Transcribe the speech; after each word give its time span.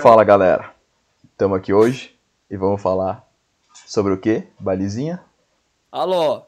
Fala 0.00 0.24
galera, 0.24 0.74
estamos 1.30 1.58
aqui 1.58 1.72
hoje 1.72 2.18
e 2.50 2.56
vamos 2.56 2.80
falar 2.80 3.28
sobre 3.86 4.12
o 4.12 4.20
que? 4.20 4.44
Balizinha? 4.58 5.22
Alô, 5.92 6.46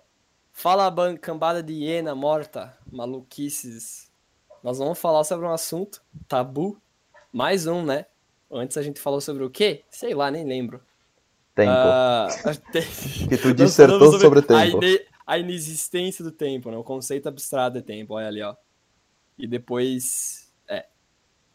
fala 0.53 0.93
cambada 1.21 1.63
de 1.63 1.73
hiena 1.75 2.15
morta, 2.15 2.77
maluquices. 2.91 4.11
Nós 4.63 4.79
vamos 4.79 4.99
falar 4.99 5.25
sobre 5.25 5.47
um 5.47 5.53
assunto 5.53 6.03
tabu, 6.29 6.81
mais 7.33 7.67
um, 7.67 7.85
né? 7.85 8.07
Antes 8.51 8.77
a 8.77 8.83
gente 8.83 9.01
falou 9.01 9.21
sobre 9.21 9.45
o 9.45 9.51
quê? 9.51 9.85
Sei 9.91 10.15
lá, 10.15 10.31
nem 10.31 10.45
lembro. 10.45 10.81
Tempo. 11.55 11.71
Tem- 12.73 12.83
que 13.29 13.37
tu 13.37 13.53
dissertou 13.55 13.99
falamos 13.99 14.21
sobre, 14.21 14.39
A, 14.41 14.43
tempo. 14.43 14.81
A 15.31 15.39
inexistência 15.39 16.25
do 16.25 16.33
tempo, 16.33 16.71
né? 16.71 16.77
O 16.77 16.85
conceito 16.85 17.29
abstrato 17.29 17.77
de 17.79 17.83
tempo, 17.83 18.15
olha 18.15 18.29
ali, 18.29 18.43
ó. 18.43 18.55
E 19.39 19.47
depois. 19.47 20.53
É. 20.69 20.87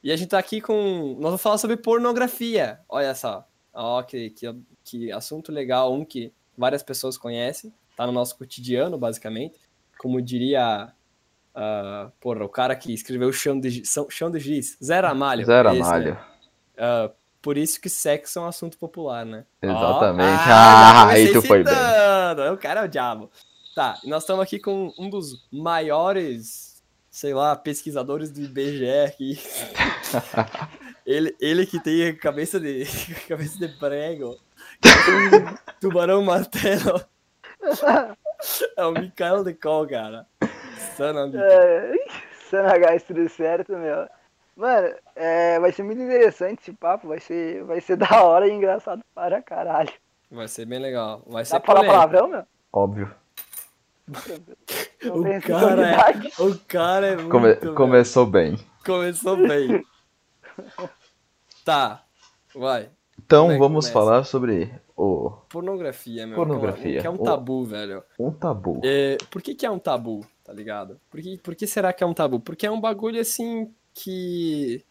E 0.03 0.11
a 0.11 0.15
gente 0.15 0.29
tá 0.29 0.39
aqui 0.39 0.61
com. 0.61 1.13
Nós 1.15 1.23
vamos 1.31 1.41
falar 1.41 1.57
sobre 1.57 1.77
pornografia. 1.77 2.79
Olha 2.87 3.13
só. 3.13 3.47
Ó, 3.73 4.01
que, 4.03 4.29
que, 4.29 4.55
que 4.83 5.11
assunto 5.11 5.51
legal, 5.51 5.93
um 5.93 6.05
que 6.05 6.31
várias 6.57 6.81
pessoas 6.83 7.17
conhecem. 7.17 7.73
Tá 7.97 8.05
no 8.05 8.11
nosso 8.13 8.37
cotidiano, 8.37 8.97
basicamente. 8.97 9.59
Como 9.97 10.21
diria. 10.21 10.91
ah, 11.53 12.09
porra, 12.19 12.43
o 12.45 12.49
cara 12.49 12.75
que 12.75 12.93
escreveu 12.93 13.31
Chão 13.33 13.59
de, 13.59 13.85
São- 13.85 14.09
Chão 14.09 14.31
de 14.31 14.39
Giz. 14.39 14.77
Zero 14.83 15.07
Amalho. 15.07 15.45
Zero 15.45 15.69
esse, 15.69 15.79
né? 15.79 15.85
amalho. 15.85 16.17
Ah, 16.77 17.11
por 17.41 17.57
isso 17.57 17.79
que 17.79 17.89
sexo 17.89 18.39
é 18.39 18.41
um 18.41 18.47
assunto 18.47 18.77
popular, 18.77 19.25
né? 19.25 19.45
Exatamente. 19.61 20.29
ah, 20.49 21.01
Ah, 21.01 21.05
comecei 21.05 21.27
aí 21.27 21.33
tu 21.33 21.41
foi 21.41 21.63
bem. 21.63 21.73
O 22.53 22.57
cara 22.57 22.81
é 22.81 22.85
o 22.85 22.87
diabo. 22.87 23.29
Tá, 23.75 23.99
nós 24.05 24.23
estamos 24.23 24.41
aqui 24.41 24.57
com 24.57 24.93
um 24.97 25.09
dos 25.09 25.45
maiores, 25.51 26.81
sei 27.11 27.33
lá, 27.33 27.53
pesquisadores 27.57 28.31
do 28.31 28.39
IBGE 28.39 28.89
aqui. 29.05 29.37
ele, 31.05 31.35
ele 31.41 31.65
que 31.65 31.77
tem 31.83 32.15
cabeça 32.15 32.57
de, 32.57 32.85
cabeça 33.27 33.59
de 33.59 33.67
prego, 33.77 34.39
que 34.81 34.89
tem 35.05 35.41
um 35.41 35.57
tubarão 35.81 36.23
martelo. 36.23 37.03
É 38.77 38.85
o 38.85 38.91
Mikael 38.91 39.43
de 39.43 39.53
Col, 39.53 39.87
cara. 39.87 40.27
Sana. 40.95 41.31
É, 41.33 41.93
Sanagás, 42.49 43.01
tudo 43.01 43.27
certo, 43.29 43.71
meu? 43.71 44.07
Mano, 44.55 44.93
é, 45.15 45.57
vai 45.59 45.71
ser 45.71 45.83
muito 45.83 46.01
interessante 46.01 46.59
esse 46.59 46.73
papo, 46.73 47.07
vai 47.07 47.19
ser, 47.19 47.63
vai 47.63 47.81
ser 47.81 47.95
da 47.95 48.23
hora 48.23 48.47
e 48.47 48.51
engraçado 48.51 49.01
para 49.15 49.41
caralho. 49.41 49.91
Vai 50.29 50.47
ser 50.49 50.65
bem 50.65 50.79
legal. 50.79 51.23
Vai 51.25 51.43
Dá 51.43 51.45
ser 51.45 51.59
pra 51.61 51.75
falar 51.75 51.87
palavrão, 51.87 52.27
meu? 52.27 52.43
Óbvio. 52.71 53.24
Não 54.07 55.19
O 55.19 55.41
cara, 55.41 55.89
é, 55.89 56.41
o 56.41 56.59
cara 56.67 57.07
é 57.07 57.15
muito... 57.15 57.29
Come- 57.29 57.55
começou 57.75 58.25
bem. 58.25 58.57
Começou 58.85 59.35
bem. 59.37 59.83
tá, 61.63 62.03
vai. 62.53 62.89
Então 63.23 63.51
é 63.51 63.57
vamos 63.57 63.85
começa? 63.87 63.91
falar 63.91 64.23
sobre 64.23 64.71
o 64.95 65.31
Pornografia, 65.49 66.27
meu. 66.27 66.35
Pornografia. 66.35 67.01
Que 67.01 67.07
é 67.07 67.09
um 67.09 67.15
O- 67.15 67.23
tabu, 67.23 67.63
velho. 67.65 68.03
um 68.19 68.31
tabu. 68.31 68.81
É, 68.83 69.17
por 69.31 69.41
que, 69.41 69.55
que 69.55 69.65
é 69.65 69.71
um 69.71 69.79
tabu, 69.79 70.25
tá 70.43 70.53
ligado? 70.53 70.99
Por 71.09 71.21
que, 71.21 71.37
por 71.39 71.55
que 71.55 71.65
será 71.65 71.91
que 71.93 72.03
é 72.03 72.07
um 72.07 72.13
tabu? 72.13 72.39
Porque 72.39 72.65
é 72.67 72.71
um 72.71 72.79
bagulho 72.81 73.19
assim 73.19 73.73
que 73.93 74.83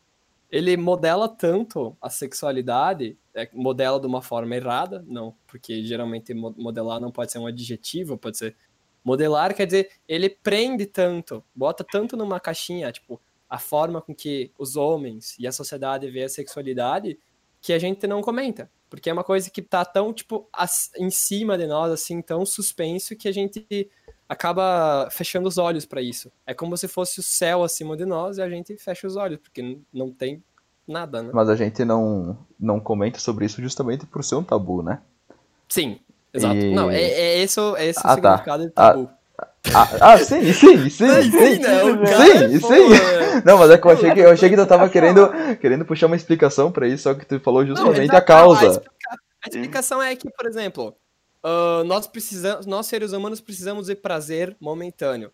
ele 0.50 0.76
modela 0.76 1.28
tanto 1.28 1.96
a 2.00 2.08
sexualidade, 2.08 3.18
é, 3.34 3.48
modela 3.52 3.98
de 4.00 4.06
uma 4.06 4.22
forma 4.22 4.54
errada, 4.54 5.04
não, 5.06 5.34
porque 5.46 5.82
geralmente 5.84 6.32
mo- 6.32 6.54
modelar 6.56 7.00
não 7.00 7.10
pode 7.10 7.32
ser 7.32 7.38
um 7.38 7.46
adjetivo, 7.46 8.16
pode 8.16 8.38
ser 8.38 8.56
modelar, 9.05 9.55
quer 9.55 9.66
dizer, 9.66 9.91
ele 10.08 10.28
prende 10.30 10.86
tanto, 10.86 11.44
bota 11.55 11.84
tanto 11.84 12.16
numa 12.16 12.41
caixinha, 12.41 12.91
tipo, 12.91 13.20
a 13.48 13.58
forma 13.58 14.00
com 14.00 14.14
que 14.14 14.50
os 14.58 14.74
homens 14.77 15.36
e 15.38 15.46
a 15.46 15.52
sociedade 15.52 16.11
vê 16.11 16.24
a 16.24 16.28
sexualidade, 16.28 17.19
que 17.61 17.72
a 17.72 17.78
gente 17.78 18.06
não 18.06 18.23
comenta. 18.23 18.70
Porque 18.90 19.11
é 19.11 19.12
uma 19.12 19.24
coisa 19.24 19.51
que 19.51 19.61
tá 19.61 19.84
tão, 19.84 20.12
tipo, 20.12 20.48
as- 20.52 20.90
em 20.96 21.11
cima 21.11 21.58
de 21.58 21.67
nós, 21.67 21.92
assim, 21.92 22.23
tão 22.23 22.46
suspenso 22.46 23.14
que 23.17 23.28
a 23.28 23.33
gente 23.33 23.90
acaba 24.28 25.08
fechando 25.11 25.48
os 25.48 25.58
olhos 25.58 25.84
pra 25.84 26.01
isso. 26.01 26.30
É 26.46 26.55
como 26.55 26.77
se 26.77 26.89
fosse 26.89 27.20
o 27.20 27.23
céu 27.23 27.62
acima 27.62 27.96
de 27.96 28.05
nós 28.05 28.39
e 28.39 28.42
a 28.42 28.48
gente 28.48 28.77
fecha 28.77 29.07
os 29.07 29.17
olhos, 29.17 29.39
porque 29.40 29.78
não 29.92 30.11
tem 30.11 30.42
nada, 30.86 31.23
né? 31.23 31.30
Mas 31.33 31.48
a 31.48 31.57
gente 31.57 31.84
não, 31.84 32.39
não 32.58 32.80
comenta 32.80 33.18
sobre 33.18 33.45
isso 33.46 33.61
justamente 33.61 34.07
por 34.07 34.23
ser 34.24 34.36
um 34.36 34.45
tabu, 34.45 34.83
né? 34.83 35.01
Sim, 35.68 35.98
exato. 36.34 36.56
E- 36.56 36.74
Não, 36.74 36.90
é, 36.90 37.00
é 37.02 37.39
esse, 37.39 37.58
o- 37.61 37.77
é 37.77 37.86
esse 37.86 37.98
o 38.00 38.02
Ah, 38.05 38.17
tá. 38.17 38.39
significado 38.39 38.70
tabu. 38.70 39.11
Ah, 39.74 39.89
ah, 40.12 40.18
sim, 40.18 40.52
sim, 40.52 40.89
sim, 40.90 40.90
sim, 40.90 41.30
sim, 41.30 41.58
né? 41.61 41.83
O 41.84 41.98
cara 42.00 42.17
sim, 42.27 42.45
é 42.45 42.48
sim. 42.50 42.61
foda. 42.61 43.42
Não, 43.45 43.58
mas 43.58 43.70
é 43.70 43.78
que 43.78 43.86
eu 43.86 43.90
achei 43.90 44.12
que, 44.12 44.20
eu 44.20 44.30
achei 44.30 44.50
que 44.50 44.56
tu 44.56 44.67
tava 44.67 44.89
querendo, 44.90 45.30
querendo 45.61 45.84
puxar 45.86 46.06
uma 46.06 46.17
explicação 46.17 46.70
pra 46.70 46.86
isso, 46.86 47.05
só 47.05 47.14
que 47.14 47.24
tu 47.24 47.40
falou 47.40 47.62
Não, 47.62 47.68
justamente 47.74 48.02
exato. 48.11 48.17
a 48.18 48.20
causa. 48.20 48.61
Não, 48.61 48.68
A, 48.68 48.70
explica- 48.72 49.18
a 49.45 49.48
explicação 49.48 50.02
é 50.02 50.14
que, 50.17 50.30
por 50.30 50.46
exemplo, 50.46 50.95
ah, 51.42 51.83
nós 51.86 52.06
precisamos, 52.06 52.66
nós 52.66 52.86
seres 52.86 53.12
humanos 53.12 53.40
precisamos 53.40 53.86
de 53.86 53.95
prazer 53.95 54.55
momentâneo. 54.61 55.33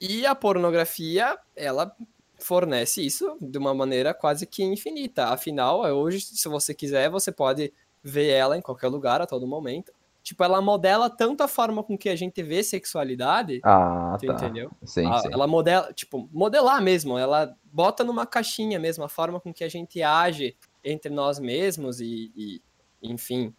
E 0.00 0.26
a 0.26 0.34
pornografia, 0.34 1.38
ela 1.54 1.92
fornece 2.38 3.04
isso 3.04 3.36
de 3.40 3.56
uma 3.58 3.72
maneira 3.74 4.12
quase 4.14 4.46
que 4.46 4.62
infinita. 4.64 5.26
Afinal, 5.26 5.86
é 5.86 5.92
hoje, 5.92 6.20
se 6.20 6.48
você 6.48 6.74
quiser, 6.74 7.08
você 7.10 7.30
pode 7.30 7.72
ver 8.02 8.30
ela 8.30 8.56
em 8.56 8.62
qualquer 8.62 8.88
lugar, 8.88 9.20
a 9.20 9.26
todo 9.26 9.46
momento. 9.46 9.92
Tipo, 10.30 10.44
ela 10.44 10.60
modela 10.62 11.10
tanto 11.10 11.42
a 11.42 11.48
forma 11.48 11.82
com 11.82 11.98
que 11.98 12.08
a 12.08 12.14
gente 12.14 12.40
vê 12.40 12.62
sexualidade, 12.62 13.58
Ah, 13.64 14.16
tu 14.20 14.26
tá. 14.28 14.34
entendeu? 14.34 14.70
Sim, 14.84 15.04
Ah, 15.10 15.18
sim. 15.18 15.28
Ela 15.32 15.44
modela, 15.48 15.92
tipo, 15.92 16.28
modelar 16.32 16.80
mesmo, 16.80 17.18
ela 17.18 17.52
bota 17.64 18.04
numa 18.04 18.24
caixinha 18.24 18.78
mesmo 18.78 19.02
a 19.02 19.08
forma 19.08 19.40
com 19.40 19.52
que 19.52 19.64
a 19.64 19.68
gente 19.68 20.00
age 20.00 20.56
entre 20.84 21.10
nós 21.12 21.40
mesmos 21.40 22.00
e, 22.00 22.30
e, 22.36 22.62
enfim. 23.02 23.52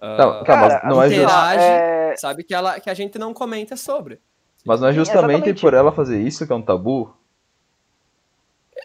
ah, 0.00 0.16
Não, 0.16 0.44
calma, 0.44 0.68
mas 0.68 0.84
não 0.88 1.02
é, 1.02 1.06
interage. 1.08 1.64
é, 1.64 2.16
sabe 2.16 2.44
que, 2.44 2.54
ela, 2.54 2.80
que 2.80 2.88
a 2.88 2.94
gente 2.94 3.18
não 3.18 3.34
comenta 3.34 3.76
sobre. 3.76 4.18
mas 4.64 4.80
não 4.80 4.88
é 4.88 4.92
justamente 4.94 5.34
exatamente. 5.34 5.60
por 5.60 5.74
ela 5.74 5.92
fazer 5.92 6.18
isso 6.22 6.46
que 6.46 6.52
é 6.54 6.56
um 6.56 6.62
tabu? 6.62 7.14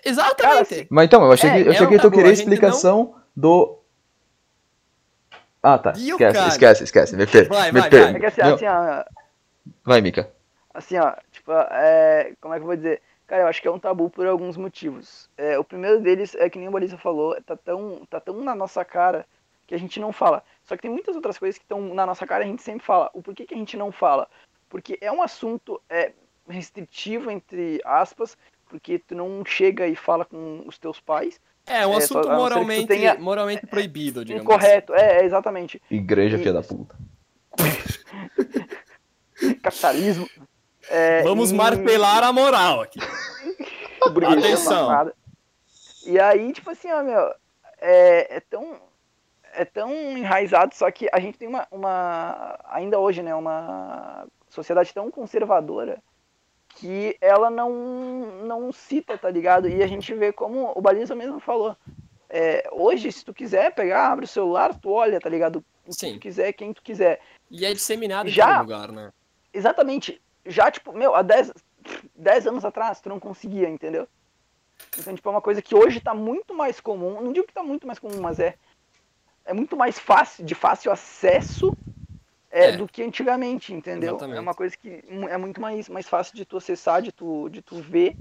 Exatamente. 0.04 0.76
Cara, 0.76 0.88
Mas 0.90 1.06
então, 1.06 1.24
eu 1.24 1.32
achei 1.32 1.50
É, 1.50 1.54
que, 1.54 1.60
eu 1.62 1.72
é 1.72 1.76
achei 1.76 1.88
um 1.88 1.90
que 1.92 2.00
tu 2.00 2.12
queria 2.12 2.30
a 2.30 2.34
explicação 2.34 3.16
do. 3.34 3.79
Ah, 5.62 5.78
tá. 5.78 5.94
E 5.98 6.10
Esquece, 6.10 6.34
cara? 6.34 6.48
esquece, 6.48 6.84
esquece. 6.84 7.16
Me 7.16 7.28
per... 7.28 7.48
Vai, 7.48 7.72
me 7.72 7.82
vai, 7.82 7.90
per... 7.90 8.04
vai. 8.04 8.16
é 8.16 8.20
que 8.20 8.26
assim, 8.26 8.42
Não, 8.42 8.56
assim, 8.56 8.66
ó, 8.66 9.04
Vai, 9.84 10.02
Mika. 10.02 10.32
assim, 10.74 10.98
ó, 10.98 11.14
tipo, 11.32 11.52
é, 11.52 12.34
como 12.40 12.54
é 12.54 12.58
que 12.58 12.64
eu 12.64 12.68
vou 12.68 12.76
dizer? 12.76 13.02
Cara, 13.28 13.44
eu 13.44 13.48
acho 13.48 13.62
que 13.62 13.68
é 13.68 13.72
um 13.72 13.80
tabu 13.80 14.10
por 14.10 14.26
alguns 14.26 14.58
motivos. 14.58 15.30
É, 15.38 15.60
o 15.60 15.64
primeiro 15.64 16.02
deles 16.02 16.34
é 16.36 16.50
que 16.50 16.58
nem 16.58 16.68
o 16.68 16.72
Balisa 16.72 16.98
falou, 16.98 17.40
tá 17.44 17.56
tão, 17.56 18.06
tá 18.10 18.20
tão 18.20 18.42
na 18.42 18.56
nossa 18.56 18.84
cara 18.84 19.26
que 19.68 19.76
a 19.76 19.78
gente 19.78 20.00
não 20.00 20.12
fala. 20.12 20.44
Só 20.64 20.76
que 20.76 20.82
tem 20.82 20.90
muitas 20.90 21.16
outras 21.16 21.38
coisas 21.38 21.58
que 21.58 21.64
estão 21.64 21.94
na 21.94 22.06
nossa 22.06 22.26
cara 22.26 22.44
e 22.44 22.48
a 22.48 22.50
gente 22.50 22.64
sempre 22.64 22.84
fala. 22.86 23.12
O 23.14 23.22
porquê 23.22 23.46
que 23.46 23.54
a 23.54 23.58
gente 23.58 23.78
não 23.78 23.92
fala? 23.92 24.28
Porque 24.68 24.98
é 25.00 25.12
um 25.12 25.22
assunto 25.22 25.80
é, 25.88 26.14
restritivo, 26.48 27.30
entre 27.30 27.80
aspas, 27.86 28.36
porque 28.68 28.98
tu 28.98 29.14
não 29.14 29.46
chega 29.46 29.86
e 29.88 29.96
fala 29.96 30.26
com 30.26 30.64
os 30.66 30.80
teus 30.80 31.00
pais. 31.00 31.40
É 31.70 31.86
um 31.88 31.94
É, 31.94 31.98
assunto 31.98 32.28
tu 32.28 32.34
moralmente, 32.34 32.88
tenha- 32.88 33.16
moralmente 33.20 33.66
proibido, 33.68 34.26
digamos 34.26 34.44
Incorreto, 34.44 34.94
é, 34.94 35.20
é, 35.20 35.26
exatamente. 35.26 35.82
Igreja 35.90 36.36
E- 36.36 36.40
filha 36.40 36.54
da 36.54 36.64
puta. 36.64 36.96
Capitalismo. 39.62 40.28
É, 40.90 41.20
assim. 41.20 41.28
Vamos 41.28 41.52
e- 41.52 41.56
martelar 41.56 42.24
a 42.24 42.34
moral 42.34 42.82
aqui. 42.82 43.00
Atenção. 44.02 45.12
E 46.06 46.20
aí, 46.20 46.52
tipo 46.54 46.70
assim, 46.72 46.90
ó, 46.92 47.04
meu, 47.04 47.34
é, 47.80 48.38
é 48.38 48.40
tão. 48.40 48.78
É 49.52 49.66
tão 49.66 49.92
enraizado, 50.16 50.76
só 50.76 50.90
que 50.92 51.10
a 51.12 51.20
gente 51.20 51.38
tem 51.38 51.48
uma, 51.48 51.68
uma. 51.72 52.58
Ainda 52.70 53.00
hoje, 53.00 53.24
né? 53.24 53.34
Uma 53.34 54.28
sociedade 54.48 54.94
tão 54.94 55.10
conservadora 55.10 55.98
que 56.80 57.18
ela 57.20 57.50
não, 57.50 57.70
não 58.46 58.72
cita, 58.72 59.18
tá 59.18 59.30
ligado? 59.30 59.68
E 59.68 59.84
a 59.84 59.88
gente 59.88 60.14
vê 60.14 60.32
como 60.32 60.72
o 60.74 60.82
Baliza 60.82 61.14
mesmo 61.14 61.40
falou. 61.40 61.76
É, 62.30 62.70
hoje, 62.72 63.12
se 63.12 63.26
tu 63.26 63.34
quiser 63.34 63.74
pegar, 63.76 64.12
abre 64.12 64.24
o 64.24 64.28
celular, 64.28 64.74
tu 64.80 64.90
olha, 64.92 65.20
tá 65.20 65.28
ligado? 65.28 65.58
O 65.86 65.90
que 65.90 65.94
Sim. 65.94 66.14
tu 66.14 66.20
quiser, 66.20 66.54
quem 66.54 66.72
tu 66.74 66.82
quiser. 66.82 67.20
E 67.52 67.66
é 67.66 67.74
disseminado 67.74 68.30
em 68.30 68.32
Já- 68.32 68.48
todo 68.54 68.62
lugar, 68.62 68.92
né? 68.92 69.12
Exatamente. 69.54 70.22
Já, 70.46 70.72
tipo, 70.72 70.94
meu, 70.94 71.16
há 71.16 71.22
10, 71.22 71.52
10 72.16 72.48
anos 72.48 72.64
atrás, 72.64 73.02
tu 73.02 73.10
não 73.10 73.20
conseguia, 73.20 73.68
entendeu? 73.68 74.08
Então, 74.98 75.14
tipo, 75.14 75.28
é 75.28 75.32
uma 75.32 75.42
coisa 75.42 75.62
que 75.62 75.76
hoje 75.76 76.00
tá 76.00 76.14
muito 76.14 76.54
mais 76.54 76.80
comum. 76.80 77.20
Não 77.20 77.34
digo 77.34 77.46
que 77.46 77.54
tá 77.54 77.64
muito 77.64 77.86
mais 77.86 78.00
comum, 78.00 78.22
mas 78.22 78.40
é. 78.40 78.56
É 79.44 79.54
muito 79.54 79.76
mais 79.76 80.00
fácil, 80.00 80.46
de 80.46 80.56
fácil 80.56 80.92
acesso 80.92 81.76
é, 82.52 82.70
É. 82.70 82.72
do 82.78 82.88
que 82.88 83.04
antigamente, 83.04 83.74
entendeu? 83.74 84.12
Exatamente. 84.12 84.38
É 84.38 84.42
uma 84.42 84.54
coisa 84.54 84.76
que 84.78 85.04
é 85.30 85.38
muito 85.38 85.60
mais, 85.62 85.88
mais 85.90 86.08
fácil 86.08 86.36
de 86.36 86.46
tu 86.46 86.58
acessar, 86.58 87.02
de 87.02 87.12
tu, 87.12 87.50
de 87.50 87.62
tu 87.62 87.76
ver. 87.82 88.16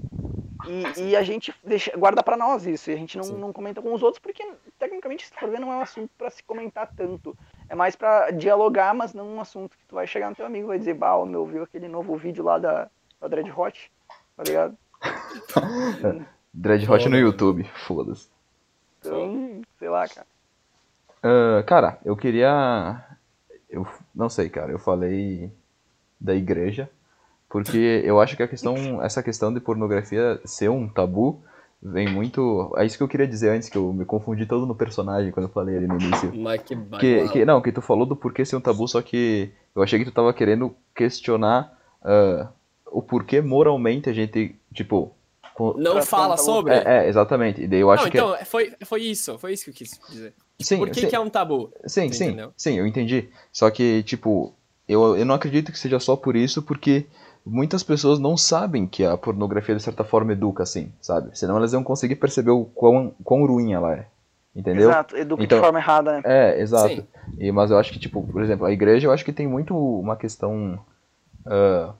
E, 0.67 1.01
e 1.09 1.15
a 1.15 1.23
gente 1.23 1.53
deixa, 1.63 1.95
guarda 1.97 2.21
pra 2.21 2.35
nós 2.35 2.65
isso. 2.65 2.91
E 2.91 2.93
a 2.93 2.97
gente 2.97 3.17
não, 3.17 3.23
Sim. 3.23 3.37
não 3.37 3.53
comenta 3.53 3.81
com 3.81 3.93
os 3.93 4.03
outros, 4.03 4.19
porque, 4.19 4.45
tecnicamente, 4.77 5.25
se 5.25 5.31
tu 5.31 5.39
for 5.39 5.49
ver, 5.49 5.59
não 5.59 5.71
é 5.71 5.77
um 5.77 5.81
assunto 5.81 6.09
pra 6.17 6.29
se 6.29 6.43
comentar 6.43 6.91
tanto. 6.95 7.35
É 7.69 7.75
mais 7.75 7.95
pra 7.95 8.29
dialogar, 8.31 8.93
mas 8.93 9.13
não 9.13 9.35
um 9.35 9.39
assunto 9.41 9.77
que 9.77 9.85
tu 9.87 9.95
vai 9.95 10.05
chegar 10.05 10.29
no 10.29 10.35
teu 10.35 10.45
amigo 10.45 10.65
e 10.65 10.67
vai 10.67 10.79
dizer, 10.79 10.95
bah, 10.95 11.25
meu, 11.25 11.45
viu 11.45 11.63
aquele 11.63 11.87
novo 11.87 12.17
vídeo 12.17 12.43
lá 12.43 12.57
da, 12.59 12.89
a 13.21 13.27
Dread 13.27 13.49
Hot, 13.55 13.91
tá 14.35 14.43
ligado? 14.43 14.77
Dread 16.53 16.91
Hot 16.91 17.07
no? 17.07 17.15
YouTube, 17.17 17.63
foda-se. 17.87 18.27
Então, 18.99 19.61
sei 19.77 19.87
lá, 19.87 20.07
cara. 20.09 20.27
Ah, 21.23 21.63
cara, 21.63 21.99
eu 22.03 22.17
queria. 22.17 23.01
Eu 23.69 23.87
não 24.13 24.29
sei, 24.29 24.49
cara, 24.49 24.71
eu 24.71 24.79
falei 24.79 25.51
da 26.19 26.35
igreja, 26.35 26.89
porque 27.49 28.01
eu 28.03 28.19
acho 28.19 28.35
que 28.35 28.43
a 28.43 28.47
questão, 28.47 29.01
essa 29.03 29.23
questão 29.23 29.53
de 29.53 29.59
pornografia 29.59 30.39
ser 30.45 30.69
um 30.69 30.87
tabu 30.87 31.41
vem 31.81 32.09
muito. 32.09 32.73
É 32.77 32.85
isso 32.85 32.97
que 32.97 33.03
eu 33.03 33.07
queria 33.07 33.27
dizer 33.27 33.49
antes, 33.49 33.69
que 33.69 33.77
eu 33.77 33.93
me 33.93 34.05
confundi 34.05 34.45
todo 34.45 34.65
no 34.65 34.75
personagem 34.75 35.31
quando 35.31 35.47
eu 35.47 35.51
falei 35.53 35.77
ali 35.77 35.87
no 35.87 35.97
início. 35.97 36.33
Mas 36.35 36.61
que 36.61 36.75
Que, 36.75 37.29
que, 37.29 37.45
não, 37.45 37.61
que 37.61 37.71
tu 37.71 37.81
falou 37.81 38.05
do 38.05 38.15
porquê 38.15 38.45
ser 38.45 38.55
um 38.55 38.61
tabu, 38.61 38.87
só 38.87 39.01
que 39.01 39.51
eu 39.75 39.81
achei 39.81 39.97
que 39.97 40.05
tu 40.05 40.11
tava 40.11 40.33
querendo 40.33 40.75
questionar 40.93 41.73
ah, 42.03 42.49
o 42.91 43.01
porquê 43.01 43.41
moralmente 43.41 44.09
a 44.09 44.13
gente, 44.13 44.55
tipo. 44.73 45.13
Não 45.77 46.01
fala 46.01 46.35
o- 46.35 46.37
sobre? 46.37 46.73
É, 46.73 47.05
é, 47.05 47.09
exatamente. 47.09 47.61
E 47.63 47.67
daí 47.67 47.79
eu 47.79 47.91
acho 47.91 48.05
não, 48.05 48.11
que. 48.11 48.17
então, 48.17 48.37
foi, 48.45 48.73
foi 48.85 49.01
isso, 49.01 49.37
foi 49.37 49.53
isso 49.53 49.65
que 49.65 49.71
eu 49.71 49.73
quis 49.73 49.99
dizer. 50.09 50.33
Sim, 50.61 50.77
Por 50.77 50.89
que, 50.89 51.01
sim, 51.01 51.07
que 51.07 51.15
é 51.15 51.19
um 51.19 51.29
tabu? 51.29 51.71
sim, 51.85 52.11
sim, 52.11 52.25
entendeu? 52.25 52.53
sim, 52.57 52.73
eu 52.75 52.85
entendi. 52.87 53.29
Só 53.51 53.69
que, 53.69 54.03
tipo, 54.03 54.53
eu, 54.87 55.17
eu 55.17 55.25
não 55.25 55.35
acredito 55.35 55.71
que 55.71 55.79
seja 55.79 55.99
só 55.99 56.15
por 56.15 56.35
isso, 56.35 56.61
porque 56.61 57.05
muitas 57.45 57.83
pessoas 57.83 58.19
não 58.19 58.35
sabem 58.37 58.85
que 58.87 59.03
a 59.05 59.17
pornografia, 59.17 59.75
de 59.75 59.81
certa 59.83 60.03
forma, 60.03 60.33
educa 60.33 60.63
assim, 60.63 60.91
sabe? 61.01 61.37
Senão 61.37 61.57
elas 61.57 61.73
iam 61.73 61.83
conseguir 61.83 62.15
perceber 62.15 62.51
o 62.51 62.65
quão, 62.65 63.13
quão 63.23 63.45
ruim 63.45 63.73
ela 63.73 63.93
é. 63.95 64.05
Entendeu? 64.55 64.89
Exato, 64.89 65.15
educa 65.15 65.43
Então- 65.43 65.57
de 65.59 65.63
forma 65.63 65.79
errada, 65.79 66.13
né? 66.13 66.21
É, 66.25 66.59
exato. 66.59 67.05
E, 67.37 67.51
mas 67.51 67.69
eu 67.71 67.77
acho 67.77 67.91
que, 67.93 67.99
tipo, 67.99 68.23
por 68.27 68.41
exemplo, 68.41 68.65
a 68.65 68.71
igreja, 68.71 69.07
eu 69.07 69.11
acho 69.11 69.23
que 69.23 69.31
tem 69.31 69.47
muito 69.47 69.75
uma 69.77 70.15
questão. 70.15 70.79
ah, 71.45 71.93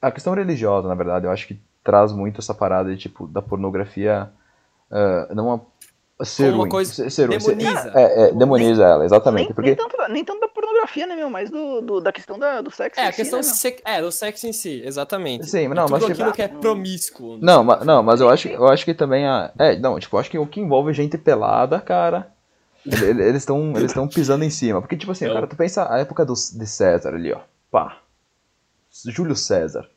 a 0.00 0.10
questão 0.10 0.34
religiosa, 0.34 0.88
na 0.88 0.94
verdade, 0.94 1.26
eu 1.26 1.30
acho 1.30 1.46
que 1.46 1.58
traz 1.82 2.12
muito 2.12 2.40
essa 2.40 2.54
parada 2.54 2.90
de, 2.90 2.96
tipo, 2.98 3.26
da 3.26 3.40
pornografia 3.42 4.30
ah, 4.90 5.28
não 5.34 5.66
ser 6.24 6.48
uma 6.50 6.58
ruim. 6.58 6.68
coisa 6.70 6.92
ser, 6.92 7.10
ser 7.10 7.26
ruim, 7.28 7.40
ser- 7.40 7.54
demoniza. 7.56 7.92
é, 7.94 8.22
é, 8.28 8.32
demoniza 8.32 8.84
ela, 8.84 9.04
exatamente. 9.04 9.46
Nem, 9.46 9.54
porque, 9.54 9.70
nem, 9.70 9.76
tanto, 9.76 9.96
nem 10.12 10.24
tanto 10.24 10.40
da 10.40 10.48
pornografia, 10.48 11.06
né, 11.06 11.14
meu? 11.16 11.28
Mas 11.30 11.50
do, 11.50 11.80
do- 11.80 12.00
da 12.00 12.12
questão 12.12 12.38
da, 12.38 12.60
do 12.60 12.70
sexo. 12.70 13.00
É, 13.00 13.04
em 13.04 13.08
a 13.08 13.10
si, 13.12 13.16
questão 13.16 13.38
né, 13.38 13.42
se- 13.42 13.76
é, 13.84 14.00
do 14.02 14.10
sexo 14.12 14.46
em 14.46 14.52
si, 14.52 14.82
exatamente. 14.84 15.46
Sim, 15.46 15.68
não, 15.68 15.86
tudo 15.86 15.90
mas, 15.92 16.00
tipo, 16.02 16.12
aquilo 16.12 16.32
que 16.32 16.42
é 16.42 16.48
promíscuo. 16.48 17.38
Não, 17.40 17.62
mas, 17.64 17.84
não, 17.84 18.02
mas 18.02 18.20
eu 18.20 18.28
acho, 18.28 18.48
eu 18.48 18.66
acho 18.68 18.84
que 18.84 18.94
também 18.94 19.26
a. 19.26 19.52
É, 19.58 19.76
não, 19.78 19.98
tipo, 19.98 20.16
eu 20.16 20.20
acho 20.20 20.30
que 20.30 20.38
o 20.38 20.46
que 20.46 20.60
envolve 20.60 20.92
gente 20.92 21.16
pelada, 21.18 21.80
cara. 21.80 22.28
ele- 22.86 23.04
ele- 23.06 23.22
Eles 23.22 23.42
estão 23.42 23.70
eles 23.70 23.90
estão 23.90 24.06
pisando 24.06 24.44
em 24.44 24.50
cima. 24.50 24.80
Porque, 24.80 24.96
tipo 24.96 25.10
assim, 25.12 25.24
Eu- 25.24 25.32
cara, 25.34 25.46
tu 25.46 25.56
pensa 25.56 25.90
a 25.92 25.98
época 25.98 26.24
do, 26.24 26.34
de 26.34 26.66
César 26.66 27.14
ali, 27.14 27.32
ó. 27.32 27.38
Pá. 27.70 27.98
Júlio 29.06 29.34
César. 29.34 29.88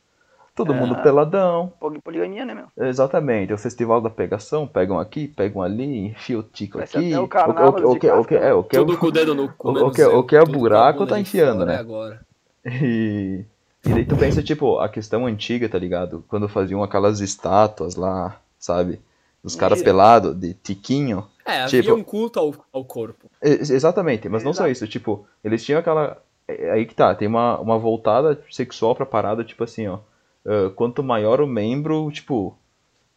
Todo 0.57 0.74
É. 0.74 0.75
mundo 0.75 0.95
peladão. 1.04 1.71
Poli- 1.80 2.01
Poligamia, 2.01 2.44
né, 2.44 2.54
meu? 2.54 2.88
Exatamente. 2.88 3.54
O 3.54 3.57
festival 3.57 4.01
da 4.01 4.09
pegação, 4.09 4.65
pegam 4.68 5.00
aqui, 5.00 5.27
pegam 5.27 5.62
ali, 5.62 6.07
enfia 6.07 6.39
o 6.39 6.44
tico 6.44 6.80
aqui. 6.80 7.15
o 7.15 7.24
O, 7.24 7.27
carnaval 7.27 7.74
o, 7.80 7.92
o, 7.92 7.94
de 7.94 8.00
que- 8.00 8.12
o, 8.12 8.25
que- 8.25 8.36
é, 8.36 8.54
o 8.54 8.63
que 8.63 8.75
é 8.75 8.80
Tudo 8.80 8.98
com 8.98 9.06
o 9.06 9.12
dedo 9.12 9.36
no 9.36 9.48
cu. 9.54 9.69
o- 9.69 9.88
o 9.88 9.92
que- 9.92 10.04
o 10.04 10.24
que 10.24 10.36
é 10.36 10.39
a 10.39 10.45
buraco 10.45 11.06
tá 11.06 11.19
enfiando, 11.19 11.63
né? 11.65 11.77
Agora. 11.77 12.19
E, 12.65 13.45
e 13.86 13.89
daí 13.89 14.04
tu 14.06 14.18
pensa, 14.18 14.42
tipo, 14.44 14.80
a 14.80 14.89
questão 14.89 15.25
antiga, 15.25 15.69
tá 15.69 15.77
ligado? 15.77 16.24
Quando 16.27 16.50
faziam 16.50 16.83
aquelas 16.83 17.19
estátuas 17.21 17.95
lá, 17.95 18.38
sabe? 18.60 19.00
Os 19.44 19.56
caras 19.56 19.81
pelados, 19.81 20.36
de 20.36 20.53
tiquinho. 20.56 21.24
É, 21.45 21.62
havia 21.62 21.81
Tipo- 21.83 21.95
um 21.95 22.03
culto 22.03 22.39
ao, 22.39 22.53
ao 22.74 22.83
corpo. 22.83 23.30
Ex- 23.42 23.69
Exatamente, 23.69 24.27
mas 24.27 24.44
não 24.44 24.53
só 24.53 24.68
isso, 24.68 24.86
tipo, 24.88 25.25
eles 25.44 25.63
tinham 25.63 25.80
aquela. 25.80 26.18
é 26.48 26.71
Aí 26.71 26.86
que 26.86 26.95
tá, 26.95 27.13
tem 27.15 27.27
uma, 27.27 27.57
uma 27.60 27.77
voltada 27.77 28.42
sexual 28.50 28.95
pra 28.95 29.06
parada, 29.06 29.44
tipo 29.44 29.63
assim, 29.63 29.88
ó. 29.88 30.00
Ah, 30.48 30.72
quanto 30.76 31.04
maior 31.04 31.42
o 31.42 31.48
membro, 31.48 32.10
tipo, 32.12 32.58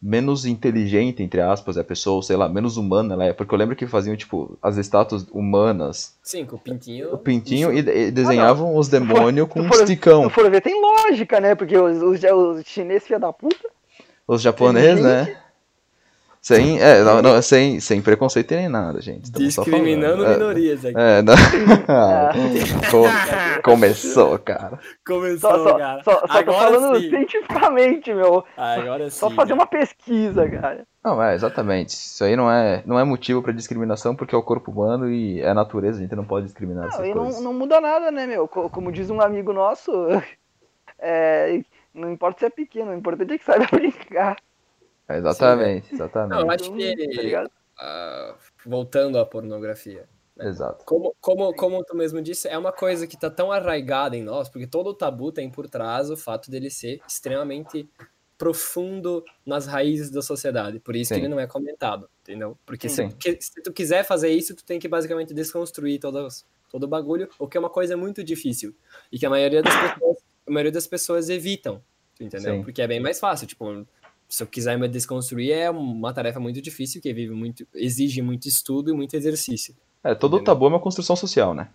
menos 0.01 0.45
inteligente, 0.45 1.21
entre 1.21 1.39
aspas, 1.41 1.77
é 1.77 1.81
a 1.81 1.83
pessoa, 1.83 2.23
sei 2.23 2.35
lá, 2.35 2.49
menos 2.49 2.75
humana 2.75 3.13
ela 3.13 3.25
é. 3.25 3.33
Porque 3.33 3.53
eu 3.53 3.57
lembro 3.57 3.75
que 3.75 3.85
faziam, 3.85 4.15
tipo, 4.17 4.57
as 4.61 4.77
estátuas 4.77 5.27
humanas, 5.31 6.17
Sim, 6.23 6.43
com 6.45 6.55
o 6.55 6.59
pintinho. 6.59 7.13
o 7.13 7.17
pintinho, 7.17 7.71
e, 7.71 7.79
e 7.79 8.11
desenhavam 8.11 8.75
os 8.75 8.87
demônios 8.87 9.47
com 9.47 9.61
Se 9.61 9.67
um 9.67 9.69
for- 9.71 9.83
esticão. 9.83 10.23
Se 10.23 10.29
for 10.31 10.49
ver, 10.49 10.61
tem 10.61 10.79
lógica, 10.81 11.39
né? 11.39 11.53
Porque 11.55 11.77
os, 11.77 12.01
os, 12.01 12.19
os 12.23 12.65
chineses, 12.65 13.03
filha 13.07 13.19
da 13.19 13.31
puta, 13.31 13.69
Os 14.27 14.41
japoneses, 14.41 15.03
né? 15.03 15.37
Sem, 16.43 16.81
é, 16.81 17.03
não, 17.03 17.21
não, 17.21 17.39
sem, 17.39 17.79
sem 17.79 18.01
preconceito 18.01 18.55
nem 18.55 18.67
nada, 18.67 18.99
gente. 18.99 19.25
estamos 19.25 19.53
só 19.53 19.61
Discriminando 19.61 20.23
falando. 20.23 20.39
minorias 20.39 20.83
aqui. 20.83 20.97
É, 20.97 21.19
é, 21.19 21.21
não. 21.21 21.35
Co- 22.89 23.61
Começou, 23.63 24.39
cara. 24.39 24.79
Começou, 25.05 25.51
só, 25.51 25.63
só, 25.63 25.77
cara. 25.77 26.03
só, 26.03 26.11
só 26.13 26.27
tô 26.27 26.33
Agora 26.33 26.57
falando 26.71 26.99
sim. 26.99 27.09
cientificamente, 27.09 28.11
meu. 28.13 28.43
Agora 28.57 29.03
sim. 29.11 29.19
Só 29.19 29.29
fazer 29.29 29.53
uma 29.53 29.67
pesquisa, 29.67 30.49
cara. 30.49 30.83
Não, 31.03 31.21
é, 31.21 31.35
exatamente. 31.35 31.89
Isso 31.89 32.23
aí 32.23 32.35
não 32.35 32.49
é, 32.51 32.81
não 32.87 32.97
é 32.99 33.03
motivo 33.03 33.43
pra 33.43 33.51
discriminação 33.53 34.15
porque 34.15 34.33
é 34.33 34.37
o 34.37 34.43
corpo 34.43 34.71
humano 34.71 35.11
e 35.11 35.41
é 35.41 35.49
a 35.49 35.53
natureza, 35.53 35.99
a 35.99 36.01
gente 36.01 36.15
não 36.15 36.25
pode 36.25 36.45
discriminar 36.47 36.83
Não, 36.85 36.89
essas 36.89 37.11
coisas. 37.13 37.35
não, 37.35 37.41
não 37.43 37.53
muda 37.53 37.79
nada, 37.79 38.09
né, 38.11 38.25
meu? 38.25 38.47
Co- 38.47 38.69
Como 38.69 38.91
diz 38.91 39.09
um 39.11 39.21
amigo 39.21 39.53
nosso, 39.53 39.91
é, 40.99 41.61
não 41.93 42.11
importa 42.11 42.39
se 42.39 42.45
é 42.45 42.49
pequeno, 42.49 42.91
o 42.91 42.95
importante 42.95 43.33
é 43.33 43.37
que 43.37 43.45
saiba 43.45 43.67
brincar. 43.71 44.37
É, 45.13 45.17
exatamente, 45.17 45.93
exatamente. 45.93 46.29
Não, 46.31 46.41
eu 46.41 46.51
acho 46.51 46.71
que- 46.73 47.31
tá? 47.31 47.49
Ah, 47.79 48.35
voltando 48.65 49.17
à 49.17 49.25
pornografia. 49.25 50.07
Exato. 50.39 50.85
Como, 50.85 51.15
como, 51.19 51.53
como 51.53 51.83
tu 51.83 51.95
mesmo 51.95 52.21
disse, 52.21 52.47
é 52.47 52.57
uma 52.57 52.71
coisa 52.71 53.05
que 53.05 53.19
tá 53.19 53.29
tão 53.29 53.51
arraigada 53.51 54.15
em 54.15 54.23
nós, 54.23 54.49
porque 54.49 54.65
todo 54.65 54.87
o 54.87 54.93
tabu 54.93 55.31
tem 55.31 55.49
por 55.49 55.69
trás 55.69 56.09
o 56.09 56.17
fato 56.17 56.49
dele 56.49 56.69
ser 56.69 56.99
extremamente 57.07 57.87
profundo 58.37 59.23
nas 59.45 59.67
raízes 59.67 60.09
da 60.09 60.21
sociedade. 60.21 60.79
Por 60.79 60.95
isso 60.95 61.09
Sim. 61.09 61.15
que 61.15 61.21
ele 61.21 61.27
não 61.27 61.39
é 61.39 61.45
comentado, 61.45 62.09
entendeu? 62.21 62.57
Porque 62.65 62.89
se, 62.89 62.95
Sim. 62.95 63.09
que- 63.11 63.37
se 63.39 63.61
tu 63.61 63.71
quiser 63.71 64.03
fazer 64.03 64.29
isso, 64.29 64.55
tu 64.55 64.63
tem 64.65 64.79
que 64.79 64.87
basicamente 64.87 65.31
desconstruir 65.33 65.99
todos, 65.99 66.43
todo 66.71 66.83
o 66.85 66.87
bagulho, 66.87 67.29
o 67.37 67.47
que 67.47 67.55
é 67.55 67.59
uma 67.59 67.69
coisa 67.69 67.95
muito 67.95 68.23
difícil. 68.23 68.75
E 69.11 69.19
que 69.19 69.25
a 69.27 69.29
maioria 69.29 69.61
das 69.61 69.75
pessoas, 69.75 70.17
a 70.47 70.51
maioria 70.51 70.71
das 70.71 70.87
pessoas 70.87 71.29
evitam, 71.29 71.83
entendeu? 72.19 72.55
Sim. 72.55 72.63
Porque 72.63 72.81
é 72.81 72.87
bem 72.87 72.99
mais 72.99 73.19
fácil, 73.19 73.45
tipo, 73.45 73.85
se 74.31 74.41
eu 74.41 74.47
quiser 74.47 74.79
me 74.79 74.87
desconstruir 74.87 75.51
é 75.51 75.69
uma 75.69 76.13
tarefa 76.13 76.39
muito 76.39 76.61
difícil, 76.61 77.01
que 77.01 77.13
vive 77.13 77.33
muito, 77.33 77.67
exige 77.75 78.21
muito 78.21 78.47
estudo 78.47 78.89
e 78.89 78.93
muito 78.93 79.13
exercício. 79.13 79.75
É, 80.01 80.15
todo 80.15 80.37
Entendeu? 80.37 80.45
tabu 80.45 80.65
é 80.65 80.69
uma 80.69 80.79
construção 80.79 81.17
social, 81.17 81.53
né? 81.53 81.69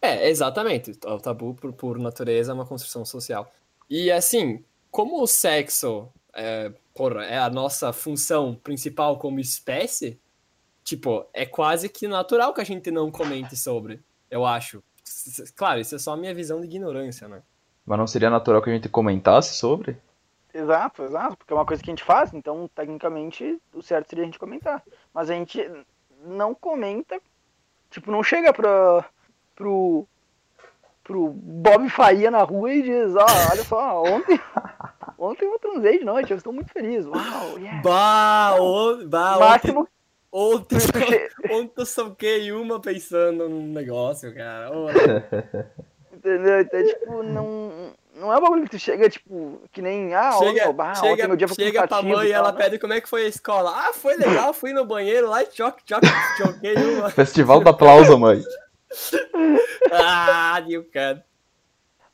É, 0.00 0.28
exatamente. 0.30 0.92
O 1.04 1.18
tabu, 1.18 1.54
por, 1.54 1.72
por 1.74 1.98
natureza, 1.98 2.50
é 2.50 2.54
uma 2.54 2.64
construção 2.64 3.04
social. 3.04 3.52
E 3.90 4.10
assim, 4.10 4.64
como 4.90 5.22
o 5.22 5.26
sexo 5.26 6.08
é, 6.32 6.72
porra, 6.94 7.24
é 7.24 7.38
a 7.38 7.50
nossa 7.50 7.92
função 7.92 8.54
principal 8.54 9.18
como 9.18 9.38
espécie, 9.38 10.18
tipo, 10.82 11.26
é 11.34 11.44
quase 11.44 11.90
que 11.90 12.08
natural 12.08 12.54
que 12.54 12.60
a 12.62 12.64
gente 12.64 12.90
não 12.90 13.10
comente 13.10 13.54
sobre, 13.54 14.00
eu 14.30 14.46
acho. 14.46 14.82
Claro, 15.54 15.78
isso 15.80 15.94
é 15.94 15.98
só 15.98 16.14
a 16.14 16.16
minha 16.16 16.34
visão 16.34 16.58
de 16.60 16.66
ignorância, 16.66 17.28
né? 17.28 17.42
Mas 17.84 17.98
não 17.98 18.06
seria 18.06 18.30
natural 18.30 18.62
que 18.62 18.70
a 18.70 18.72
gente 18.72 18.88
comentasse 18.88 19.54
sobre? 19.56 19.98
Exato, 20.58 21.04
exato, 21.04 21.36
porque 21.36 21.52
é 21.52 21.56
uma 21.56 21.64
coisa 21.64 21.80
que 21.82 21.88
a 21.88 21.92
gente 21.92 22.02
faz, 22.02 22.34
então 22.34 22.68
tecnicamente 22.74 23.60
o 23.72 23.80
certo 23.80 24.08
seria 24.08 24.24
a 24.24 24.26
gente 24.26 24.38
comentar. 24.38 24.82
Mas 25.14 25.30
a 25.30 25.34
gente 25.34 25.64
não 26.24 26.52
comenta, 26.52 27.20
tipo, 27.90 28.10
não 28.10 28.24
chega 28.24 28.52
pra, 28.52 29.04
pro, 29.54 30.04
pro 31.04 31.28
Bob 31.28 31.88
Faria 31.88 32.28
na 32.30 32.42
rua 32.42 32.72
e 32.72 32.82
diz, 32.82 33.14
ó, 33.14 33.24
olha 33.52 33.62
só, 33.64 34.02
ontem, 34.04 34.40
ontem 35.16 35.44
eu 35.46 35.58
transei 35.60 36.00
de 36.00 36.04
noite, 36.04 36.32
eu 36.32 36.36
estou 36.36 36.52
muito 36.52 36.72
feliz, 36.72 37.06
uau, 37.06 37.58
yeah. 37.58 37.80
Bah, 37.82 38.56
o, 38.60 39.06
bah 39.06 39.38
Máximo, 39.38 39.88
ontem, 40.32 40.78
che- 41.06 41.30
ontem 41.52 41.80
eu 41.82 41.86
soquei 41.86 42.50
uma 42.50 42.80
pensando 42.80 43.48
num 43.48 43.72
negócio, 43.72 44.34
cara. 44.34 44.70
Entendeu? 46.12 46.60
Então, 46.60 46.84
tipo, 46.84 47.22
não, 47.22 47.94
não 48.18 48.32
é 48.32 48.36
um 48.38 48.40
bagulho 48.40 48.64
que 48.64 48.70
tu 48.70 48.78
chega, 48.78 49.08
tipo, 49.08 49.60
que 49.72 49.80
nem, 49.80 50.14
ah, 50.14 50.32
chega, 50.32 50.64
ontem, 50.64 50.72
bah, 50.74 50.94
chega, 50.94 51.12
ontem 51.12 51.26
meu 51.28 51.36
dia 51.36 51.48
foi 51.48 51.56
chega 51.64 51.86
pra 51.88 52.02
mãe 52.02 52.28
e 52.28 52.32
ela 52.32 52.52
né? 52.52 52.58
pede 52.58 52.78
como 52.78 52.92
é 52.92 53.00
que 53.00 53.08
foi 53.08 53.24
a 53.24 53.28
escola. 53.28 53.70
Ah, 53.74 53.92
foi 53.92 54.16
legal, 54.16 54.52
fui 54.52 54.72
no 54.72 54.84
banheiro 54.84 55.28
lá 55.28 55.42
e 55.42 55.48
choque, 55.52 55.82
choque, 55.88 56.06
choquei 56.36 56.74
uma. 56.76 57.08
Festival 57.10 57.60
do 57.60 57.68
aplauso, 57.70 58.18
mãe. 58.18 58.42
Ah, 59.92 60.62
you 60.66 60.84
can. 60.92 61.22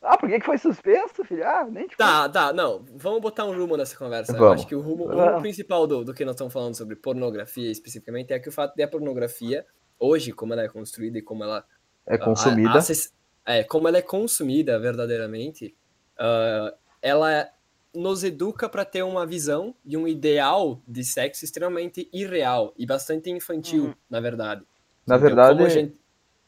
Ah, 0.02 0.18
por 0.18 0.28
que 0.28 0.38
que 0.38 0.44
foi 0.44 0.58
suspenso, 0.58 1.24
filho? 1.24 1.46
Ah, 1.46 1.66
nem 1.68 1.86
te 1.88 1.96
Tá, 1.96 2.28
tá, 2.28 2.52
não, 2.52 2.84
vamos 2.94 3.20
botar 3.22 3.44
um 3.46 3.56
rumo 3.56 3.76
nessa 3.76 3.96
conversa. 3.96 4.32
Eu 4.32 4.38
Vamos. 4.38 4.54
acho 4.60 4.66
que 4.66 4.74
o 4.74 4.80
rumo, 4.80 5.04
o 5.04 5.08
rumo 5.08 5.40
principal 5.40 5.86
do, 5.86 6.04
do 6.04 6.12
que 6.12 6.24
nós 6.26 6.34
estamos 6.34 6.52
falando 6.52 6.76
sobre 6.76 6.94
pornografia 6.94 7.70
especificamente 7.70 8.32
é 8.32 8.38
que 8.38 8.48
o 8.48 8.52
fato 8.52 8.74
de 8.76 8.82
a 8.82 8.88
pornografia, 8.88 9.64
hoje, 9.98 10.30
como 10.32 10.52
ela 10.52 10.62
é 10.62 10.68
construída 10.68 11.16
e 11.18 11.22
como 11.22 11.42
ela 11.42 11.64
É 12.06 12.16
a- 12.16 12.18
consumida. 12.18 12.78
acess- 12.78 13.14
é, 13.46 13.64
como 13.64 13.88
ela 13.88 13.96
é 13.96 14.02
consumida 14.02 14.78
verdadeiramente, 14.78 15.74
ah, 16.18 16.74
ela 17.02 17.48
nos 17.94 18.24
educa 18.24 18.68
para 18.68 18.84
ter 18.84 19.02
uma 19.04 19.24
visão 19.24 19.74
e 19.84 19.96
um 19.96 20.08
ideal 20.08 20.80
de 20.86 21.04
sexo 21.04 21.44
extremamente 21.44 22.08
irreal 22.12 22.72
e 22.76 22.84
bastante 22.84 23.30
infantil, 23.30 23.84
Uhum. 23.84 23.94
na 24.10 24.20
verdade. 24.20 24.62
Na 25.06 25.14
Então, 25.16 25.26
verdade, 25.28 25.54
como 25.54 25.66
a 25.66 25.68
gente- 25.68 25.96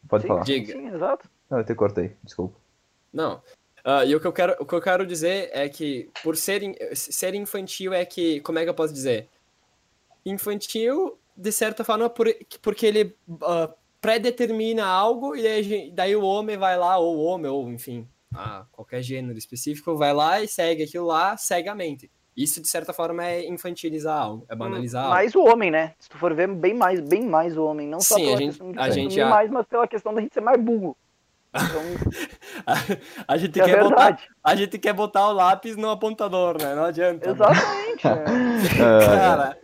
pode 0.09 0.23
Sim, 0.23 0.29
falar. 0.29 0.43
Diga. 0.43 0.73
Sim, 0.73 0.89
exato. 0.89 1.31
Não, 1.49 1.59
eu 1.59 1.65
te 1.65 1.75
cortei, 1.75 2.17
desculpa. 2.25 2.59
Não. 3.13 3.37
Uh, 3.85 4.03
e 4.05 4.17
o 4.17 4.21
que, 4.21 4.27
eu 4.27 4.33
quero, 4.33 4.57
o 4.59 4.67
que 4.67 4.75
eu 4.75 4.81
quero 4.81 5.07
dizer 5.07 5.49
é 5.53 5.69
que, 5.69 6.11
por 6.23 6.37
ser, 6.37 6.61
ser 6.97 7.35
infantil, 7.37 7.93
é 7.95 8.05
que. 8.05 8.41
Como 8.41 8.59
é 8.59 8.65
que 8.65 8.69
eu 8.71 8.75
posso 8.75 8.93
dizer? 8.93 9.29
Infantil, 10.25 11.17
de 11.37 11.53
certa 11.53 11.85
forma, 11.85 12.11
por, 12.11 12.27
porque 12.61 12.87
ele 12.87 13.15
uh, 13.29 13.73
predetermina 14.01 14.85
algo 14.85 15.37
e 15.37 15.43
daí, 15.43 15.91
daí, 15.93 16.17
o 16.17 16.25
homem 16.25 16.57
vai 16.57 16.77
lá, 16.77 16.99
ou 16.99 17.17
o 17.19 17.25
homem, 17.25 17.51
ou 17.51 17.69
enfim, 17.71 18.09
uh, 18.37 18.67
qualquer 18.71 19.03
gênero 19.03 19.37
específico, 19.37 19.97
vai 19.97 20.13
lá 20.13 20.41
e 20.41 20.49
segue 20.49 20.83
aquilo 20.83 21.07
lá 21.07 21.37
cegamente. 21.37 22.11
Isso, 22.37 22.61
de 22.61 22.69
certa 22.69 22.93
forma, 22.93 23.25
é 23.25 23.49
infantilizar 23.49 24.21
algo, 24.21 24.45
é 24.49 24.55
banalizar 24.55 25.09
mais 25.09 25.35
algo. 25.35 25.49
o 25.49 25.53
homem, 25.53 25.71
né? 25.71 25.95
Se 25.99 26.11
tu 26.11 26.19
for 26.19 26.35
ver, 26.35 26.47
bem 26.49 26.75
mais, 26.75 27.01
bem 27.01 27.25
mais 27.25 27.57
o 27.57 27.65
homem. 27.65 27.89
Não 27.89 27.99
só 27.99 28.17
Sim, 28.17 28.25
pela 28.25 28.37
a 28.37 28.39
gente, 28.39 28.49
questão 28.51 28.73
de 28.73 28.79
a 28.79 28.91
gente 28.91 29.15
já... 29.15 29.29
mais, 29.29 29.51
mas 29.51 29.67
pela 29.67 29.89
questão 29.89 30.13
da 30.13 30.21
gente 30.21 30.35
ser 30.35 30.43
mais 30.43 30.61
burro. 30.61 30.95
Então, 31.55 31.83
a, 32.67 33.33
a 33.35 33.37
gente 33.39 33.59
é 33.59 33.65
quer 33.65 33.83
botar, 33.83 34.19
a 34.45 34.55
gente 34.55 34.79
quer 34.79 34.93
botar 34.93 35.29
o 35.29 35.33
lápis 35.33 35.77
no 35.79 35.89
apontador, 35.89 36.61
né? 36.61 36.75
Não 36.75 36.85
adianta. 36.85 37.31
Exatamente. 37.31 38.05
né? 38.05 38.25
Cara, 39.07 39.59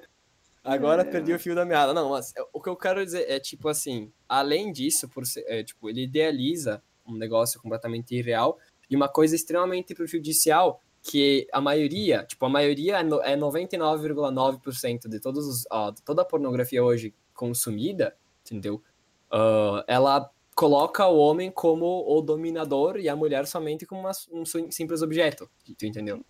agora 0.65 1.05
perdi 1.05 1.35
o 1.35 1.39
fio 1.39 1.55
da 1.55 1.67
meada. 1.67 1.93
Não, 1.93 2.09
mas 2.09 2.33
o 2.55 2.61
que 2.61 2.71
eu 2.71 2.77
quero 2.77 3.05
dizer 3.05 3.27
é, 3.29 3.39
tipo 3.39 3.69
assim, 3.69 4.11
além 4.27 4.73
disso, 4.73 5.07
por 5.11 5.27
ser, 5.27 5.45
é, 5.47 5.63
tipo, 5.63 5.91
ele 5.91 6.05
idealiza 6.05 6.83
um 7.07 7.17
negócio 7.17 7.61
completamente 7.61 8.15
irreal 8.15 8.59
e 8.91 8.97
uma 8.97 9.09
coisa 9.09 9.35
extremamente 9.35 9.95
prejudicial 9.95 10.81
que 11.03 11.49
a 11.53 11.61
maioria, 11.61 12.25
tipo, 12.25 12.45
a 12.47 12.49
maioria 12.49 12.99
é 12.99 13.03
no- 13.03 13.21
é 13.23 13.35
99,9% 13.37 15.09
de 15.09 15.19
todos 15.21 15.47
os, 15.47 15.65
ó, 15.71 15.93
toda 16.05 16.23
a 16.23 16.25
pornografia 16.25 16.83
hoje 16.83 17.15
consumida, 17.35 18.17
entendeu? 18.45 18.83
Ah, 19.31 19.85
ela 19.89 20.31
coloca 20.55 21.07
o 21.09 21.17
homem 21.19 21.51
como 21.51 22.05
o 22.07 22.21
dominador 22.21 22.99
e 22.99 23.09
a 23.09 23.17
mulher 23.17 23.47
somente 23.47 23.87
como 23.87 24.03
uma- 24.03 24.13
um 24.31 24.45
sim- 24.45 24.71
simples 24.71 25.03
objeto, 25.03 25.51
tu 25.77 25.87
entendeu? 25.87 26.25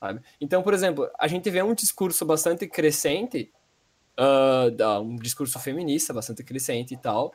Sabe? 0.00 0.20
Então, 0.40 0.62
por 0.62 0.74
exemplo, 0.74 1.08
a 1.18 1.26
gente 1.28 1.48
vê 1.48 1.62
um 1.62 1.72
discurso 1.72 2.26
bastante 2.26 2.66
crescente, 2.66 3.50
da- 4.76 5.00
um 5.00 5.16
discurso 5.16 5.58
feminista 5.58 6.12
bastante 6.12 6.42
crescente 6.44 6.94
e 6.94 6.96
tal, 6.96 7.32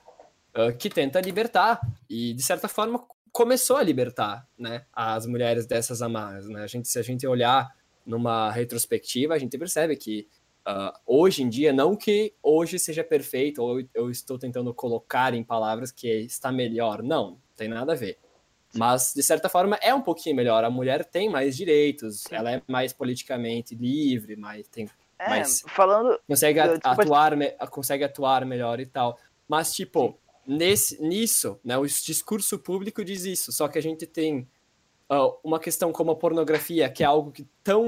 que 0.78 0.90
tenta 0.90 1.20
libertar 1.22 1.80
e 2.10 2.34
de 2.34 2.44
certa 2.44 2.68
forma 2.68 3.04
começou 3.32 3.78
a 3.78 3.84
libertar, 3.84 4.48
né, 4.58 4.86
as 4.92 5.26
mulheres 5.26 5.66
dessas 5.68 6.02
amarras, 6.02 6.48
né? 6.50 6.64
A 6.64 6.68
gente, 6.68 6.88
se 6.88 6.98
a 6.98 7.04
gente 7.04 7.26
olhar 7.28 7.74
numa 8.06 8.50
retrospectiva, 8.52 9.36
a 9.36 9.38
gente 9.38 9.58
percebe 9.58 9.96
que 9.96 10.28
ah, 10.66 11.00
hoje 11.06 11.44
em 11.44 11.50
dia, 11.50 11.72
não 11.72 11.96
que 11.96 12.34
hoje 12.44 12.78
seja 12.80 13.04
perfeito, 13.04 13.62
ou 13.62 13.82
eu 13.94 14.10
estou 14.12 14.38
tentando 14.38 14.74
colocar 14.74 15.34
em 15.34 15.44
palavras 15.44 15.92
que 15.92 16.08
está 16.08 16.52
melhor, 16.52 17.02
não, 17.04 17.32
não 17.32 17.38
tem 17.56 17.68
nada 17.68 17.94
a 17.94 17.96
ver. 17.96 18.18
Mas, 18.76 19.14
de 19.16 19.24
certa 19.24 19.50
forma, 19.50 19.78
é 19.82 19.94
um 19.96 20.02
pouquinho 20.02 20.36
melhor. 20.36 20.64
A 20.64 20.70
mulher 20.70 21.04
tem 21.04 21.28
mais 21.28 21.58
direitos, 21.58 22.24
ela 22.32 22.52
é 22.52 22.62
mais 22.68 22.94
politicamente 22.94 23.74
livre, 23.74 24.36
mais, 24.36 24.68
tem, 24.68 24.88
É, 25.18 25.28
Mas- 25.30 25.64
falando. 25.68 26.20
consegue, 26.28 26.60
Eu- 26.60 26.80
te- 26.80 26.88
atuar, 26.88 27.36
me- 27.36 27.52
consegue 27.72 28.04
atuar 28.04 28.46
melhor 28.46 28.80
e 28.80 28.86
tal. 28.86 29.18
Mas, 29.48 29.74
tipo, 29.74 30.18
nesse, 30.50 31.02
nisso, 31.02 31.60
né, 31.64 31.78
o 31.78 31.86
discurso 31.86 32.58
público 32.58 33.04
diz 33.06 33.24
isso, 33.26 33.52
só 33.52 33.68
que 33.68 33.78
a 33.78 33.82
gente 33.82 34.06
tem 34.08 34.48
ah, 35.10 35.32
uma 35.44 35.60
questão 35.60 35.92
como 35.92 36.12
a 36.12 36.16
pornografia, 36.16 36.90
que 36.90 37.04
é 37.04 37.06
algo 37.06 37.32
que 37.32 37.48
tão 37.64 37.88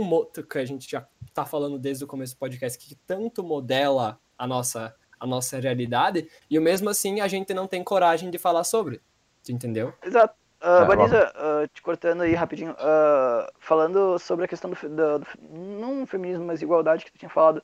que 0.50 0.58
a 0.58 0.66
gente 0.66 0.90
já 0.90 1.06
tá 1.34 1.46
falando 1.46 1.80
desde 1.80 2.04
o 2.04 2.08
começo 2.08 2.36
do 2.36 2.40
podcast, 2.40 2.78
que 2.78 2.96
tanto 3.08 3.44
modela 3.44 4.20
a 4.38 4.46
nossa, 4.46 4.96
a 5.20 5.26
nossa 5.26 5.60
realidade, 5.60 6.30
e 6.50 6.60
mesmo 6.60 6.90
assim 6.90 7.22
a 7.22 7.28
gente 7.28 7.54
não 7.54 7.68
tem 7.68 7.84
coragem 7.84 8.30
de 8.30 8.38
falar 8.38 8.64
sobre. 8.64 9.02
Tu 9.44 9.52
entendeu? 9.52 9.94
Exato. 10.04 10.36
Uh, 10.62 10.84
É, 10.84 10.86
Vanessa, 10.86 11.32
ah, 11.36 11.68
te 11.74 11.82
cortando 11.82 12.22
aí 12.22 12.36
rapidinho, 12.36 12.76
ah, 12.78 13.52
falando 13.60 14.20
sobre 14.20 14.46
a 14.46 14.48
questão 14.48 14.70
do, 14.70 14.76
do 15.20 15.26
fe- 15.26 15.40
não 15.50 16.06
feminismo, 16.06 16.46
mas 16.46 16.62
igualdade 16.62 17.04
que 17.04 17.12
tu 17.12 17.18
tinha 17.18 17.30
falado, 17.32 17.64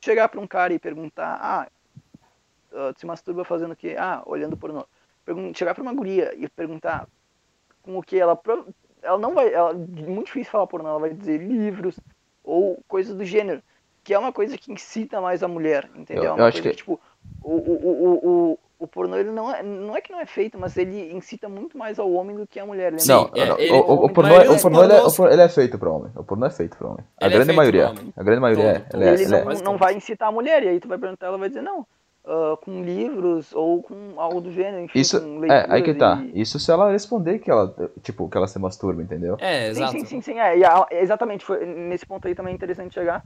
chegar 0.00 0.28
pra 0.28 0.40
um 0.40 0.46
cara 0.48 0.74
e 0.74 0.78
perguntar, 0.80 1.38
ah, 1.40 1.70
tu 2.94 3.00
se 3.00 3.06
masturba 3.06 3.44
fazendo 3.44 3.72
o 3.72 3.76
quê? 3.76 3.94
Ah, 3.98 4.22
olhando 4.26 4.56
pornô. 4.56 4.84
Pergun 5.24 5.52
chegar 5.54 5.74
pra 5.74 5.82
uma 5.82 5.94
guria 5.94 6.34
e 6.36 6.48
perguntar 6.48 7.06
com 7.82 7.98
o 7.98 8.02
que 8.02 8.18
ela, 8.18 8.38
ela 9.02 9.18
não 9.18 9.34
vai, 9.34 9.52
ela, 9.52 9.72
muito 9.74 10.26
difícil 10.26 10.50
falar 10.50 10.66
pornô, 10.66 10.88
ela 10.88 10.98
vai 10.98 11.10
dizer 11.14 11.38
livros 11.38 11.96
ou 12.44 12.78
coisas 12.88 13.14
do 13.16 13.24
gênero, 13.24 13.62
que 14.02 14.12
é 14.14 14.18
uma 14.18 14.32
coisa 14.32 14.56
que 14.58 14.72
incita 14.72 15.20
mais 15.20 15.42
a 15.42 15.48
mulher, 15.48 15.88
entendeu? 15.94 16.24
Eu- 16.24 16.30
É 16.30 16.32
eu 16.32 16.34
uma 16.36 16.46
acho 16.48 16.56
coisa 16.62 16.70
que- 16.70 16.76
tipo, 16.76 17.00
o, 17.42 17.50
o, 17.52 17.72
o, 17.72 18.28
o, 18.52 18.58
o 18.80 18.86
pornô 18.88 19.16
ele 19.16 19.30
não 19.30 19.52
é, 19.54 19.62
não 19.62 19.96
é 19.96 20.00
que 20.00 20.10
não 20.10 20.18
é 20.20 20.26
feito, 20.26 20.58
mas 20.58 20.76
ele 20.76 21.12
incita 21.12 21.48
muito 21.48 21.78
mais 21.78 22.00
ao 22.00 22.10
homem 22.12 22.36
do 22.36 22.46
que 22.48 22.58
à 22.58 22.66
mulher. 22.66 22.92
lembra? 22.92 23.06
Não, 23.06 23.30
é, 23.32 23.62
ele- 23.62 23.72
o, 23.72 24.04
o, 24.06 24.10
pornô, 24.12 24.34
é, 24.34 24.50
o 24.50 24.60
pornô 24.60 24.82
ele, 24.84 24.92
é, 24.92 25.02
o 25.04 25.12
pornô- 25.12 25.32
ele 25.32 25.42
é 25.42 25.48
feito 25.48 25.78
pra 25.78 25.88
homem. 25.90 26.10
O 26.16 26.24
pornô 26.24 26.46
é 26.46 26.50
feito 26.50 26.76
pra 26.76 26.88
homem. 26.88 27.04
A 27.20 27.26
Ele 27.26 27.34
é 27.34 27.36
grande 27.36 27.46
feito 27.46 27.56
maioria. 27.56 27.94
A 28.16 28.22
grande 28.24 28.40
maioria 28.40 28.64
Todo, 28.74 28.76
é. 28.76 28.88
todo. 28.88 29.00
Ele 29.02 29.08
é, 29.10 29.14
ele 29.14 29.22
ele 29.22 29.34
é. 29.36 29.44
não, 29.44 29.60
não 29.62 29.76
vai 29.78 29.94
incitar 29.94 30.28
a 30.28 30.32
mulher, 30.32 30.64
e 30.64 30.68
aí 30.68 30.80
tu 30.80 30.88
vai 30.88 30.98
perguntar, 30.98 31.26
ela 31.26 31.38
vai 31.38 31.48
dizer, 31.48 31.62
não, 31.62 31.86
ah, 32.24 32.56
com 32.62 32.82
livros 32.82 33.52
ou 33.54 33.82
com 33.82 34.14
algo 34.16 34.40
do 34.40 34.52
gênero, 34.52 34.82
enfim, 34.84 35.00
Isso, 35.00 35.20
com 35.20 35.44
é, 35.46 35.66
aí 35.68 35.82
que 35.82 35.94
tá. 35.94 36.22
e- 36.22 36.40
Isso 36.40 36.58
se 36.58 36.70
ela 36.70 36.90
responder 36.90 37.38
que 37.38 37.50
ela, 37.50 37.74
tipo, 38.02 38.28
que 38.28 38.36
ela 38.36 38.46
se 38.46 38.58
masturba, 38.58 39.02
entendeu? 39.02 39.36
É, 39.40 39.64
Sim, 39.64 39.70
exato. 39.70 39.92
sim, 39.92 40.04
sim, 40.04 40.20
sim, 40.20 40.38
é, 40.38 40.58
e 40.58 40.64
a- 40.64 40.86
exatamente, 40.90 41.44
foi, 41.44 41.64
nesse 41.64 42.06
ponto 42.06 42.26
aí 42.28 42.34
também 42.34 42.52
é 42.52 42.54
interessante 42.54 42.94
chegar, 42.94 43.24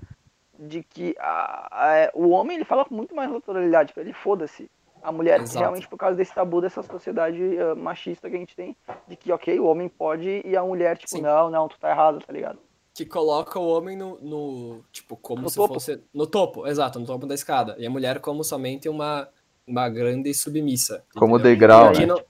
de 0.59 0.83
que 0.83 1.15
a- 1.19 1.69
a- 1.71 2.11
o 2.15 2.31
homem, 2.31 2.57
ele 2.57 2.65
fala 2.65 2.85
com 2.85 2.95
muito 2.95 3.15
mais 3.15 3.31
naturalidade, 3.31 3.93
pra 3.93 4.03
ele 4.03 4.13
foda-se. 4.13 4.71
A 5.03 5.13
mulher, 5.13 5.41
Exato. 5.41 5.59
realmente, 5.59 5.87
por 5.87 5.99
causa 5.99 6.17
desse 6.17 6.35
tabu 6.35 6.61
dessa 6.61 6.83
sociedade 6.83 7.41
ah, 7.61 7.75
machista 7.75 8.29
que 8.31 8.35
a 8.35 8.39
gente 8.39 8.57
tem, 8.57 8.75
de 9.07 9.15
que, 9.15 9.31
ok, 9.31 9.61
o 9.61 9.67
homem 9.67 9.89
pode 9.89 10.43
e 10.45 10.57
a 10.57 10.63
mulher, 10.65 10.97
tipo, 10.97 11.17
Sim. 11.17 11.23
não, 11.23 11.51
não, 11.51 11.69
tu 11.69 11.79
tá 11.79 11.91
errado, 11.91 12.19
tá 12.27 12.33
ligado? 12.33 12.59
Que 12.97 13.05
coloca 13.05 13.59
o 13.59 13.69
homem 13.69 13.97
no, 13.97 14.19
no- 14.21 14.85
tipo, 14.91 15.17
como 15.17 15.43
No 15.43 15.51
se 15.51 15.57
topo. 15.57 15.75
fosse 15.75 16.01
no 16.15 16.27
topo, 16.27 16.67
exato, 16.67 16.99
no 16.99 17.05
topo 17.07 17.27
da 17.27 17.35
escada, 17.35 17.77
e 17.79 17.87
a 17.87 17.91
mulher 17.91 18.21
como 18.21 18.43
somente 18.43 18.89
uma 18.89 19.29
uma 19.69 19.89
grande 19.89 20.33
submissa. 20.33 21.05
Como 21.15 21.35
entendeu? 21.37 21.53
degrau, 21.53 21.93
né? 21.93 22.07
não- 22.07 22.23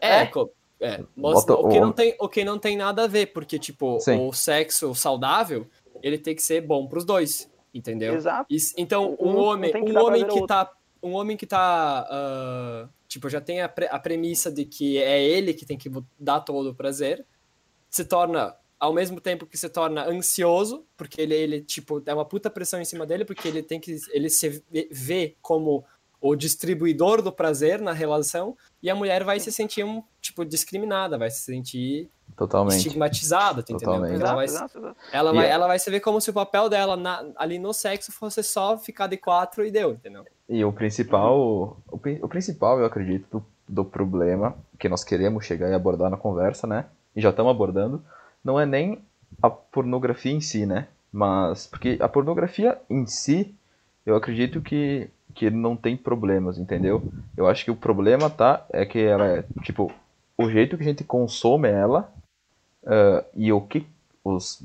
é, 0.00 0.22
É. 0.22 0.26
co- 0.26 0.50
é, 0.80 1.04
Bota 1.16 1.54
o 1.54 1.68
que 1.68 1.78
não 1.80 1.92
tem 1.92 2.16
o 2.18 2.28
que 2.28 2.44
não 2.44 2.58
tem 2.58 2.76
nada 2.76 3.04
a 3.04 3.06
ver, 3.06 3.26
porque 3.32 3.58
tipo, 3.60 3.98
Sim. 4.00 4.26
o 4.28 4.32
sexo 4.32 4.92
saudável, 4.94 5.66
ele 6.02 6.18
tem 6.18 6.34
que 6.34 6.42
ser 6.42 6.60
bom 6.60 6.86
pros 6.88 7.04
dois, 7.04 7.48
entendeu? 7.72 8.14
Exato. 8.14 8.46
Isso- 8.52 8.74
então, 8.76 9.16
Um 9.20 9.30
um 9.30 9.36
homem, 9.38 9.72
um 9.76 9.98
homem 10.04 10.26
que 10.26 10.46
tá, 10.46 10.70
um 11.00 11.12
homem 11.14 11.36
que 11.36 11.46
tá, 11.46 12.06
ah, 12.10 12.88
tipo, 13.06 13.30
já 13.30 13.40
tem 13.40 13.62
a, 13.62 13.68
pre- 13.68 13.88
a 13.90 13.98
premissa 13.98 14.50
de 14.50 14.64
que 14.64 14.98
é 14.98 15.22
ele 15.22 15.54
que 15.54 15.64
tem 15.64 15.78
que 15.78 15.88
dar 16.18 16.40
todo 16.40 16.70
o 16.70 16.74
prazer, 16.74 17.24
se 17.88 18.04
torna 18.04 18.54
ao 18.84 18.92
mesmo 18.92 19.20
tempo 19.20 19.46
que 19.46 19.56
se 19.56 19.68
torna 19.68 20.06
ansioso, 20.06 20.84
porque 20.96 21.20
ele, 21.20 21.34
ele 21.34 21.60
tipo, 21.62 22.02
é 22.04 22.12
uma 22.14 22.24
puta 22.24 22.50
pressão 22.50 22.80
em 22.80 22.84
cima 22.84 23.06
dele, 23.06 23.24
porque 23.24 23.48
ele 23.48 23.62
tem 23.62 23.80
que 23.80 23.96
ele 24.12 24.28
se 24.28 24.62
vê- 24.90 25.34
como 25.40 25.84
o 26.20 26.34
distribuidor 26.34 27.20
do 27.20 27.30
prazer 27.32 27.80
na 27.80 27.92
relação, 27.92 28.56
e 28.82 28.88
a 28.90 28.94
mulher 28.94 29.24
vai 29.24 29.38
se 29.40 29.50
sentir 29.52 29.84
um, 29.84 30.02
tipo 30.20 30.44
discriminada, 30.44 31.18
vai 31.18 31.30
se 31.30 31.40
sentir 31.40 32.08
Totalmente. 32.36 32.76
estigmatizada, 32.78 33.60
entendeu? 33.60 33.80
Totalmente. 33.80 34.20
Ela 34.22 34.34
vai, 34.34 34.44
Exato, 34.46 34.78
exato, 34.78 34.78
exato. 34.78 34.96
ela, 35.12 35.32
vai, 35.34 35.46
é- 35.46 35.50
ela 35.50 35.66
vai 35.66 35.78
se 35.78 35.90
ver 35.90 36.00
como 36.00 36.20
se 36.20 36.30
o 36.30 36.32
papel 36.32 36.68
dela 36.70 36.96
na- 36.96 37.24
ali 37.36 37.58
no 37.58 37.72
sexo 37.74 38.10
fosse 38.12 38.42
só 38.42 38.78
ficar 38.78 39.06
de 39.06 39.16
quatro 39.18 39.64
e 39.66 39.70
deu, 39.70 39.92
entendeu? 39.92 40.24
E 40.48 40.64
o 40.64 40.72
principal, 40.72 41.38
o, 41.38 41.76
o 41.90 42.28
principal, 42.28 42.78
eu 42.78 42.86
acredito, 42.86 43.26
do, 43.30 43.46
do 43.68 43.84
problema 43.84 44.56
que 44.78 44.88
nós 44.88 45.04
queremos 45.04 45.44
chegar 45.44 45.70
e 45.70 45.74
abordar 45.74 46.10
na 46.10 46.16
conversa, 46.16 46.66
né? 46.66 46.86
E 47.14 47.20
já 47.20 47.30
estamos 47.30 47.50
abordando, 47.50 48.02
não 48.44 48.60
é 48.60 48.66
nem 48.66 49.02
a 49.42 49.48
pornografia 49.48 50.32
em 50.32 50.40
si, 50.40 50.66
né? 50.66 50.88
Mas, 51.12 51.66
porque 51.66 51.96
a 52.00 52.08
pornografia 52.08 52.78
em 52.90 53.06
si, 53.06 53.54
eu 54.04 54.16
acredito 54.16 54.60
que, 54.60 55.08
que 55.34 55.48
não 55.50 55.76
tem 55.76 55.96
problemas, 55.96 56.58
entendeu? 56.58 57.02
Eu 57.36 57.46
acho 57.46 57.64
que 57.64 57.70
o 57.70 57.76
problema 57.76 58.28
tá, 58.28 58.66
é 58.72 58.84
que 58.84 58.98
ela 58.98 59.26
é, 59.26 59.44
tipo, 59.62 59.90
o 60.36 60.50
jeito 60.50 60.76
que 60.76 60.82
a 60.82 60.86
gente 60.86 61.04
consome 61.04 61.68
ela 61.68 62.12
ah, 62.86 63.24
e 63.34 63.52
o 63.52 63.60
que, 63.60 63.86
os, 64.22 64.62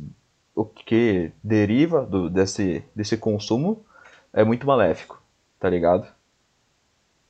o 0.55 0.65
que 0.65 1.31
deriva 1.43 2.05
do, 2.05 2.29
desse, 2.29 2.83
desse 2.95 3.17
consumo 3.17 3.83
é 4.33 4.43
muito 4.43 4.67
maléfico, 4.67 5.21
tá 5.59 5.69
ligado? 5.69 6.07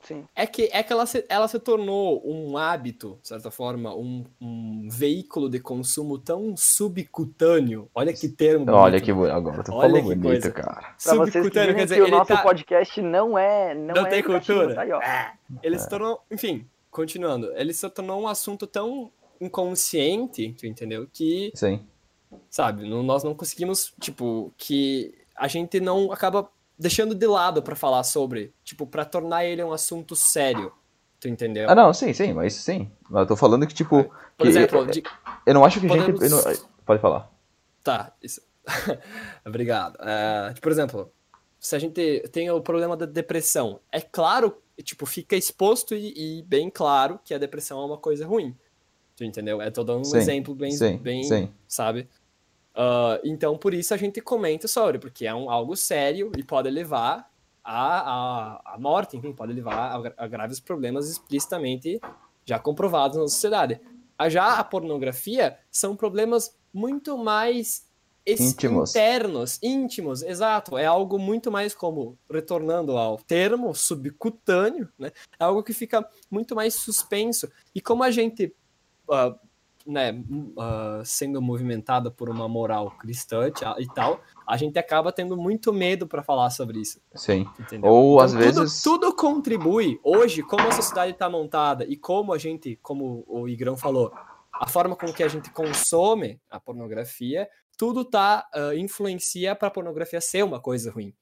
Sim. 0.02 0.24
É 0.34 0.46
que, 0.46 0.70
é 0.72 0.82
que 0.82 0.92
ela, 0.92 1.04
se, 1.06 1.24
ela 1.28 1.46
se 1.46 1.58
tornou 1.58 2.22
um 2.24 2.56
hábito, 2.56 3.18
de 3.22 3.28
certa 3.28 3.50
forma, 3.50 3.94
um, 3.94 4.24
um 4.40 4.88
veículo 4.90 5.48
de 5.48 5.60
consumo 5.60 6.18
tão 6.18 6.56
subcutâneo. 6.56 7.88
Olha 7.94 8.12
que 8.12 8.28
termo 8.28 8.64
bonito. 8.64 8.80
Olha 8.80 9.00
que 9.00 9.12
bonito, 9.12 9.32
agora 9.32 9.62
tu 9.62 9.72
Olha 9.72 9.88
falou 9.88 10.10
que 10.10 10.16
bonito, 10.16 10.22
coisa. 10.22 10.50
cara. 10.50 10.80
Pra 10.80 10.92
vocês 10.96 11.24
que 11.24 11.30
Subcutâneo, 11.32 11.74
quer 11.74 11.84
dizer, 11.84 11.94
que 11.96 12.00
o 12.00 12.04
ele 12.06 12.16
nosso 12.16 12.32
tá... 12.32 12.42
podcast 12.42 13.02
não 13.02 13.38
é 13.38 13.74
não, 13.74 13.94
Não 13.94 14.06
é 14.06 14.10
tem 14.10 14.22
cultura. 14.22 14.74
Tá 14.74 14.82
aí, 14.82 14.92
ó. 14.92 15.00
É. 15.00 15.32
Ele 15.62 15.78
se 15.78 15.88
tornou, 15.88 16.22
enfim, 16.30 16.66
continuando, 16.90 17.52
ele 17.54 17.72
se 17.72 17.88
tornou 17.90 18.22
um 18.22 18.28
assunto 18.28 18.66
tão 18.66 19.10
inconsciente, 19.40 20.54
tu 20.58 20.66
entendeu? 20.66 21.06
Que, 21.12 21.52
Sim. 21.54 21.84
sabe, 22.48 22.88
nós 22.88 23.22
não 23.22 23.34
conseguimos, 23.34 23.92
tipo, 24.00 24.52
que 24.56 25.14
a 25.36 25.48
gente 25.48 25.80
não 25.80 26.12
acaba 26.12 26.48
deixando 26.80 27.14
de 27.14 27.26
lado 27.26 27.62
pra 27.62 27.76
falar 27.76 28.02
sobre, 28.02 28.52
tipo, 28.64 28.86
pra 28.86 29.04
tornar 29.04 29.44
ele 29.44 29.62
um 29.62 29.72
assunto 29.72 30.16
sério, 30.16 30.72
Tu 31.20 31.28
entendeu? 31.28 31.68
Ah, 31.68 31.74
não, 31.74 31.92
sim, 31.92 32.14
sim, 32.14 32.32
mas 32.32 32.54
sim. 32.54 32.90
Mas 33.10 33.20
eu 33.20 33.26
tô 33.26 33.36
falando 33.36 33.66
que, 33.66 33.74
tipo. 33.74 34.04
Por 34.04 34.12
que 34.38 34.48
exemplo, 34.48 34.78
eu, 34.78 34.86
de- 34.86 35.02
eu 35.44 35.52
não 35.52 35.62
acho 35.66 35.78
que 35.78 35.86
podemos- 35.86 36.18
gente. 36.18 36.30
não- 36.30 36.68
Pode 36.86 36.98
falar. 37.02 37.30
Tá, 37.84 38.10
isso. 38.22 38.40
Obrigado. 39.44 39.98
É, 40.00 40.54
por 40.60 40.72
exemplo, 40.72 41.12
se 41.58 41.76
a 41.76 41.78
gente 41.78 42.20
tem 42.32 42.50
o 42.50 42.60
problema 42.62 42.96
da 42.96 43.04
depressão, 43.06 43.80
é 43.92 44.00
claro, 44.00 44.56
tipo, 44.82 45.04
fica 45.04 45.36
exposto 45.36 45.94
e, 45.94 46.38
e 46.38 46.42
bem 46.42 46.70
claro 46.70 47.20
que 47.22 47.34
a 47.34 47.38
depressão 47.38 47.80
é 47.82 47.84
uma 47.84 47.98
coisa 47.98 48.26
ruim. 48.26 48.56
Tu 49.14 49.24
entendeu? 49.24 49.60
É 49.60 49.70
todo 49.70 49.94
um 49.94 50.02
Sim, 50.04 50.16
exemplo 50.16 50.54
bem, 50.54 50.70
sim, 50.70 50.96
bem 50.96 51.22
sim. 51.24 51.50
sabe? 51.68 52.08
Ah, 52.82 53.20
então, 53.22 53.58
por 53.58 53.74
isso 53.74 53.92
a 53.92 53.96
gente 53.98 54.22
comenta 54.22 54.66
sobre, 54.66 54.98
porque 54.98 55.26
é 55.26 55.34
um, 55.34 55.50
algo 55.50 55.76
sério 55.76 56.32
e 56.34 56.42
pode 56.42 56.70
levar 56.70 57.30
à, 57.62 58.00
à, 58.00 58.74
à 58.74 58.78
morte, 58.78 59.18
enfim, 59.18 59.34
pode 59.34 59.52
levar 59.52 60.00
a, 60.16 60.24
a 60.24 60.26
graves 60.26 60.58
problemas 60.60 61.06
explicitamente 61.10 62.00
já 62.42 62.58
comprovados 62.58 63.18
na 63.18 63.28
sociedade. 63.28 63.78
Ah, 64.16 64.30
Já 64.30 64.58
a 64.58 64.64
pornografia 64.64 65.58
são 65.70 65.94
problemas 65.94 66.58
muito 66.72 67.18
mais 67.18 67.86
Íntimos. 68.26 68.90
internos, 68.90 69.58
íntimos, 69.62 70.22
exato. 70.22 70.78
É 70.78 70.86
algo 70.86 71.18
muito 71.18 71.50
mais 71.50 71.74
como, 71.74 72.16
retornando 72.30 72.96
ao 72.96 73.18
termo 73.18 73.74
subcutâneo, 73.74 74.88
né? 74.98 75.10
É 75.38 75.44
algo 75.44 75.62
que 75.62 75.74
fica 75.74 76.08
muito 76.30 76.54
mais 76.54 76.76
suspenso. 76.76 77.50
E 77.74 77.80
como 77.80 78.02
a 78.02 78.10
gente 78.10 78.54
ah, 79.10 79.36
né, 79.90 80.22
ah, 80.58 81.02
sendo 81.04 81.42
movimentada 81.42 82.10
por 82.10 82.28
uma 82.28 82.48
moral 82.48 82.90
cristã 82.98 83.50
e 83.78 83.86
tal, 83.88 84.20
a 84.46 84.56
gente 84.56 84.78
acaba 84.78 85.12
tendo 85.12 85.36
muito 85.36 85.72
medo 85.72 86.06
para 86.06 86.22
falar 86.22 86.50
sobre 86.50 86.80
isso, 86.80 87.00
Sim. 87.14 87.46
entendeu? 87.58 87.90
Ou 87.90 88.14
Então, 88.14 88.24
às 88.24 88.32
tudo, 88.32 88.60
vezes. 88.60 88.82
tudo 88.82 89.14
contribui. 89.16 90.00
Hoje, 90.02 90.42
como 90.42 90.66
a 90.66 90.72
sociedade 90.72 91.12
está 91.12 91.28
montada 91.28 91.84
e 91.84 91.96
como 91.96 92.32
a 92.32 92.38
gente, 92.38 92.76
como 92.82 93.24
o 93.26 93.48
Igrão 93.48 93.76
falou, 93.76 94.12
a 94.52 94.68
forma 94.68 94.94
com 94.96 95.12
que 95.12 95.22
a 95.22 95.28
gente 95.28 95.50
consome 95.50 96.40
a 96.50 96.58
pornografia, 96.60 97.48
tudo 97.76 98.04
tá 98.04 98.46
ah, 98.52 98.74
influencia 98.74 99.54
para 99.56 99.68
a 99.68 99.70
pornografia 99.70 100.20
ser 100.20 100.44
uma 100.44 100.60
coisa 100.60 100.90
ruim. 100.90 101.14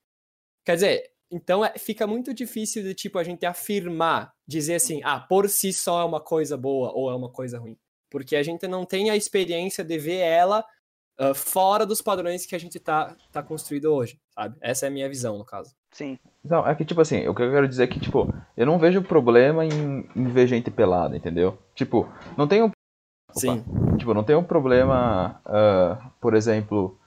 Quer 0.64 0.74
dizer, 0.74 1.10
então 1.30 1.64
é- 1.64 1.74
fica 1.78 2.06
muito 2.06 2.32
difícil 2.34 2.82
de 2.82 2.94
tipo 2.94 3.18
a 3.18 3.22
gente 3.24 3.44
afirmar, 3.46 4.32
dizer 4.46 4.76
assim, 4.76 5.00
ah, 5.04 5.20
por 5.20 5.48
si 5.48 5.72
só 5.72 6.00
é 6.00 6.04
uma 6.04 6.20
coisa 6.20 6.56
boa 6.56 6.90
ou 6.92 7.10
é 7.10 7.14
uma 7.14 7.30
coisa 7.30 7.58
ruim, 7.58 7.76
porque 8.10 8.36
a 8.36 8.42
gente 8.42 8.66
não 8.68 8.84
tem 8.84 9.10
a 9.10 9.16
experiência 9.16 9.84
de 9.84 9.98
ver 9.98 10.18
ela 10.18 10.64
ah, 11.18 11.34
fora 11.34 11.84
dos 11.84 12.00
padrões 12.02 12.46
que 12.46 12.54
a 12.54 12.58
gente 12.60 12.78
tá 12.78 13.14
tá 13.32 13.42
construído 13.42 13.86
hoje, 13.92 14.18
sabe? 14.34 14.56
Essa 14.60 14.86
é 14.86 14.88
a 14.88 14.92
minha 14.92 15.08
visão 15.08 15.36
no 15.38 15.44
caso. 15.44 15.74
Sim. 15.90 16.18
Não, 16.44 16.66
é 16.66 16.74
que, 16.74 16.84
tipo 16.84 17.00
assim, 17.00 17.26
o 17.26 17.34
que 17.34 17.42
eu 17.42 17.50
quero 17.50 17.66
dizer 17.66 17.84
é 17.84 17.86
que, 17.86 17.98
tipo, 17.98 18.32
eu 18.56 18.66
não 18.66 18.78
vejo 18.78 19.02
problema 19.02 19.64
em, 19.64 20.06
em 20.14 20.24
ver 20.26 20.46
gente 20.46 20.70
pelada, 20.70 21.16
entendeu? 21.16 21.58
Tipo, 21.74 22.06
não 22.36 22.46
tem 22.46 22.62
um. 22.62 22.66
Opa. 22.66 22.74
Sim. 23.32 23.64
Tipo, 23.98 24.14
não 24.14 24.22
tem 24.22 24.36
um 24.36 24.44
problema, 24.44 25.40
ah, 25.44 26.10
por 26.20 26.34
exemplo, 26.34 26.98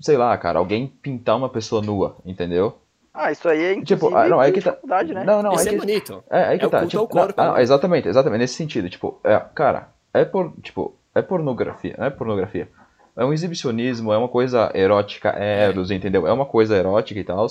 sei 0.00 0.16
lá, 0.16 0.36
cara, 0.38 0.58
alguém 0.58 0.86
pintar 0.86 1.36
uma 1.36 1.48
pessoa 1.48 1.82
nua, 1.82 2.16
entendeu? 2.24 2.78
Ah, 3.12 3.30
isso 3.30 3.48
aí 3.48 3.62
é 3.62 3.72
inclusive 3.74 4.00
Tipo, 4.00 4.16
ah, 4.16 4.28
não, 4.28 4.42
é 4.42 4.50
que 4.50 4.60
tá- 4.60 4.76
né? 5.04 5.22
Não, 5.24 5.40
não, 5.42 5.52
Isso 5.52 5.68
é 5.68 5.70
é 5.70 5.74
que. 5.74 5.78
bonito. 5.78 6.24
É, 6.30 6.44
aí 6.46 6.58
que 6.58 6.64
É 6.64 6.68
tá. 6.68 6.84
Tipo, 6.86 7.08
não, 7.14 7.28
não, 7.36 7.54
né? 7.54 7.62
exatamente, 7.62 8.08
exatamente, 8.08 8.40
nesse 8.40 8.54
sentido. 8.54 8.90
Tipo, 8.90 9.20
é, 9.22 9.38
cara, 9.54 9.93
é 10.14 10.24
por. 10.24 10.52
Tipo, 10.62 10.94
é 11.14 11.20
pornografia, 11.22 11.94
não 11.98 12.06
é 12.06 12.10
pornografia. 12.10 12.68
É 13.16 13.24
um 13.24 13.32
exibicionismo, 13.32 14.12
é 14.12 14.18
uma 14.18 14.28
coisa 14.28 14.72
erótica, 14.74 15.34
é 15.36 15.64
eros, 15.64 15.90
entendeu? 15.90 16.26
É 16.26 16.32
uma 16.32 16.46
coisa 16.46 16.76
erótica 16.76 17.20
e 17.20 17.24
tal, 17.24 17.46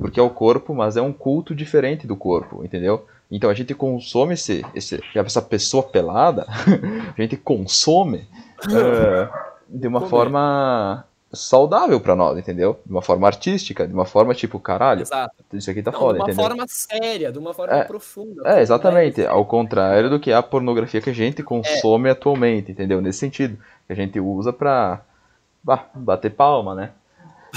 porque 0.00 0.18
é 0.18 0.22
o 0.22 0.30
corpo, 0.30 0.74
mas 0.74 0.96
é 0.96 1.02
um 1.02 1.12
culto 1.12 1.54
diferente 1.54 2.06
do 2.06 2.16
corpo, 2.16 2.64
entendeu? 2.64 3.06
Então 3.30 3.48
a 3.48 3.54
gente 3.54 3.74
consome 3.74 4.34
esse, 4.34 4.64
esse 4.74 5.00
essa 5.14 5.40
pessoa 5.40 5.82
pelada, 5.82 6.46
a 7.16 7.20
gente 7.20 7.36
consome 7.36 8.26
é, 8.68 9.28
de 9.68 9.86
uma 9.86 10.02
forma 10.02 11.04
saudável 11.34 12.00
pra 12.00 12.14
nós, 12.16 12.38
entendeu? 12.38 12.78
De 12.84 12.92
uma 12.92 13.02
forma 13.02 13.26
artística, 13.26 13.86
de 13.86 13.92
uma 13.94 14.04
forma 14.04 14.34
tipo, 14.34 14.58
caralho, 14.60 15.02
Exato. 15.02 15.34
isso 15.52 15.70
aqui 15.70 15.82
tá 15.82 15.90
Não, 15.92 15.98
foda, 15.98 16.14
de 16.14 16.18
uma 16.20 16.24
entendeu? 16.30 16.44
forma 16.48 16.64
séria, 16.68 17.32
de 17.32 17.38
uma 17.38 17.52
forma 17.54 17.74
É, 17.74 17.84
profunda. 17.84 18.42
É, 18.44 18.60
exatamente. 18.62 19.20
né? 19.20 19.26
Ao 19.26 19.44
contrário 19.44 20.08
do 20.10 20.18
que 20.20 20.32
a 20.32 20.42
pornografia 20.42 21.00
que 21.00 21.10
a 21.10 21.14
gente 21.14 21.42
consome 21.42 22.08
atualmente, 22.10 22.72
entendeu? 22.72 23.00
Nesse 23.00 23.18
sentido. 23.18 23.58
Que 23.86 23.92
a 23.92 23.96
gente 23.96 24.18
usa 24.18 24.52
pra 24.52 25.00
bah, 25.62 25.86
bater 25.94 26.30
palma, 26.30 26.74
né? 26.74 26.90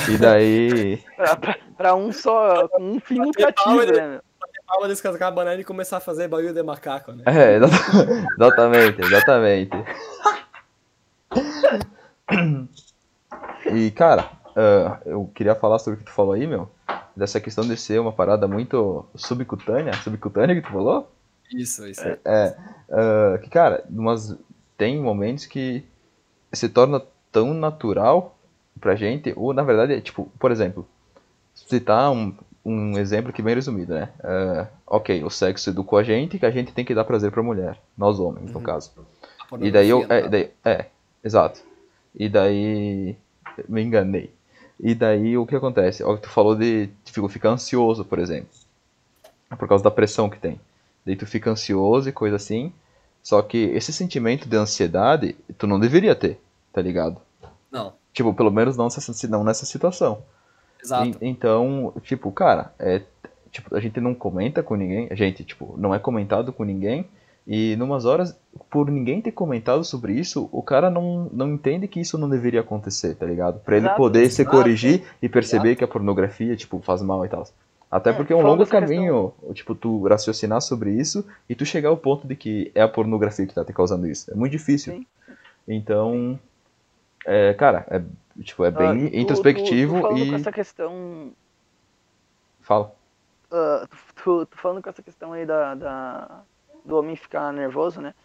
E 0.09 0.17
daí. 0.17 0.97
Pra, 1.15 1.35
pra- 1.37 1.57
pra 1.77 1.95
um 1.95 2.11
só, 2.11 2.67
um 2.79 2.99
fim 2.99 3.19
lucrativo, 3.19 3.63
palma, 3.77 3.85
né? 3.85 4.07
meu? 4.09 4.21
Palma 4.67 4.87
descascar 4.89 5.29
a 5.29 5.31
banana 5.31 5.61
e 5.61 5.63
começar 5.63 5.95
a 5.97 5.99
fazer 6.01 6.27
barulho 6.27 6.53
de 6.53 6.61
macaco, 6.61 7.13
né? 7.13 7.23
É, 7.25 7.55
exa- 7.55 7.67
exatamente, 8.37 9.01
exatamente. 9.01 9.71
E, 13.73 13.91
cara, 13.91 14.31
ah, 14.55 14.99
eu 15.05 15.29
queria 15.33 15.55
falar 15.55 15.79
sobre 15.79 15.95
o 15.97 15.99
que 15.99 16.05
tu 16.09 16.13
falou 16.13 16.33
aí, 16.33 16.45
meu. 16.47 16.69
Dessa 17.15 17.39
questão 17.41 17.65
de 17.67 17.75
ser 17.75 17.99
uma 17.99 18.11
parada 18.11 18.47
muito 18.47 19.05
subcutânea. 19.15 19.93
Subcutânea 19.93 20.55
que 20.55 20.61
tu 20.67 20.71
falou? 20.71 21.11
Isso, 21.51 21.85
isso. 21.87 22.01
Ah, 22.25 23.37
que, 23.41 23.49
cara, 23.49 23.83
umas, 23.89 24.35
tem 24.77 24.99
momentos 25.01 25.45
que 25.45 25.83
se 26.53 26.69
torna 26.69 27.01
tão 27.31 27.53
natural 27.53 28.37
pra 28.79 28.95
gente, 28.95 29.33
ou 29.35 29.53
na 29.53 29.63
verdade, 29.63 29.93
é 29.93 30.01
tipo, 30.01 30.31
por 30.39 30.51
exemplo, 30.51 30.87
citar 31.55 32.11
um, 32.11 32.35
um 32.63 32.97
exemplo 32.97 33.33
que 33.33 33.41
bem 33.41 33.55
resumido, 33.55 33.93
né? 33.95 34.09
Ah, 34.23 34.67
ok, 34.85 35.23
o 35.23 35.29
sexo 35.29 35.69
educou 35.71 35.97
a 35.97 36.03
gente 36.03 36.37
que 36.37 36.45
a 36.45 36.51
gente 36.51 36.71
tem 36.71 36.85
que 36.85 36.93
dar 36.95 37.03
prazer 37.03 37.31
pra 37.31 37.41
mulher, 37.43 37.77
nós 37.97 38.19
homens, 38.19 38.51
no 38.51 38.59
Uhum. 38.59 38.63
caso. 38.63 38.91
A 39.51 39.57
E 39.65 39.71
daí 39.71 39.89
eu. 39.89 40.03
É, 40.09 40.21
né? 40.23 40.27
daí- 40.29 40.51
é, 40.63 40.85
exato. 41.23 41.61
E 42.13 42.29
daí. 42.29 43.15
Me 43.67 43.81
enganei. 43.83 44.31
E 44.79 44.93
daí 44.93 45.37
o 45.37 45.45
que 45.45 45.55
acontece? 45.55 46.03
Ó, 46.03 46.15
tu 46.17 46.29
falou 46.29 46.55
de 46.55 46.89
tipo, 47.03 47.27
ficar 47.27 47.49
ansioso, 47.49 48.05
por 48.05 48.19
exemplo. 48.19 48.49
Por 49.57 49.67
causa 49.67 49.83
da 49.83 49.91
pressão 49.91 50.29
que 50.29 50.39
tem. 50.39 50.59
Daí 51.05 51.15
tu 51.15 51.25
fica 51.25 51.49
ansioso 51.49 52.09
e 52.09 52.11
coisa 52.11 52.35
assim. 52.35 52.71
Só 53.23 53.41
que 53.41 53.57
esse 53.57 53.91
sentimento 53.91 54.47
de 54.47 54.55
ansiedade, 54.55 55.35
tu 55.57 55.67
não 55.67 55.79
deveria 55.79 56.15
ter, 56.15 56.39
tá 56.71 56.81
ligado? 56.81 57.17
Não, 57.71 57.93
Tipo, 58.13 58.33
pelo 58.33 58.51
menos 58.51 58.75
não 58.77 58.85
nessa, 58.85 59.27
não 59.27 59.43
nessa 59.43 59.65
situação. 59.65 60.23
exato. 60.81 61.05
En- 61.21 61.29
então, 61.29 61.93
tipo, 62.03 62.31
cara, 62.31 62.73
é, 62.79 63.01
tipo, 63.51 63.75
a 63.75 63.79
gente 63.79 63.99
não 63.99 64.13
comenta 64.15 64.63
com 64.63 64.75
ninguém, 64.75 65.07
a 65.11 65.15
gente, 65.15 65.43
tipo, 65.43 65.75
não 65.77 65.93
é 65.93 65.99
comentado 65.99 66.51
com 66.53 66.63
ninguém, 66.63 67.05
e 67.47 67.77
numas 67.77 68.03
horas, 68.03 68.37
por 68.69 68.91
ninguém 68.91 69.21
ter 69.21 69.31
comentado 69.31 69.83
sobre 69.85 70.11
isso, 70.13 70.49
o 70.51 70.61
cara 70.61 70.89
não, 70.89 71.29
não 71.31 71.53
entende 71.53 71.87
que 71.87 72.01
isso 72.01 72.17
não 72.17 72.29
deveria 72.29 72.59
acontecer, 72.59 73.15
tá 73.15 73.25
ligado? 73.25 73.59
Pra 73.61 73.77
ele 73.77 73.85
Exato, 73.85 73.97
poder 73.97 74.29
se 74.29 74.43
corrigir 74.43 75.03
e 75.21 75.29
perceber 75.29 75.77
que 75.77 75.83
a 75.83 75.87
pornografia, 75.87 76.57
tipo, 76.57 76.79
faz 76.81 77.01
mal 77.01 77.25
e 77.25 77.29
tal. 77.29 77.47
Até 77.89 78.09
É, 78.09 78.13
porque 78.13 78.33
é 78.33 78.35
um 78.35 78.41
longo 78.41 78.65
caminho, 78.67 79.33
tipo, 79.53 79.73
tu 79.73 80.05
raciocinar 80.05 80.59
sobre 80.61 80.91
isso 80.91 81.25
e 81.47 81.55
tu 81.55 81.65
chegar 81.65 81.87
ao 81.87 81.95
ponto 81.95 82.27
de 82.27 82.35
que 82.35 82.69
é 82.75 82.81
a 82.81 82.87
pornografia 82.87 83.47
que 83.47 83.53
tá 83.55 83.63
te 83.63 83.71
causando 83.71 84.05
isso. 84.07 84.29
É 84.29 84.35
muito 84.35 84.51
difícil. 84.51 84.93
Sim. 84.93 85.05
Então, 85.65 86.37
é, 87.25 87.53
cara, 87.53 87.85
é, 87.89 88.01
tipo, 88.41 88.65
é 88.65 88.71
bem 88.71 89.07
Ah, 89.07 89.09
tu- 89.09 89.15
introspectivo 89.15 89.93
tu, 89.93 90.01
tu 90.01 90.01
falando 90.01 90.25
e... 90.25 90.29
com 90.29 90.35
essa 90.35 90.51
questão 90.51 91.31
Fala. 92.61 92.91
ah, 93.51 93.87
tu, 94.21 94.45
tu 94.45 94.57
falando 94.57 94.81
com 94.83 94.89
essa 94.89 95.01
questão 95.01 95.31
aí 95.31 95.45
da, 95.45 95.73
da- 95.75 96.41
do 96.87 96.97
homem 96.97 97.15
ficar 97.15 97.51
nervoso, 97.53 98.01
né? 98.01 98.15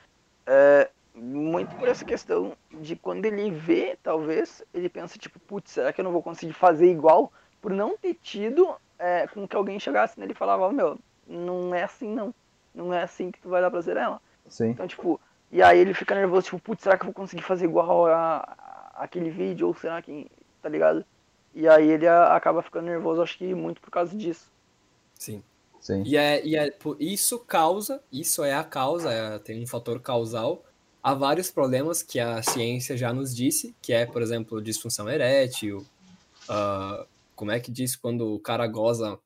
É, 0.46 0.88
muito 1.14 1.75
por 1.77 1.88
essa 1.88 2.05
questão 2.05 2.57
de 2.70 2.96
quando 2.96 3.27
ele 3.27 3.51
vê, 3.51 3.98
talvez, 4.03 4.62
ele 4.72 4.88
pensa, 4.88 5.18
tipo, 5.18 5.38
putz, 5.40 5.72
será 5.72 5.92
que 5.92 6.01
eu 6.01 6.05
não 6.05 6.12
vou 6.12 6.22
conseguir 6.22 6.53
fazer 6.55 6.90
igual? 6.90 7.33
Por 7.61 7.70
não 7.72 7.96
ter 7.98 8.14
tido 8.14 8.75
é, 8.98 9.27
com 9.27 9.46
que 9.46 9.57
alguém 9.57 9.79
chegasse 9.79 10.18
nele 10.18 10.33
e 10.33 10.37
falava, 10.37 10.62
"Ó, 10.64 10.72
meu, 10.72 10.98
não 11.27 11.75
é 11.75 11.83
assim 11.83 12.09
não. 12.09 12.35
Não 12.75 12.92
é 12.94 13.03
assim 13.03 13.31
que 13.31 13.40
tu 13.40 13.48
vai 13.48 13.61
dar 13.61 13.70
prazer 13.70 13.98
a 13.98 14.03
ela. 14.03 14.22
Sim. 14.48 14.70
Então, 14.70 14.87
tipo, 14.87 15.20
e 15.51 15.62
aí 15.62 15.79
ele 15.79 15.92
fica 15.92 16.14
nervoso, 16.14 16.46
tipo, 16.46 16.59
putz, 16.61 16.83
será 16.83 16.96
que 16.96 17.03
eu 17.03 17.07
vou 17.09 17.14
conseguir 17.14 17.42
fazer 17.42 17.66
igual 17.66 18.07
a, 18.07 18.37
a- 18.38 18.92
aquele 19.05 19.29
vídeo? 19.31 19.66
Ou 19.66 19.75
será 19.75 20.01
que. 20.01 20.27
tá 20.62 20.68
ligado? 20.68 21.05
E 21.55 21.68
aí 21.68 21.87
ele 21.90 22.09
acaba 22.09 22.62
ficando 22.62 22.87
nervoso, 22.87 23.20
acho 23.22 23.37
que 23.37 23.55
muito 23.55 23.81
por 23.81 23.90
causa 23.90 24.16
disso. 24.16 24.51
Sim. 25.14 25.42
Sim. 25.83 26.05
E, 26.07 26.16
é, 26.16 26.47
e 26.47 26.57
é, 26.57 26.73
isso 27.01 27.40
causa, 27.40 28.01
isso 28.11 28.45
é 28.45 28.55
a 28.55 28.62
causa, 28.62 29.12
é- 29.12 29.38
tem 29.40 29.61
um 29.61 29.66
fator 29.66 30.01
causal 30.01 30.62
a 31.03 31.12
vários 31.12 31.51
problemas 31.51 32.05
que 32.05 32.21
a 32.21 32.40
ciência 32.40 32.97
já 32.97 33.12
nos 33.12 33.35
disse, 33.35 33.75
que 33.83 33.92
é, 33.92 34.07
por 34.07 34.23
exemplo, 34.23 34.62
disfunção 34.62 35.09
erétil, 35.11 35.85
ah, 36.49 37.05
como 37.35 37.51
é 37.51 37.59
que 37.59 37.73
diz 37.73 37.97
quando 37.97 38.33
o 38.33 38.38
cara 38.38 38.64
goza, 38.68 39.18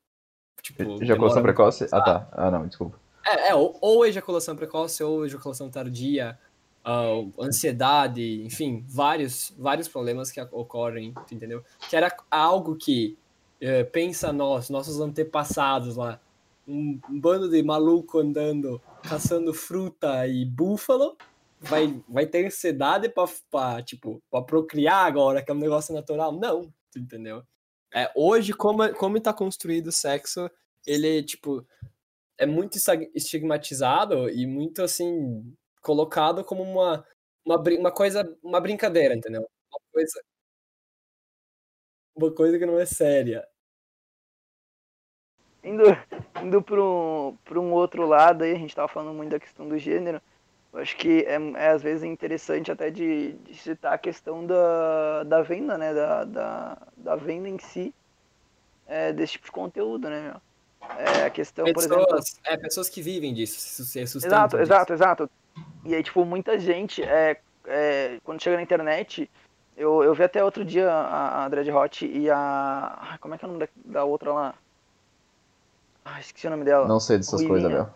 tipo, 0.63 0.97
Ejaculação 0.99 1.43
precoce? 1.43 1.87
Ah, 1.91 2.01
tá. 2.01 2.27
Ah, 2.31 2.49
não, 2.49 2.65
desculpa. 2.65 2.99
É, 3.23 3.49
é, 3.49 3.55
ou, 3.55 3.77
ou 3.79 4.03
ejaculação 4.03 4.55
precoce 4.55 5.03
ou 5.03 5.27
ejaculação 5.27 5.69
tardia, 5.69 6.39
ah, 6.83 7.23
ansiedade, 7.39 8.43
enfim, 8.43 8.83
vários, 8.87 9.53
vários 9.59 9.87
problemas 9.87 10.31
que 10.31 10.41
ocorrem, 10.41 11.13
entendeu? 11.31 11.63
Que 11.87 11.95
era 11.95 12.11
algo 12.31 12.75
que, 12.75 13.15
eh, 13.61 13.83
pensa 13.83 14.33
nós, 14.33 14.71
nossos 14.71 14.99
antepassados 14.99 15.95
lá, 15.95 16.19
um, 16.67 16.99
bando 17.09 17.49
de 17.49 17.63
maluco 17.63 18.19
andando 18.19 18.81
caçando 19.03 19.53
fruta 19.53 20.27
e 20.27 20.45
búfalo, 20.45 21.17
vai, 21.59 22.03
vai 22.07 22.25
ter 22.27 22.45
ansiedade 22.45 23.09
pra, 23.09 23.81
tipo, 23.83 24.21
pra 24.29 24.41
procriar 24.41 25.05
agora, 25.05 25.43
que 25.43 25.49
é 25.49 25.53
um 25.53 25.57
negócio 25.57 25.93
natural. 25.93 26.31
Não, 26.33 26.71
tu 26.91 26.99
entendeu? 26.99 27.43
É, 27.93 28.11
hoje, 28.15 28.53
como, 28.53 28.93
como 28.95 29.19
tá 29.21 29.33
construído 29.33 29.87
o 29.87 29.91
sexo, 29.91 30.49
ele, 30.85 31.23
tipo, 31.23 31.65
é 32.37 32.45
muito 32.45 32.77
estigmatizado 33.15 34.29
e 34.29 34.45
muito, 34.45 34.81
assim, 34.83 35.55
colocado 35.81 36.43
como 36.43 36.63
uma, 36.63 37.05
uma, 37.45 37.57
uma 37.79 37.91
coisa, 37.91 38.37
uma 38.43 38.59
brincadeira, 38.61 39.15
entendeu? 39.15 39.41
Uma 39.71 39.79
coisa, 39.91 40.21
uma 42.15 42.33
coisa 42.33 42.59
que 42.59 42.65
não 42.65 42.79
é 42.79 42.85
séria. 42.85 43.47
Indo, 45.67 45.83
indo 46.41 46.61
para 46.61 46.81
um, 46.81 47.35
um 47.51 47.73
outro 47.73 48.07
lado 48.07 48.43
aí, 48.43 48.51
a 48.51 48.57
gente 48.57 48.69
estava 48.69 48.87
falando 48.87 49.13
muito 49.13 49.31
da 49.31 49.39
questão 49.39 49.67
do 49.67 49.77
gênero, 49.77 50.21
eu 50.71 50.79
acho 50.79 50.95
que 50.95 51.25
é, 51.25 51.35
é 51.55 51.67
às 51.69 51.81
vezes 51.81 52.03
interessante 52.03 52.71
até 52.71 52.89
de, 52.89 53.33
de, 53.33 53.55
citar 53.55 53.93
a 53.93 53.97
questão 53.97 54.45
da, 54.45 55.23
da 55.23 55.41
venda, 55.41 55.77
né, 55.77 55.93
da, 55.93 56.23
da, 56.23 56.77
da 56.95 57.15
venda 57.15 57.49
em 57.49 57.57
si 57.57 57.93
é, 58.85 59.11
desse 59.11 59.33
tipo 59.33 59.45
de 59.45 59.51
conteúdo, 59.51 60.09
né, 60.09 60.21
meu? 60.21 60.41
É 60.97 61.25
a 61.25 61.29
questão, 61.29 61.65
pessoas, 61.65 61.87
por 61.87 62.15
exemplo... 62.15 62.23
É, 62.45 62.57
pessoas 62.57 62.87
que 62.87 63.01
vivem 63.01 63.33
disso, 63.33 63.59
se 63.59 64.07
sustentam 64.07 64.37
Exato, 64.37 64.57
disso. 64.57 64.61
exato, 64.61 64.93
exato. 64.93 65.29
E 65.83 65.95
aí, 65.95 66.03
tipo, 66.03 66.23
muita 66.23 66.57
gente, 66.59 67.03
é, 67.03 67.39
é, 67.65 68.19
quando 68.23 68.41
chega 68.41 68.55
na 68.55 68.61
internet, 68.61 69.29
eu, 69.75 70.03
eu 70.03 70.13
vi 70.13 70.23
até 70.23 70.43
outro 70.43 70.63
dia 70.63 70.89
a, 70.89 71.45
a 71.45 71.49
Dread 71.49 71.69
Hot 71.71 72.05
e 72.05 72.29
a. 72.29 73.17
Como 73.19 73.35
é 73.35 73.37
que 73.37 73.45
é 73.45 73.47
o 73.47 73.51
nome 73.51 73.65
da, 73.65 73.69
da 73.85 74.03
outra 74.03 74.31
lá? 74.31 74.55
Ah, 76.09 76.21
esqueci 76.21 76.47
o 76.47 76.49
nome 76.49 76.63
dela. 76.63 76.87
Não 76.87 77.01
sei 77.01 77.17
dessas 77.17 77.45
coisas, 77.45 77.69
meu. 77.69 77.89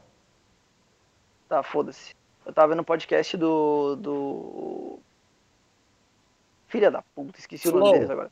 Tá, 1.47 1.63
foda-se. 1.63 2.13
Eu 2.45 2.51
tava 2.51 2.69
vendo 2.69 2.81
o 2.81 2.85
podcast 2.85 3.37
do. 3.37 3.95
do. 3.95 4.99
Filha 6.67 6.91
da 6.91 7.01
puta, 7.15 7.39
esqueci 7.39 7.69
Flow. 7.69 7.77
o 7.77 7.79
nome 7.79 7.93
deles 7.93 8.09
agora. 8.09 8.31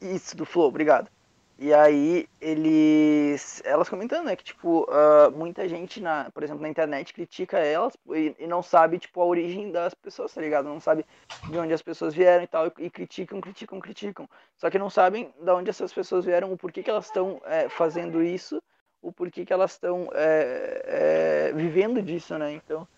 Isso, 0.00 0.36
do 0.36 0.44
Flow, 0.44 0.68
obrigado. 0.68 1.08
E 1.56 1.72
aí 1.72 2.28
eles. 2.40 3.62
Elas 3.64 3.88
comentando, 3.88 4.26
né, 4.26 4.34
que 4.34 4.42
tipo, 4.42 4.82
uh, 4.82 5.30
muita 5.32 5.68
gente, 5.68 6.00
na, 6.00 6.28
por 6.32 6.42
exemplo, 6.42 6.62
na 6.62 6.68
internet 6.68 7.14
critica 7.14 7.58
elas 7.58 7.96
e, 8.10 8.34
e, 8.38 8.46
não 8.48 8.62
sabe, 8.64 8.98
tipo, 8.98 9.20
a 9.20 9.24
origem 9.24 9.70
das 9.70 9.94
pessoas, 9.94 10.34
tá 10.34 10.40
ligado? 10.40 10.64
Não 10.64 10.80
sabe 10.80 11.06
de 11.48 11.56
onde 11.56 11.72
as 11.72 11.82
pessoas 11.82 12.12
vieram 12.12 12.42
e 12.42 12.48
tal, 12.48 12.66
e, 12.66 12.72
e 12.78 12.90
criticam, 12.90 13.40
criticam, 13.40 13.78
criticam. 13.78 14.28
Só 14.56 14.68
que 14.68 14.78
não 14.78 14.90
sabem 14.90 15.32
de 15.40 15.50
onde 15.52 15.70
essas 15.70 15.92
pessoas 15.92 16.24
vieram, 16.24 16.52
o 16.52 16.58
porquê 16.58 16.82
que 16.82 16.90
elas 16.90 17.06
estão 17.06 17.40
é, 17.44 17.68
fazendo 17.68 18.20
isso, 18.20 18.60
o 19.04 19.12
porquê 19.12 19.44
que 19.44 19.52
elas 19.52 19.72
estão 19.72 20.08
é, 20.14 21.50
é, 21.50 21.52
vivendo 21.52 22.02
disso, 22.02 22.36
né? 22.38 22.52
Então, 22.52 22.88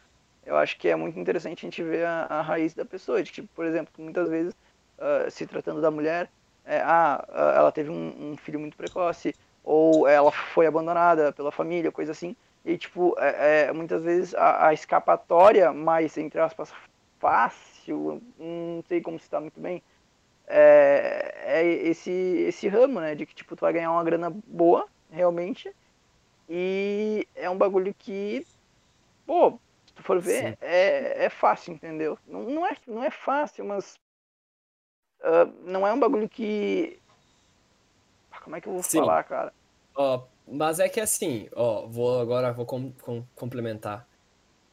eu 0.44 0.56
acho 0.56 0.78
que 0.78 0.88
é 0.88 0.96
muito 0.96 1.18
interessante 1.18 1.66
a 1.66 1.68
gente 1.68 1.82
ver 1.82 2.06
a, 2.06 2.26
a 2.26 2.42
raiz 2.42 2.74
da 2.74 2.84
pessoa. 2.84 3.22
De, 3.22 3.32
tipo, 3.32 3.48
por 3.54 3.64
exemplo, 3.66 3.92
muitas 3.98 4.28
vezes, 4.28 4.54
uh, 4.98 5.30
se 5.30 5.46
tratando 5.46 5.80
da 5.80 5.90
mulher 5.90 6.30
é, 6.66 6.80
ah, 6.84 7.24
ela 7.56 7.70
teve 7.70 7.90
um, 7.90 8.32
um, 8.32 8.36
filho 8.36 8.58
muito 8.58 8.76
precoce, 8.76 9.32
ou 9.62 10.08
ela 10.08 10.32
foi 10.32 10.66
abandonada 10.66 11.32
pela 11.32 11.52
família, 11.52 11.92
coisa 11.92 12.10
assim. 12.10 12.34
E, 12.64 12.76
tipo, 12.76 13.14
é, 13.18 13.68
é, 13.68 13.72
muitas 13.72 14.02
vezes 14.02 14.34
a, 14.34 14.68
a, 14.68 14.74
escapatória 14.74 15.72
mais, 15.72 16.18
entre 16.18 16.40
aspas, 16.40 16.72
fácil, 17.20 18.20
não 18.38 18.82
sei 18.88 19.00
como 19.00 19.18
citar 19.20 19.40
muito 19.40 19.60
bem, 19.60 19.80
é, 20.48 21.34
é, 21.44 21.64
esse, 21.64 22.10
esse 22.10 22.66
ramo, 22.66 23.00
né? 23.00 23.14
De 23.14 23.24
que, 23.24 23.34
tipo, 23.34 23.54
tu 23.54 23.60
vai 23.60 23.72
ganhar 23.72 23.92
uma 23.92 24.02
grana 24.02 24.30
boa, 24.46 24.86
realmente, 25.10 25.72
e 26.48 27.26
é 27.34 27.50
um 27.50 27.58
bagulho 27.58 27.94
que, 27.94 28.46
pô, 29.26 29.58
se 29.86 29.94
tu 29.94 30.02
for 30.02 30.20
ver, 30.20 30.56
é, 30.60 31.24
é 31.24 31.28
fácil, 31.28 31.74
entendeu? 31.74 32.18
Não, 32.26 32.42
não, 32.42 32.66
é, 32.66 32.76
não 32.86 33.02
é 33.02 33.10
fácil, 33.10 33.64
mas 33.64 33.98
uh, 35.20 35.52
não 35.64 35.86
é 35.86 35.92
um 35.92 35.98
bagulho 35.98 36.28
que. 36.28 36.98
Ah, 38.30 38.40
como 38.40 38.56
é 38.56 38.60
que 38.60 38.68
eu 38.68 38.74
vou 38.74 38.82
Sim. 38.82 38.98
falar, 38.98 39.24
cara? 39.24 39.52
Mas 40.46 40.78
é 40.78 40.88
que 40.88 41.00
assim, 41.00 41.48
ó, 41.54 41.86
vou 41.86 42.20
agora 42.20 42.52
vou 42.52 42.64
com, 42.64 42.92
com, 43.02 43.24
complementar. 43.34 44.06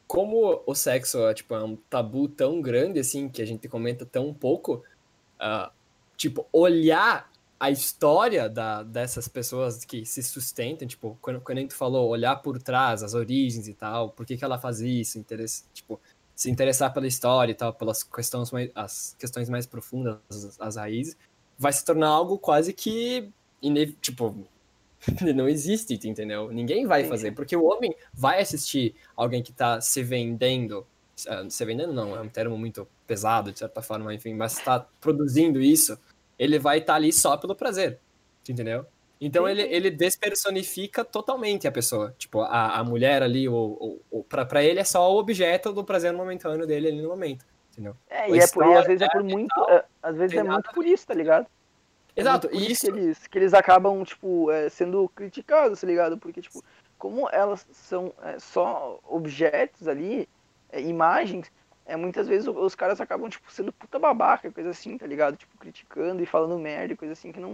Como 0.06 0.62
o 0.66 0.74
sexo 0.74 1.26
é, 1.26 1.34
tipo, 1.34 1.54
é 1.54 1.64
um 1.64 1.74
tabu 1.74 2.28
tão 2.28 2.60
grande, 2.60 3.00
assim, 3.00 3.28
que 3.28 3.42
a 3.42 3.46
gente 3.46 3.68
comenta 3.68 4.06
tão 4.06 4.32
pouco, 4.32 4.84
uh, 5.40 5.72
tipo, 6.16 6.46
olhar 6.52 7.28
a 7.64 7.70
história 7.70 8.46
da, 8.46 8.82
dessas 8.82 9.26
pessoas 9.26 9.86
que 9.86 10.04
se 10.04 10.22
sustentam, 10.22 10.86
tipo, 10.86 11.16
quando, 11.22 11.40
quando 11.40 11.56
a 11.56 11.60
gente 11.62 11.72
falou 11.72 12.10
olhar 12.10 12.36
por 12.36 12.62
trás, 12.62 13.02
as 13.02 13.14
origens 13.14 13.66
e 13.66 13.72
tal, 13.72 14.10
por 14.10 14.26
que, 14.26 14.36
que 14.36 14.44
ela 14.44 14.58
faz 14.58 14.80
isso, 14.80 15.18
interesse, 15.18 15.64
tipo, 15.72 15.98
se 16.36 16.50
interessar 16.50 16.92
pela 16.92 17.06
história 17.06 17.52
e 17.52 17.54
tal, 17.54 17.72
pelas 17.72 18.02
questões 18.02 18.50
mais, 18.50 18.70
as 18.74 19.16
questões 19.18 19.48
mais 19.48 19.64
profundas, 19.64 20.18
as, 20.28 20.60
as 20.60 20.76
raízes, 20.76 21.16
vai 21.58 21.72
se 21.72 21.82
tornar 21.82 22.08
algo 22.08 22.36
quase 22.36 22.70
que, 22.74 23.32
tipo, 24.02 24.36
não 25.34 25.48
existe, 25.48 25.94
entendeu? 26.06 26.52
Ninguém 26.52 26.86
vai 26.86 27.04
fazer, 27.04 27.32
porque 27.32 27.56
o 27.56 27.64
homem 27.64 27.94
vai 28.12 28.42
assistir 28.42 28.94
alguém 29.16 29.42
que 29.42 29.52
está 29.52 29.80
se 29.80 30.02
vendendo, 30.02 30.86
uh, 31.26 31.50
se 31.50 31.64
vendendo 31.64 31.94
não, 31.94 32.14
é 32.14 32.20
um 32.20 32.28
termo 32.28 32.58
muito 32.58 32.86
pesado, 33.06 33.50
de 33.50 33.58
certa 33.58 33.80
forma, 33.80 34.12
enfim, 34.12 34.34
mas 34.34 34.58
está 34.58 34.80
produzindo 35.00 35.62
isso, 35.62 35.98
ele 36.38 36.58
vai 36.58 36.78
estar 36.78 36.94
tá 36.94 36.96
ali 36.96 37.12
só 37.12 37.36
pelo 37.36 37.54
prazer, 37.54 37.98
entendeu? 38.48 38.86
Então 39.20 39.48
ele, 39.48 39.62
ele 39.62 39.90
despersonifica 39.90 41.04
totalmente 41.04 41.66
a 41.66 41.72
pessoa. 41.72 42.14
Tipo, 42.18 42.40
a, 42.40 42.78
a 42.78 42.84
mulher 42.84 43.22
ali, 43.22 43.48
o, 43.48 43.54
o, 43.54 44.00
o, 44.10 44.24
pra, 44.24 44.44
pra 44.44 44.62
ele 44.62 44.80
é 44.80 44.84
só 44.84 45.10
o 45.12 45.18
objeto 45.18 45.72
do 45.72 45.84
prazer 45.84 46.12
momentâneo 46.12 46.66
dele 46.66 46.88
ali 46.88 47.00
no 47.00 47.08
momento. 47.08 47.44
Entendeu? 47.72 47.96
É, 48.08 48.30
e, 48.30 48.38
é 48.38 48.46
por, 48.46 48.66
e 48.66 48.74
às 48.74 48.86
vezes 48.86 49.02
é 49.02 49.08
por 49.08 49.22
muito. 49.22 49.54
Tal, 49.54 49.70
é, 49.70 49.84
às 50.02 50.16
vezes 50.16 50.36
é 50.36 50.42
muito 50.42 50.70
por 50.72 50.84
isso, 50.84 51.06
tá 51.06 51.14
ligado? 51.14 51.46
É 52.14 52.20
Exato, 52.20 52.48
é 52.48 52.56
isso. 52.56 52.82
Que 52.82 52.98
eles, 52.98 53.26
que 53.26 53.38
eles 53.38 53.54
acabam, 53.54 54.04
tipo, 54.04 54.50
é, 54.50 54.68
sendo 54.68 55.08
criticados, 55.08 55.80
tá 55.80 55.86
ligado? 55.86 56.18
Porque, 56.18 56.40
tipo, 56.40 56.62
como 56.98 57.28
elas 57.30 57.66
são 57.72 58.12
é, 58.22 58.38
só 58.38 59.00
objetos 59.04 59.88
ali, 59.88 60.28
é, 60.70 60.80
imagens, 60.80 61.50
é, 61.86 61.96
muitas 61.96 62.26
vezes 62.26 62.48
os 62.48 62.74
caras 62.74 63.00
acabam, 63.00 63.28
tipo, 63.28 63.52
sendo 63.52 63.72
puta 63.72 63.98
babaca, 63.98 64.50
coisa 64.50 64.70
assim, 64.70 64.96
tá 64.96 65.06
ligado? 65.06 65.36
Tipo, 65.36 65.58
criticando 65.58 66.22
e 66.22 66.26
falando 66.26 66.58
merda, 66.58 66.96
coisa 66.96 67.12
assim, 67.12 67.30
que 67.30 67.40
não, 67.40 67.50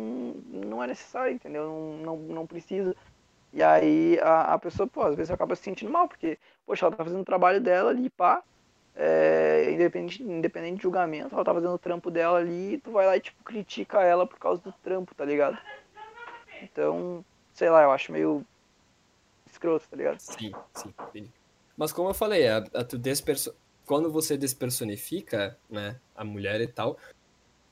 não 0.47 0.83
é 0.83 0.87
necessário, 0.87 1.35
entendeu? 1.35 1.65
Não, 1.65 1.97
não, 1.99 2.17
não 2.35 2.47
precisa. 2.47 2.95
E 3.53 3.63
aí 3.63 4.19
a, 4.21 4.55
a 4.55 4.59
pessoa, 4.59 4.87
pô, 4.87 5.03
às 5.03 5.17
vezes 5.17 5.31
acaba 5.31 5.57
se 5.57 5.63
sentindo 5.63 5.91
mal, 5.91 6.07
porque, 6.07 6.39
poxa, 6.65 6.87
ela 6.87 6.95
tá 6.95 7.05
fazendo 7.05 7.23
o 7.23 7.25
trabalho 7.25 7.61
dela 7.61 7.91
ali, 7.91 8.09
pá, 8.09 8.43
é, 8.95 9.73
independente, 9.73 10.23
independente 10.23 10.77
de 10.77 10.83
julgamento, 10.83 11.35
ela 11.35 11.45
tá 11.45 11.53
fazendo 11.53 11.75
o 11.75 11.79
trampo 11.79 12.11
dela 12.11 12.39
ali, 12.39 12.79
tu 12.79 12.93
vai 12.93 13.07
lá 13.07 13.17
e, 13.17 13.21
tipo, 13.21 13.43
critica 13.43 14.03
ela 14.03 14.27
por 14.27 14.39
causa 14.39 14.63
do 14.63 14.73
trampo, 14.85 15.13
tá 15.13 15.25
ligado? 15.25 15.59
Então, 16.63 17.25
sei 17.53 17.69
lá, 17.69 17.83
eu 17.83 17.91
acho 17.91 18.13
meio 18.13 18.47
escroto, 19.51 19.89
tá 19.91 19.97
ligado? 19.97 20.21
Sim, 20.21 20.53
sim. 20.75 21.29
Mas 21.77 21.93
como 21.93 22.11
eu 22.11 22.15
falei, 22.15 22.47
a, 22.47 22.59
a 22.75 22.85
tu 22.85 22.97
desperso 22.97 23.53
quando 23.91 24.09
você 24.09 24.37
despersonifica, 24.37 25.59
né, 25.69 25.97
a 26.15 26.23
mulher 26.25 26.61
e 26.61 26.69
tal, 26.69 26.97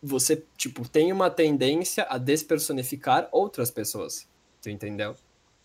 você, 0.03 0.43
tipo, 0.57 0.89
tem 0.89 1.13
uma 1.13 1.31
tendência 1.31 2.05
a 2.11 2.19
despersonificar 2.19 3.29
outras 3.31 3.71
pessoas. 3.71 4.27
Tu 4.61 4.69
entendeu? 4.69 5.15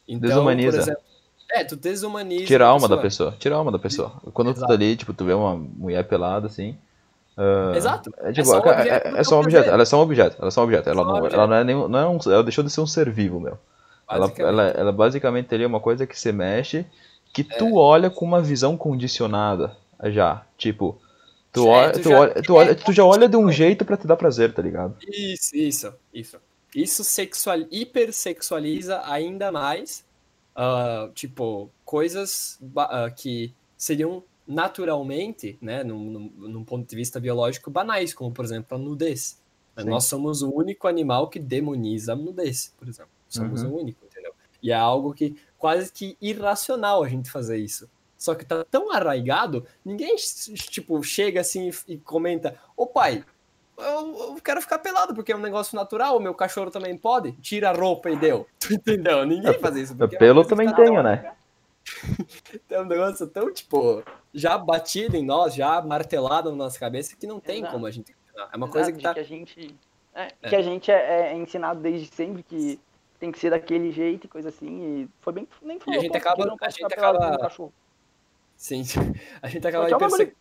Então, 0.07 0.29
Desumaniza. 0.29 0.77
Exemplo, 0.77 1.01
é, 1.49 1.63
tu 1.63 1.75
desumaniza. 1.75 2.45
Tira 2.45 2.67
a 2.67 2.69
alma 2.69 2.87
da 2.87 2.97
pessoa. 2.99 3.35
Tira 3.39 3.55
a 3.55 3.57
alma 3.57 3.71
da 3.71 3.79
pessoa. 3.79 4.11
Quando 4.31 4.51
Exato. 4.51 4.63
tu 4.63 4.67
tá 4.67 4.73
ali, 4.75 4.95
tipo, 4.95 5.11
tu 5.11 5.25
vê 5.25 5.33
uma 5.33 5.55
mulher 5.55 6.07
pelada 6.07 6.45
assim. 6.45 6.77
Uh, 7.35 7.75
Exato. 7.75 8.13
É, 8.19 8.31
tipo, 8.31 8.41
é 8.41 8.43
só 8.43 8.57
um 8.57 8.59
objeto. 8.59 9.07
É, 9.07 9.19
é 9.19 9.23
só 9.23 9.35
um 9.35 9.39
objeto. 9.39 9.69
Ela 9.71 9.81
é 9.81 9.85
só 9.85 9.97
um 9.97 10.01
objeto. 10.01 10.37
Ela 10.37 10.47
é 10.49 10.51
só 10.51 10.61
um 10.61 10.63
objeto. 10.65 10.89
Ela, 10.91 11.03
não, 11.03 11.15
objeto. 11.15 11.35
ela 11.35 11.47
não 11.47 11.55
é 11.55 11.63
nenhum. 11.63 11.87
Não 11.87 11.99
é 11.99 12.07
um, 12.07 12.19
ela 12.27 12.43
deixou 12.43 12.63
de 12.63 12.69
ser 12.69 12.81
um 12.81 12.85
ser 12.85 13.09
vivo, 13.09 13.39
meu. 13.39 13.57
Ela, 14.07 14.31
ela, 14.37 14.63
ela 14.67 14.91
basicamente 14.91 15.47
teria 15.47 15.65
uma 15.65 15.79
coisa 15.79 16.05
que 16.05 16.19
se 16.19 16.31
mexe, 16.31 16.85
que 17.33 17.41
é. 17.41 17.57
tu 17.57 17.75
olha 17.75 18.11
com 18.11 18.23
uma 18.23 18.39
visão 18.39 18.77
condicionada 18.77 19.81
já. 20.11 20.45
Tipo, 20.57 20.99
tu, 21.51 21.67
é, 21.67 21.69
olha, 21.69 21.91
tu, 21.93 22.09
já, 22.09 22.19
olha, 22.19 22.41
tu, 22.41 22.53
olha, 22.53 22.75
tu 22.75 22.91
já 22.91 23.05
olha 23.05 23.29
de 23.29 23.37
um 23.37 23.51
jeito 23.51 23.85
para 23.85 23.97
te 23.97 24.07
dar 24.07 24.15
prazer, 24.15 24.53
tá 24.53 24.61
ligado? 24.61 24.97
Isso, 25.07 25.55
isso, 25.55 25.93
isso. 26.13 26.37
Isso 26.75 27.03
sexual, 27.03 27.59
hipersexualiza 27.71 29.01
ainda 29.05 29.51
mais, 29.51 30.03
uh, 30.55 31.11
tipo, 31.13 31.69
coisas 31.85 32.59
uh, 32.61 33.13
que 33.15 33.53
seriam 33.77 34.23
naturalmente, 34.47 35.57
né, 35.61 35.83
num, 35.83 35.99
num, 35.99 36.31
num, 36.49 36.63
ponto 36.63 36.89
de 36.89 36.95
vista 36.95 37.19
biológico, 37.19 37.69
banais, 37.69 38.13
como, 38.13 38.31
por 38.31 38.43
exemplo, 38.43 38.75
a 38.75 38.79
nudez. 38.79 39.39
Sim. 39.77 39.85
Nós 39.85 40.05
somos 40.05 40.41
o 40.41 40.51
único 40.51 40.87
animal 40.87 41.29
que 41.29 41.39
demoniza 41.39 42.13
a 42.13 42.15
nudez, 42.15 42.73
por 42.77 42.87
exemplo. 42.87 43.11
Somos 43.29 43.63
uhum. 43.63 43.71
o 43.71 43.81
único, 43.81 44.05
entendeu? 44.05 44.33
E 44.61 44.71
é 44.71 44.75
algo 44.75 45.13
que 45.13 45.35
quase 45.57 45.91
que 45.91 46.17
irracional 46.21 47.03
a 47.03 47.07
gente 47.07 47.31
fazer 47.31 47.57
isso 47.57 47.89
só 48.23 48.33
que 48.33 48.45
tá 48.45 48.63
tão 48.63 48.89
arraigado, 48.89 49.65
ninguém, 49.83 50.15
tipo, 50.15 51.03
chega 51.03 51.41
assim 51.41 51.69
e 51.85 51.97
comenta: 51.97 52.57
Ô 52.73 52.87
pai, 52.87 53.21
eu, 53.77 54.17
eu, 54.17 54.37
quero 54.41 54.61
ficar 54.61 54.79
pelado 54.79 55.13
porque 55.13 55.33
é 55.33 55.35
um 55.35 55.41
negócio 55.41 55.75
natural, 55.75 56.15
o 56.15 56.21
meu 56.21 56.33
cachorro 56.33 56.71
também 56.71 56.97
pode, 56.97 57.33
tira 57.33 57.69
a 57.71 57.73
roupa 57.73 58.09
e 58.09 58.15
deu. 58.15 58.47
Tu 58.57 58.75
entendeu? 58.75 59.25
Ninguém 59.25 59.59
faz 59.59 59.75
isso. 59.75 59.93
Pelo 60.17 60.41
é 60.41 60.45
também 60.45 60.73
tenho, 60.73 61.03
né? 61.03 61.33
é 62.71 62.79
um 62.79 62.85
negócio 62.85 63.27
tão, 63.27 63.51
tipo, 63.51 64.01
já 64.33 64.57
batido 64.57 65.17
em 65.17 65.25
nós, 65.25 65.53
já 65.53 65.81
martelado 65.81 66.49
na 66.49 66.55
nossa 66.55 66.79
cabeça, 66.79 67.17
que 67.17 67.27
não 67.27 67.41
tem 67.41 67.57
Exato. 67.57 67.73
como 67.73 67.85
a 67.85 67.91
gente. 67.91 68.15
É 68.53 68.55
uma 68.55 68.69
coisa 68.69 68.89
Exato, 68.89 68.97
que 68.99 69.03
tá. 69.03 69.13
que 69.15 69.19
a 69.19 69.23
gente 69.23 69.75
é, 70.15 70.27
É. 70.41 70.47
que 70.49 70.55
a 70.55 70.61
gente 70.61 70.89
é, 70.89 71.33
é 71.33 71.35
ensinado 71.35 71.81
desde 71.81 72.07
sempre 72.07 72.41
que 72.41 72.79
tem 73.19 73.33
que 73.33 73.39
ser 73.39 73.49
daquele 73.49 73.91
jeito 73.91 74.27
e 74.27 74.29
coisa 74.29 74.47
assim. 74.47 75.01
E 75.01 75.09
foi 75.19 75.33
bem 75.33 75.47
nem 75.61 75.77
gente 75.99 76.15
acaba- 76.15 76.37
porque 76.37 76.49
não 76.49 76.57
a 76.61 76.69
gente 76.69 76.85
acaba- 76.85 77.19
com 77.19 77.35
um 77.35 77.37
cachorro. 77.37 77.73
Sim, 78.63 78.81
a 79.43 79.49
gente 79.49 79.67
acaba, 79.67 79.89
é 79.89 79.91
hiperse- 79.91 80.33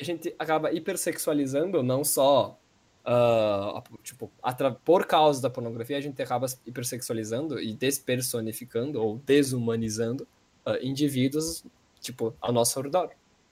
a 0.00 0.04
gente 0.04 0.34
acaba 0.38 0.72
hipersexualizando 0.72 1.82
não 1.82 2.04
só 2.04 2.56
ah, 3.04 3.82
tipo 4.00 4.30
atra- 4.40 4.70
por 4.84 5.06
causa 5.06 5.42
da 5.42 5.50
pornografia 5.50 5.98
a 5.98 6.00
gente 6.00 6.22
acaba 6.22 6.46
hipersexualizando 6.64 7.58
e 7.60 7.72
despersonificando 7.74 9.02
ou 9.02 9.18
desumanizando 9.26 10.24
ah, 10.64 10.78
indivíduos 10.80 11.64
tipo 12.00 12.32
ao 12.40 12.52
nosso 12.52 12.80
redor 12.80 13.10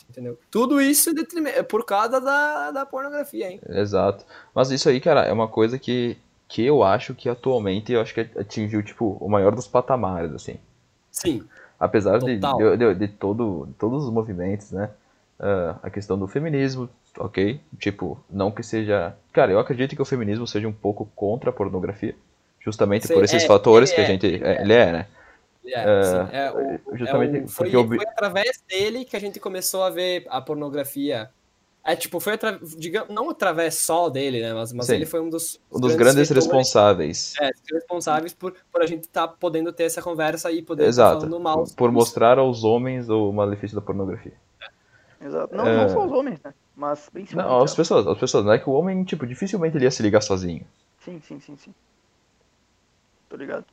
entendeu 0.08 0.38
tudo 0.52 0.80
isso 0.80 1.12
detrime- 1.12 1.50
é 1.50 1.64
por 1.64 1.84
causa 1.84 2.20
da, 2.20 2.70
da 2.70 2.86
pornografia 2.86 3.50
hein 3.50 3.60
Exato. 3.70 4.24
Mas 4.54 4.70
isso 4.70 4.88
aí, 4.88 5.00
cara, 5.00 5.22
é 5.22 5.32
uma 5.32 5.48
coisa 5.48 5.80
que, 5.80 6.16
que 6.46 6.62
eu 6.64 6.84
acho 6.84 7.12
que 7.12 7.28
atualmente 7.28 7.92
eu 7.92 8.00
acho 8.00 8.14
que 8.14 8.20
atingiu, 8.20 8.84
tipo, 8.84 9.16
o 9.20 9.28
maior 9.28 9.52
dos 9.52 9.66
patamares, 9.66 10.32
assim. 10.32 10.60
sim 11.10 11.42
Apesar 11.82 12.18
de, 12.20 12.36
de, 12.38 12.76
de, 12.76 12.94
de 12.94 13.08
todo, 13.08 13.68
todos 13.78 14.04
os 14.04 14.12
movimentos, 14.12 14.70
né? 14.70 14.88
ah, 15.40 15.76
a 15.82 15.90
questão 15.90 16.16
do 16.18 16.28
feminismo, 16.28 16.88
ok? 17.18 17.60
Tipo, 17.78 18.18
não 18.30 18.52
que 18.52 18.62
seja. 18.62 19.14
Cara, 19.32 19.50
eu 19.50 19.58
acredito 19.58 19.96
que 19.96 20.02
o 20.02 20.04
feminismo 20.04 20.46
seja 20.46 20.68
um 20.68 20.72
pouco 20.72 21.06
contra 21.16 21.50
a 21.50 21.52
pornografia. 21.52 22.14
Justamente 22.60 23.08
por 23.08 23.24
esses 23.24 23.42
é, 23.42 23.46
fatores 23.46 23.90
que 23.90 24.00
a 24.00 24.04
é, 24.04 24.06
gente. 24.06 24.26
ele 24.26 24.44
é, 24.44 24.62
Ele 24.62 24.72
é, 24.72 24.92
né? 24.92 25.06
É, 25.64 25.84
sim, 26.04 26.28
é, 26.36 26.52
o- 26.52 26.96
justamente 26.96 27.36
é 27.38 27.42
o- 27.44 27.48
foi, 27.48 27.70
porque 27.70 27.96
foi 27.96 28.04
através 28.06 28.62
dele 28.68 29.04
que 29.04 29.16
a 29.16 29.20
gente 29.20 29.40
começou 29.40 29.82
a 29.82 29.90
ver 29.90 30.24
a 30.28 30.40
pornografia. 30.40 31.30
É 31.84 31.96
tipo, 31.96 32.20
foi 32.20 32.34
atra- 32.34 32.60
digamos, 32.78 33.12
não 33.12 33.28
através 33.30 33.74
só 33.74 34.08
dele, 34.08 34.40
né? 34.40 34.54
Mas, 34.54 34.72
mas 34.72 34.86
Sim. 34.86 34.94
ele 34.94 35.06
foi 35.06 35.20
um 35.20 35.28
dos, 35.28 35.60
Um 35.70 35.80
dos 35.80 35.96
grandes 35.96 36.28
vetores, 36.28 36.44
responsáveis. 36.44 37.34
é, 37.40 37.50
responsáveis 37.72 38.32
por, 38.32 38.54
por 38.70 38.82
a 38.82 38.86
gente 38.86 39.02
estar 39.02 39.26
podendo 39.26 39.72
ter 39.72 39.82
essa 39.84 40.00
conversa 40.00 40.50
e 40.52 40.62
poder 40.62 40.84
estar 40.88 41.02
Exato. 41.08 41.20
falando 41.22 41.40
mal. 41.40 41.64
Por 41.76 41.90
mostrar 41.90 42.38
aos 42.38 42.62
homens 42.62 43.08
o 43.08 43.32
malefício 43.32 43.74
da 43.74 43.80
pornografia. 43.82 44.34
Exato. 45.20 45.54
Não, 45.56 45.66
É. 45.66 45.76
não 45.76 45.88
só 45.88 46.06
os 46.06 46.12
homens, 46.12 46.38
né? 46.44 46.54
Mas 46.76 47.08
principalmente. 47.10 47.50
Não, 47.52 47.62
as 47.64 47.74
pessoas, 47.74 48.06
as 48.06 48.18
pessoas, 48.18 48.44
não 48.44 48.52
é 48.52 48.58
que 48.60 48.68
o 48.70 48.72
homem, 48.72 49.02
tipo, 49.02 49.26
dificilmente 49.26 49.76
ele 49.76 49.84
ia 49.84 49.90
se 49.90 50.02
ligar 50.04 50.20
sozinho. 50.20 50.64
Sim, 51.04 51.20
sim, 51.26 51.40
sim, 51.40 51.56
sim. 51.56 51.74
Tô 53.28 53.36
ligado. 53.36 53.64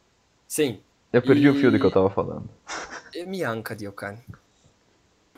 Sim. 0.48 0.80
Eu 1.14 1.22
perdi 1.22 1.48
o 1.50 1.54
fio 1.56 1.70
do 1.70 1.78
E- 1.78 1.80
que 1.80 1.86
eu 1.86 1.92
tava 1.92 2.10
falando. 2.10 2.50
Eu 3.14 3.28
me 3.28 3.44
anca, 3.44 3.76
Dio, 3.76 3.92
cara. 3.92 4.18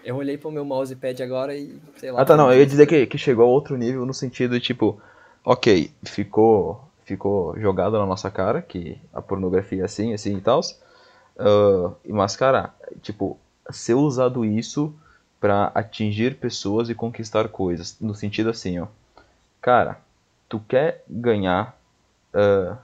Eu 0.04 0.16
olhei 0.16 0.38
pro 0.38 0.52
meu 0.52 0.66
mousepad 0.66 1.22
agora 1.22 1.56
e 1.56 1.80
sei 1.98 2.12
lá. 2.12 2.22
Ah 2.22 2.26
tá, 2.26 2.36
não, 2.36 2.52
eu 2.52 2.60
ia 2.60 2.66
dizer 2.66 2.88
que, 2.88 3.06
que 3.06 3.18
chegou 3.18 3.46
a 3.46 3.48
outro 3.48 3.78
nível 3.78 4.06
no 4.06 4.14
sentido 4.14 4.60
de 4.60 4.66
tipo, 4.66 5.00
ok, 5.46 5.92
ficou, 6.04 6.84
ficou 7.04 7.58
jogado 7.60 7.98
na 7.98 8.06
nossa 8.06 8.32
cara 8.32 8.62
que 8.62 8.98
a 9.14 9.22
pornografia 9.22 9.84
é 9.84 9.86
assim, 9.86 10.14
assim 10.14 10.38
e 10.38 10.42
tal. 10.42 10.62
mas, 12.08 12.36
cara, 12.36 12.74
tipo, 13.02 13.38
ser 13.70 13.94
usado 13.94 14.44
isso 14.44 14.94
pra 15.40 15.72
atingir 15.74 16.38
pessoas 16.38 16.90
e 16.90 16.96
conquistar 16.96 17.48
coisas. 17.50 17.98
No 18.00 18.14
sentido 18.14 18.50
assim, 18.50 18.80
ó. 18.80 18.88
Cara, 19.62 20.00
tu 20.50 20.60
quer 20.60 21.04
ganhar 21.08 21.76
ah, 22.34 22.78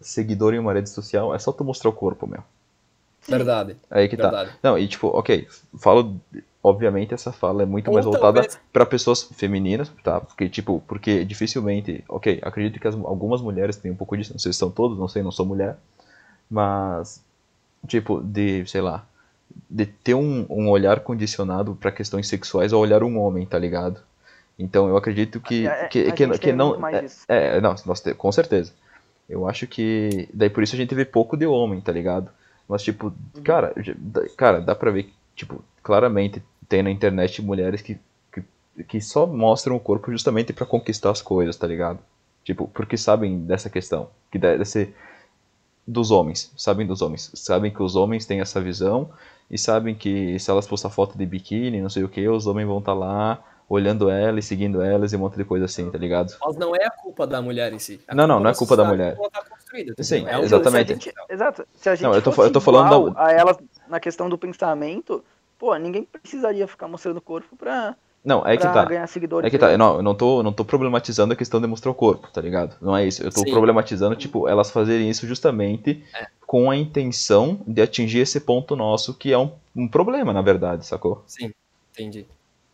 seguidor 0.00 0.54
em 0.54 0.58
uma 0.58 0.72
rede 0.72 0.90
social, 0.90 1.34
é 1.34 1.38
só 1.38 1.52
tu 1.52 1.64
mostrar 1.64 1.90
o 1.90 1.92
corpo, 1.92 2.26
meu. 2.26 2.42
Verdade. 3.28 3.76
Aí 3.90 4.08
que 4.08 4.16
tá. 4.16 4.30
Verdade. 4.30 4.50
Não, 4.62 4.78
e 4.78 4.86
tipo, 4.86 5.08
ok, 5.08 5.46
falo, 5.78 6.20
obviamente 6.62 7.14
essa 7.14 7.32
fala 7.32 7.62
é 7.62 7.66
muito 7.66 7.88
Ou 7.88 7.94
mais 7.94 8.04
voltada 8.04 8.40
talvez- 8.40 8.58
pra 8.72 8.84
pessoas 8.86 9.22
femininas, 9.22 9.90
tá? 10.02 10.20
Porque, 10.20 10.48
tipo, 10.48 10.82
porque 10.86 11.24
dificilmente, 11.24 12.04
ok, 12.08 12.38
acredito 12.42 12.80
que 12.80 12.88
as- 12.88 12.94
algumas 12.94 13.40
mulheres 13.40 13.76
têm 13.76 13.90
um 13.90 13.96
pouco 13.96 14.16
disso, 14.16 14.32
não 14.32 14.38
sei 14.38 14.52
se 14.52 14.58
são 14.58 14.70
todas, 14.70 14.98
não 14.98 15.08
sei, 15.08 15.22
não 15.22 15.30
sou 15.32 15.46
mulher, 15.46 15.76
mas, 16.50 17.22
tipo, 17.86 18.20
de, 18.22 18.66
sei 18.66 18.80
lá, 18.80 19.04
de 19.70 19.86
ter 19.86 20.14
um, 20.14 20.46
um 20.48 20.68
olhar 20.68 21.00
condicionado 21.00 21.74
pra 21.76 21.92
questões 21.92 22.28
sexuais 22.28 22.72
ao 22.72 22.80
olhar 22.80 23.02
um 23.02 23.18
homem, 23.18 23.46
tá 23.46 23.58
ligado? 23.58 24.00
Então 24.58 24.88
eu 24.88 24.96
acredito 24.96 25.40
que, 25.40 25.66
É, 25.66 25.84
é, 25.84 25.88
que, 25.88 26.00
a 26.08 26.12
que, 26.12 26.24
gente 26.24 26.32
que 26.38 26.46
tem 26.46 26.52
não. 26.52 26.74
é- 26.88 27.06
é, 27.28 27.60
não, 27.60 27.74
nós 27.86 28.00
com 28.16 28.32
certeza. 28.32 28.72
Eu 29.28 29.48
acho 29.48 29.66
que. 29.66 30.28
Daí 30.32 30.50
por 30.50 30.62
isso 30.62 30.74
a 30.74 30.78
gente 30.78 30.94
vê 30.94 31.04
pouco 31.04 31.36
de 31.36 31.46
homem, 31.46 31.80
tá 31.80 31.90
ligado? 31.90 32.30
Mas, 32.68 32.82
tipo, 32.82 33.06
Uhum. 33.06 33.42
cara, 33.42 33.74
cara, 34.36 34.60
dá 34.60 34.74
pra 34.74 34.90
ver, 34.90 35.12
tipo, 35.34 35.62
claramente 35.82 36.42
tem 36.68 36.82
na 36.82 36.90
internet 36.90 37.42
mulheres 37.42 37.82
que, 37.82 37.98
que, 38.32 38.42
que 38.84 39.00
só 39.00 39.26
mostram 39.26 39.76
o 39.76 39.80
corpo 39.80 40.10
justamente 40.10 40.52
pra 40.52 40.66
conquistar 40.66 41.10
as 41.10 41.20
coisas, 41.20 41.56
tá 41.56 41.66
ligado? 41.66 41.98
Tipo, 42.42 42.68
porque 42.68 42.96
sabem 42.96 43.40
dessa 43.40 43.70
questão, 43.70 44.10
que 44.30 44.38
deve 44.38 44.64
ser 44.64 44.94
dos 45.86 46.10
homens, 46.10 46.52
sabem 46.56 46.86
dos 46.86 47.02
homens, 47.02 47.30
sabem 47.34 47.70
que 47.70 47.82
os 47.82 47.96
homens 47.96 48.24
têm 48.24 48.40
essa 48.40 48.60
visão 48.60 49.10
e 49.50 49.58
sabem 49.58 49.94
que 49.94 50.38
se 50.38 50.50
elas 50.50 50.66
postar 50.66 50.90
foto 50.90 51.16
de 51.16 51.26
biquíni, 51.26 51.80
não 51.80 51.90
sei 51.90 52.04
o 52.04 52.08
que, 52.08 52.26
os 52.28 52.46
homens 52.46 52.66
vão 52.66 52.78
estar 52.78 52.94
lá 52.94 53.42
olhando 53.68 54.10
ela 54.10 54.38
e 54.38 54.42
seguindo 54.42 54.82
elas 54.82 55.12
e 55.12 55.16
um 55.16 55.20
monte 55.20 55.36
de 55.36 55.44
coisa 55.44 55.64
assim, 55.64 55.90
tá 55.90 55.98
ligado? 55.98 56.34
Mas 56.44 56.56
não 56.56 56.74
é 56.74 56.84
a 56.84 56.90
culpa 56.90 57.26
da 57.26 57.40
mulher 57.40 57.72
em 57.72 57.78
si. 57.78 58.00
A 58.06 58.14
Não, 58.14 58.26
não, 58.26 58.40
não 58.40 58.50
é 58.50 58.54
culpa 58.54 58.76
da 58.76 58.84
mulher. 58.84 59.16
Ela 59.74 59.94
construída? 59.94 59.94
Sim, 60.02 60.26
É 60.28 60.38
um 60.38 60.42
exatamente. 60.42 60.86
Se 60.88 60.92
a 60.92 60.94
gente, 60.94 61.14
exato. 61.28 61.66
Se 61.74 61.88
a 61.88 61.94
gente 61.94 62.04
Não, 62.04 62.14
eu 62.14 62.22
tô 62.22 62.30
eu 62.42 62.52
tô 62.52 62.60
falando 62.60 62.86
igual 62.86 63.10
da- 63.10 63.24
a 63.24 63.32
elas 63.32 63.56
na 63.88 64.00
questão 64.00 64.28
do 64.28 64.38
pensamento, 64.38 65.24
pô, 65.58 65.74
ninguém 65.76 66.04
precisaria 66.04 66.66
ficar 66.66 66.88
mostrando 66.88 67.18
o 67.18 67.22
corpo 67.22 67.56
pra, 67.56 67.96
Não, 68.24 68.46
é 68.46 68.56
que 68.56 68.62
tá. 68.62 68.84
ganhar 68.84 69.06
seguidores. 69.06 69.46
É 69.46 69.50
que 69.50 69.58
tá, 69.58 69.70
eu 69.72 69.78
não, 69.78 69.96
eu 69.96 70.02
não 70.02 70.14
tô, 70.14 70.42
não 70.42 70.52
tô 70.52 70.64
problematizando 70.64 71.32
a 71.32 71.36
questão 71.36 71.60
de 71.60 71.66
mostrar 71.66 71.90
o 71.90 71.94
corpo, 71.94 72.28
tá 72.32 72.40
ligado? 72.40 72.76
Não 72.80 72.96
é 72.96 73.06
isso. 73.06 73.22
Eu 73.22 73.30
tô 73.30 73.40
Sim. 73.40 73.50
problematizando, 73.50 74.16
tipo, 74.16 74.48
elas 74.48 74.70
fazerem 74.70 75.10
isso 75.10 75.26
justamente 75.26 76.02
É. 76.14 76.26
com 76.46 76.70
a 76.70 76.76
intenção 76.76 77.60
de 77.66 77.82
atingir 77.82 78.20
esse 78.20 78.40
ponto 78.40 78.76
nosso, 78.76 79.14
que 79.14 79.32
é 79.32 79.38
um, 79.38 79.52
um 79.74 79.88
problema, 79.88 80.32
na 80.32 80.40
verdade, 80.42 80.86
sacou? 80.86 81.22
Sim, 81.26 81.52
entendi. 81.92 82.26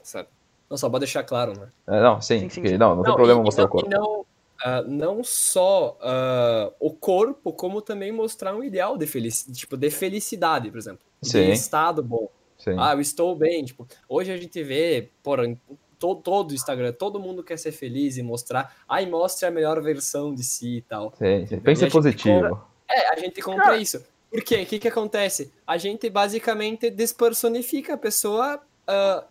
Certo. 0.02 0.28
Não, 0.68 0.76
só 0.76 0.88
pra 0.88 1.00
deixar 1.00 1.24
claro, 1.24 1.52
né? 1.58 1.66
É, 1.88 2.00
não, 2.00 2.20
sim, 2.20 2.40
Sim, 2.40 2.48
sim, 2.48 2.66
sim. 2.68 2.78
não, 2.78 2.94
não, 2.94 3.02
tem 3.02 3.12
problema 3.14 3.40
e- 3.40 3.44
mostrar 3.44 3.64
e 3.64 3.66
o 3.66 3.68
corpo. 3.68 3.90
não, 3.90 3.96
E 3.96 3.98
não, 3.98 4.26
ah, 4.62 4.82
não 4.82 5.24
só 5.24 5.98
ah, 6.00 6.72
o 6.78 6.92
corpo, 6.92 7.52
como 7.52 7.80
também 7.80 8.12
mostrar 8.12 8.54
um 8.54 8.62
ideal 8.62 8.96
de, 8.96 9.06
felici 9.06 9.50
tipo, 9.52 9.76
de 9.76 9.90
felicidade, 9.90 10.70
por 10.70 10.78
exemplo. 10.78 11.04
Sim. 11.22 11.46
De 11.46 11.52
estado 11.52 12.02
bom. 12.02 12.28
Sim. 12.58 12.76
Ah, 12.78 12.92
eu 12.92 13.00
estou 13.00 13.34
bem. 13.34 13.64
Tipo, 13.64 13.86
hoje 14.08 14.32
a 14.32 14.36
gente 14.36 14.62
vê, 14.62 15.10
porra, 15.22 15.46
em 15.46 15.58
todo, 15.98 16.20
todo 16.20 16.50
o 16.50 16.54
Instagram, 16.54 16.92
todo 16.92 17.20
mundo 17.20 17.42
quer 17.42 17.58
ser 17.58 17.72
feliz 17.72 18.16
e 18.16 18.22
mostrar. 18.22 18.76
Ai, 18.88 19.06
mostre 19.06 19.46
a 19.46 19.50
melhor 19.50 19.80
versão 19.82 20.34
de 20.34 20.44
si 20.44 20.76
e 20.78 20.82
tal. 20.82 21.12
sim, 21.18 21.46
sim. 21.46 21.56
A 21.56 21.60
Pense 21.60 21.80
gente 21.82 21.92
positivo. 21.92 22.62
É, 22.88 23.12
a 23.12 23.18
gente 23.18 23.40
compra 23.40 23.64
Cara. 23.64 23.78
isso. 23.78 24.04
Por 24.30 24.42
quê? 24.42 24.62
O 24.62 24.66
que, 24.66 24.78
que 24.78 24.88
acontece? 24.88 25.52
A 25.66 25.76
gente 25.76 26.08
basicamente 26.08 26.90
despersonifica 26.90 27.94
a 27.94 27.98
pessoa 27.98 28.60
ah, 28.86 29.24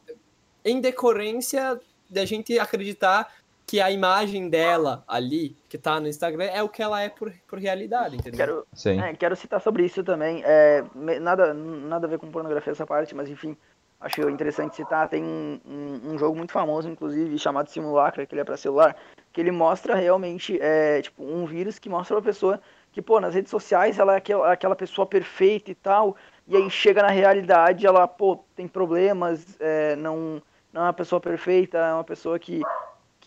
em 0.63 0.81
decorrência 0.81 1.79
da 2.09 2.25
gente 2.25 2.57
acreditar 2.57 3.31
que 3.69 3.79
a 3.79 3.91
imagem 3.91 4.49
dela 4.49 5.03
ali, 5.07 5.55
que 5.69 5.77
tá 5.77 5.99
no 5.99 6.07
Instagram, 6.07 6.45
é 6.45 6.63
o 6.63 6.67
que 6.67 6.81
ela 6.81 6.99
é 7.03 7.07
por, 7.07 7.31
por 7.47 7.59
realidade, 7.59 8.15
entendeu? 8.15 8.37
Quero, 8.37 8.67
Sim. 8.73 8.99
é, 8.99 9.13
quero 9.13 9.35
citar 9.35 9.61
sobre 9.61 9.85
isso 9.85 10.03
também. 10.03 10.41
É, 10.43 10.83
nada, 11.21 11.53
nada 11.53 12.07
a 12.07 12.09
ver 12.09 12.17
com 12.17 12.31
pornografia 12.31 12.71
essa 12.71 12.87
parte, 12.87 13.13
mas 13.13 13.29
enfim, 13.29 13.55
acho 14.01 14.27
interessante 14.27 14.75
citar. 14.75 15.07
Tem 15.07 15.23
um, 15.23 15.59
um- 15.63 16.13
um 16.13 16.17
jogo 16.17 16.35
muito 16.35 16.51
famoso, 16.51 16.89
inclusive, 16.89 17.37
chamado 17.37 17.69
Simulacra, 17.69 18.25
que 18.25 18.33
ele 18.33 18.41
é 18.41 18.43
para 18.43 18.57
celular, 18.57 18.95
que 19.31 19.39
ele 19.39 19.51
mostra 19.51 19.93
realmente 19.93 20.57
é, 20.59 21.03
tipo, 21.03 21.21
um 21.23 21.45
vírus 21.45 21.77
que 21.77 21.87
mostra 21.89 22.15
uma 22.15 22.23
pessoa 22.23 22.59
que, 22.91 23.03
pô, 23.03 23.19
nas 23.19 23.35
redes 23.35 23.51
sociais 23.51 23.99
ela 23.99 24.15
é 24.15 24.17
aquela, 24.17 24.51
aquela 24.51 24.75
pessoa 24.75 25.05
perfeita 25.05 25.69
e 25.69 25.75
tal, 25.75 26.15
e 26.47 26.57
aí 26.57 26.67
chega 26.71 27.03
na 27.03 27.09
realidade, 27.11 27.85
ela, 27.85 28.07
pô, 28.07 28.43
tem 28.55 28.67
problemas, 28.67 29.55
é, 29.59 29.95
não, 29.95 30.41
não 30.73 30.81
é 30.81 30.85
uma 30.85 30.93
pessoa 30.93 31.21
perfeita, 31.21 31.77
é 31.77 31.93
uma 31.93 32.03
pessoa 32.03 32.39
que, 32.39 32.63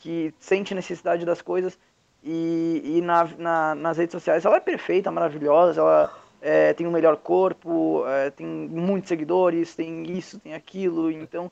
que 0.03 0.35
sente 0.39 0.75
necessidade 0.75 1.25
das 1.25 1.43
coisas. 1.43 1.79
E, 2.25 2.83
e 2.99 3.01
na, 3.01 3.25
na- 3.39 3.75
nas 3.75 3.99
redes 3.99 4.13
sociais 4.13 4.45
ela 4.45 4.57
é 4.57 4.61
perfeita, 4.61 5.11
maravilhosa, 5.11 5.81
ela 5.81 6.13
é, 6.41 6.73
tem 6.73 6.87
o 6.87 6.91
melhor 6.91 7.17
corpo, 7.17 8.05
é, 8.07 8.31
tem 8.31 8.47
muitos 8.47 9.09
seguidores, 9.09 9.75
tem 9.75 10.05
isso, 10.11 10.39
tem 10.39 10.55
aquilo. 10.55 11.11
Então, 11.11 11.51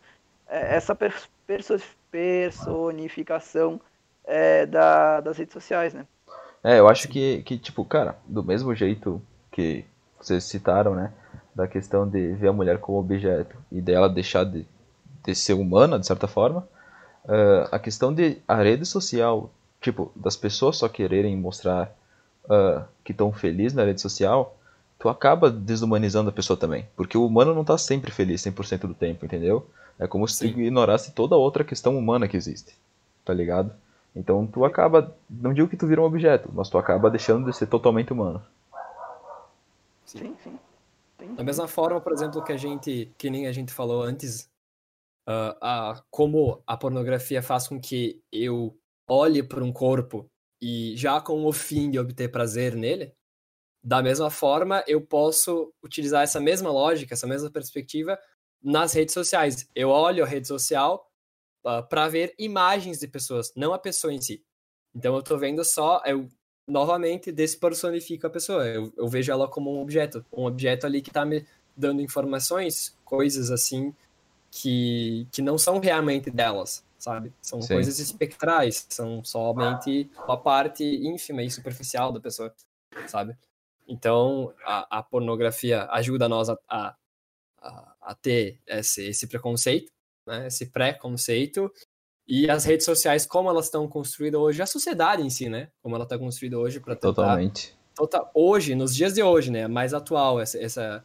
é, 0.48 0.76
essa 0.76 0.94
pers- 0.94 1.28
perso- 1.46 1.80
personificação 2.10 3.80
é, 4.24 4.66
da, 4.66 5.20
das 5.20 5.38
redes 5.38 5.52
sociais, 5.52 5.94
né? 5.94 6.06
É, 6.62 6.78
eu 6.78 6.88
acho 6.88 7.08
que, 7.08 7.42
que, 7.42 7.58
tipo, 7.58 7.84
cara, 7.84 8.18
do 8.26 8.42
mesmo 8.44 8.74
jeito 8.74 9.20
que 9.50 9.84
vocês 10.20 10.44
citaram, 10.44 10.94
né? 10.94 11.12
Da 11.54 11.66
questão 11.66 12.06
de 12.08 12.32
ver 12.34 12.48
a 12.48 12.52
mulher 12.52 12.78
como 12.78 12.98
objeto 12.98 13.56
e 13.72 13.80
dela 13.80 14.08
deixar 14.08 14.44
de, 14.44 14.66
de 15.24 15.34
ser 15.34 15.54
humana, 15.54 15.98
de 15.98 16.06
certa 16.06 16.28
forma, 16.28 16.68
ah, 17.28 17.68
a 17.72 17.78
questão 17.78 18.12
de 18.12 18.38
a 18.46 18.56
rede 18.56 18.85
social, 18.85 19.50
tipo, 19.80 20.12
das 20.14 20.37
pessoas 20.37 20.76
só 20.76 20.88
quererem 20.88 21.37
mostrar 21.37 21.94
ah, 22.48 22.87
que 23.04 23.12
estão 23.12 23.33
felizes 23.33 23.74
na 23.74 23.85
rede 23.85 24.00
social, 24.00 24.56
tu 24.98 25.09
acaba 25.09 25.50
desumanizando 25.50 26.30
a 26.30 26.33
pessoa 26.33 26.56
também. 26.56 26.87
Porque 26.96 27.16
o 27.16 27.26
humano 27.26 27.54
não 27.54 27.64
tá 27.64 27.78
sempre 27.78 28.11
feliz 28.11 28.42
100% 28.42 28.80
do 28.80 28.94
tempo, 28.94 29.24
entendeu? 29.24 29.66
É 29.98 30.06
como 30.06 30.26
se 30.26 30.37
Sim. 30.37 30.52
tu 30.52 30.61
ignorasse 30.61 31.12
toda 31.12 31.37
outra 31.37 31.64
questão 31.64 31.96
humana 31.96 32.28
que 32.28 32.37
existe. 32.37 32.74
Tá 33.24 33.35
ligado? 33.35 33.72
Então 34.14 34.46
tu 34.46 34.64
acaba, 34.64 35.14
não 35.28 35.54
digo 35.54 35.68
que 35.68 35.76
tu 35.76 35.87
vira 35.87 36.00
um 36.00 36.04
objeto, 36.04 36.50
mas 36.52 36.68
tu 36.68 36.76
acaba 36.78 37.11
deixando 37.11 37.48
de 37.50 37.56
ser 37.56 37.66
totalmente 37.66 38.12
humano. 38.12 38.42
Sim, 40.04 40.35
sim. 40.42 40.59
Sim. 41.18 41.35
Da 41.35 41.44
mesma 41.44 41.68
forma, 41.68 42.00
por 42.00 42.12
exemplo, 42.12 42.42
que 42.42 42.50
a 42.50 42.56
gente, 42.56 43.12
que 43.18 43.28
nem 43.28 43.46
a 43.46 43.52
gente 43.52 43.72
falou 43.72 44.02
antes, 44.02 44.48
ah, 45.26 45.56
a- 45.92 46.02
como 46.11 46.62
a 46.66 46.76
pornografia 46.76 47.42
faz 47.42 47.68
com 47.68 47.80
que 47.80 48.22
eu 48.33 48.76
olhe 49.09 49.42
para 49.42 49.62
um 49.64 49.72
corpo 49.72 50.30
e 50.61 50.94
já 50.96 51.20
com 51.20 51.44
o 51.44 51.52
fim 51.52 51.90
de 51.90 51.98
obter 51.98 52.30
prazer 52.30 52.74
nele, 52.74 53.12
da 53.83 54.02
mesma 54.02 54.30
forma 54.30 54.85
eu 54.87 55.00
posso 55.00 55.72
utilizar 55.83 56.22
essa 56.22 56.38
mesma 56.40 56.70
lógica, 56.70 57.14
essa 57.14 57.26
mesma 57.26 57.50
perspectiva 57.50 58.18
nas 58.62 58.92
redes 58.92 59.14
sociais. 59.14 59.68
Eu 59.74 59.88
olho 59.88 60.22
a 60.22 60.26
rede 60.26 60.46
social 60.46 61.06
para 61.88 62.09
ver 62.09 62.35
imagens 62.38 62.98
de 62.98 63.09
pessoas, 63.09 63.52
não 63.56 63.72
a 63.72 63.78
pessoa 63.78 64.12
em 64.12 64.20
si. 64.20 64.42
Então 64.94 65.14
eu 65.16 65.22
tô 65.22 65.38
vendo 65.38 65.64
só, 65.64 66.02
eu 66.04 66.28
novamente 66.66 67.33
despersonifico 67.33 68.26
a 68.26 68.30
pessoa. 68.30 68.66
Eu, 68.66 68.92
eu 68.96 69.09
vejo 69.09 69.33
ela 69.33 69.48
como 69.48 69.74
um 69.74 69.80
objeto, 69.80 70.24
um 70.33 70.44
objeto 70.46 70.87
ali 70.87 71.02
que 71.02 71.11
tá 71.11 71.24
me 71.24 71.46
dando 71.76 72.02
informações, 72.02 72.96
coisas 73.04 73.50
assim 73.50 73.94
que, 74.50 75.26
que 75.30 75.40
não 75.40 75.56
são 75.56 75.78
realmente 75.78 76.30
delas, 76.30 76.84
sabe? 76.98 77.32
São 77.40 77.62
Sim. 77.62 77.74
coisas 77.74 77.98
espectrais, 77.98 78.86
são 78.88 79.24
somente 79.24 80.10
a 80.26 80.36
parte 80.36 80.84
ínfima 80.84 81.42
e 81.42 81.50
superficial 81.50 82.12
da 82.12 82.20
pessoa, 82.20 82.52
sabe? 83.06 83.36
Então 83.86 84.52
a, 84.64 84.98
a 84.98 85.02
pornografia 85.02 85.86
ajuda 85.90 86.28
nós 86.28 86.48
a, 86.48 86.56
a, 86.68 86.96
a, 88.00 88.14
ter 88.14 88.58
esse, 88.66 89.06
esse 89.08 89.26
preconceito, 89.26 89.92
né? 90.26 90.46
Esse 90.46 90.66
preconceito 90.66 91.72
e 92.26 92.48
as 92.48 92.64
redes 92.64 92.86
sociais, 92.86 93.26
como 93.26 93.48
elas 93.50 93.66
estão 93.66 93.88
construídas 93.88 94.40
hoje, 94.40 94.62
a 94.62 94.66
sociedade 94.66 95.22
em 95.22 95.30
si, 95.30 95.48
né? 95.48 95.68
Como 95.82 95.96
ela 95.96 96.04
está 96.04 96.16
construída 96.18 96.58
hoje 96.58 96.78
para 96.78 96.94
tentar 96.94 97.08
Totalmente. 97.14 97.76
tota- 97.94 98.30
hoje, 98.34 98.74
nos 98.74 98.94
dias 98.94 99.14
de 99.14 99.22
hoje, 99.22 99.50
né, 99.50 99.66
mais 99.66 99.92
atual 99.92 100.40
essa, 100.40 100.56
essa, 100.62 101.04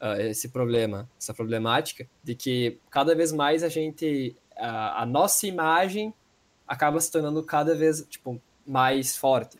ah, 0.00 0.20
esse 0.20 0.48
problema, 0.48 1.08
essa 1.18 1.32
problemática 1.32 2.06
de 2.22 2.34
que 2.34 2.78
cada 2.90 3.14
vez 3.14 3.32
mais 3.32 3.62
a 3.62 3.68
gente, 3.68 4.36
a, 4.56 5.02
a 5.02 5.06
nossa 5.06 5.46
imagem 5.46 6.12
acaba 6.66 7.00
se 7.00 7.10
tornando 7.10 7.42
cada 7.42 7.74
vez, 7.74 8.04
tipo, 8.08 8.40
mais 8.66 9.16
forte, 9.16 9.58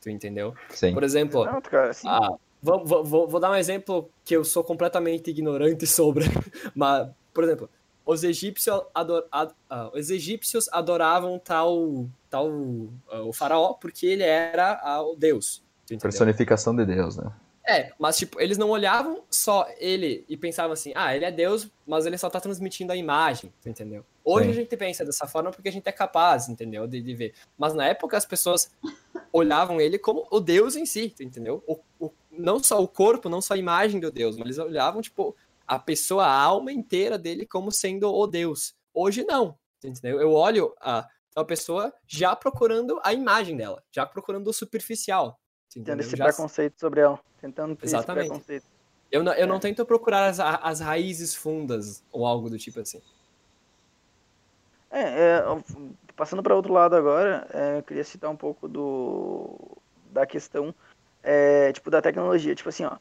tu 0.00 0.08
entendeu? 0.08 0.54
Sim. 0.70 0.94
Por 0.94 1.02
exemplo, 1.02 1.44
Não, 1.44 1.60
cara, 1.60 1.90
assim, 1.90 2.08
ah, 2.08 2.34
vou, 2.62 2.84
vou, 2.84 3.28
vou, 3.28 3.40
dar 3.40 3.50
um 3.50 3.56
exemplo 3.56 4.08
que 4.24 4.34
eu 4.34 4.44
sou 4.44 4.62
completamente 4.62 5.30
ignorante 5.30 5.86
sobre, 5.88 6.24
mas, 6.74 7.08
por 7.32 7.44
exemplo, 7.44 7.68
os 8.06 8.22
egípcios, 8.22 8.82
ador, 8.94 9.26
ad- 9.30 9.54
ah, 9.68 9.90
os 9.94 10.10
egípcios 10.10 10.68
adoravam 10.72 11.38
tal, 11.38 12.06
tal 12.30 12.48
ah, 13.10 13.22
o 13.22 13.32
faraó 13.32 13.74
porque 13.74 14.06
ele 14.06 14.22
era 14.22 14.80
o 15.02 15.16
deus. 15.16 15.62
Personificação 16.00 16.74
de 16.74 16.86
Deus, 16.86 17.16
né? 17.16 17.30
É, 17.66 17.92
mas 17.98 18.18
tipo, 18.18 18.38
eles 18.40 18.58
não 18.58 18.68
olhavam 18.68 19.22
só 19.30 19.66
ele 19.78 20.24
e 20.28 20.36
pensavam 20.36 20.72
assim, 20.72 20.92
ah, 20.94 21.16
ele 21.16 21.24
é 21.24 21.32
Deus, 21.32 21.70
mas 21.86 22.04
ele 22.04 22.18
só 22.18 22.28
tá 22.28 22.38
transmitindo 22.38 22.92
a 22.92 22.96
imagem, 22.96 23.50
entendeu? 23.64 24.04
Hoje 24.22 24.44
Sim. 24.46 24.50
a 24.50 24.54
gente 24.54 24.76
pensa 24.76 25.04
dessa 25.04 25.26
forma 25.26 25.50
porque 25.50 25.68
a 25.68 25.72
gente 25.72 25.86
é 25.88 25.92
capaz, 25.92 26.48
entendeu? 26.48 26.86
De, 26.86 27.00
de 27.00 27.14
ver. 27.14 27.34
Mas 27.56 27.72
na 27.72 27.86
época 27.86 28.18
as 28.18 28.26
pessoas 28.26 28.70
olhavam 29.32 29.80
ele 29.80 29.98
como 29.98 30.26
o 30.30 30.40
Deus 30.40 30.76
em 30.76 30.84
si, 30.86 31.14
entendeu? 31.20 31.62
O, 31.66 31.78
o- 31.98 32.12
não 32.30 32.62
só 32.62 32.82
o 32.82 32.88
corpo, 32.88 33.28
não 33.28 33.40
só 33.40 33.54
a 33.54 33.58
imagem 33.58 34.00
do 34.00 34.10
Deus, 34.10 34.36
mas 34.36 34.46
eles 34.46 34.58
olhavam, 34.58 35.00
tipo, 35.00 35.34
a 35.66 35.78
pessoa, 35.78 36.26
a 36.26 36.32
alma 36.38 36.72
inteira 36.72 37.16
dele 37.16 37.46
como 37.46 37.72
sendo 37.72 38.12
o 38.12 38.26
Deus. 38.26 38.74
Hoje 38.92 39.24
não, 39.24 39.56
entendeu? 39.82 40.20
Eu 40.20 40.32
olho 40.32 40.74
a, 40.80 41.08
a 41.34 41.44
pessoa 41.44 41.92
já 42.06 42.36
procurando 42.36 43.00
a 43.02 43.12
imagem 43.14 43.56
dela, 43.56 43.82
já 43.90 44.04
procurando 44.04 44.48
o 44.48 44.52
superficial. 44.52 45.38
Tendo 45.80 46.00
esse 46.00 46.16
Já- 46.16 46.24
preconceito 46.24 46.78
sobre 46.78 47.00
ela. 47.00 47.18
Tentando 47.40 47.74
ter 47.76 47.86
Exatamente. 47.86 48.20
esse 48.26 48.28
preconceito. 48.30 48.66
Eu 49.10 49.22
não, 49.22 49.32
eu 49.34 49.46
não 49.46 49.56
É. 49.56 49.60
tento 49.60 49.84
procurar 49.84 50.26
as, 50.26 50.40
as 50.40 50.80
raízes 50.80 51.34
fundas 51.34 52.02
ou 52.10 52.26
algo 52.26 52.50
do 52.50 52.58
tipo 52.58 52.80
assim. 52.80 53.00
É, 54.90 55.00
é, 55.02 55.42
passando 56.14 56.42
para 56.42 56.54
outro 56.54 56.72
lado 56.72 56.94
agora, 56.94 57.46
é, 57.52 57.78
eu 57.78 57.82
queria 57.82 58.04
citar 58.04 58.30
um 58.30 58.36
pouco 58.36 58.68
do 58.68 59.58
da 60.12 60.24
questão 60.24 60.72
é, 61.22 61.72
tipo 61.72 61.90
da 61.90 62.00
tecnologia, 62.00 62.54
tipo 62.54 62.68
assim, 62.68 62.84
ó, 62.84 62.96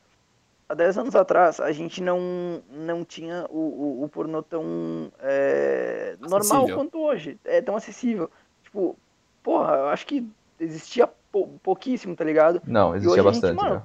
há 0.68 0.74
10 0.74 0.98
anos 0.98 1.16
atrás 1.16 1.60
a 1.60 1.72
gente 1.72 2.02
não 2.02 2.64
não 2.72 3.06
tinha 3.06 3.46
o, 3.50 3.58
o, 3.60 4.04
o 4.04 4.10
pornô 4.10 4.42
tão 4.42 5.12
é, 5.20 6.16
normal 6.20 6.68
quanto 6.74 6.98
hoje, 7.00 7.38
é 7.46 7.62
tão 7.62 7.76
acessível. 7.76 8.30
Tipo, 8.64 8.98
porra, 9.44 9.76
eu 9.76 9.88
acho 9.90 10.08
que 10.08 10.28
existia 10.60 11.08
pou- 11.34 11.60
pouquíssimo, 11.62 12.16
tá 12.16 12.24
ligado? 12.24 12.62
Não, 12.66 12.92
hoje 12.92 13.00
existia 13.08 13.22
a 13.22 13.26
gente, 13.26 13.34
bastante, 13.42 13.56
mano, 13.58 13.76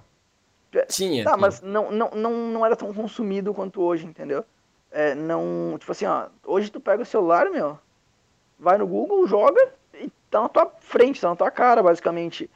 né? 0.73 0.85
Tinha. 0.89 1.25
Tá, 1.25 1.31
tinha. 1.31 1.37
mas 1.41 1.61
não, 1.63 1.91
não, 1.91 2.11
não, 2.11 2.33
não 2.51 2.67
era 2.67 2.77
tão 2.77 2.93
consumido 2.93 3.55
quanto 3.55 3.81
hoje, 3.83 4.07
entendeu? 4.07 4.45
É, 4.93 5.15
não, 5.15 5.77
tipo 5.79 5.91
assim, 5.91 6.05
ó, 6.07 6.27
hoje 6.47 6.71
tu 6.71 6.79
pega 6.81 7.03
o 7.03 7.07
celular, 7.07 7.51
meu, 7.51 7.79
vai 8.59 8.77
no 8.79 8.87
Google, 8.87 9.27
joga 9.27 9.73
e 9.95 10.11
tá 10.31 10.43
na 10.43 10.49
tua 10.49 10.71
frente, 10.79 11.21
tá 11.21 11.31
na 11.31 11.37
tua 11.37 11.51
cara, 11.51 11.83
basicamente. 11.83 12.49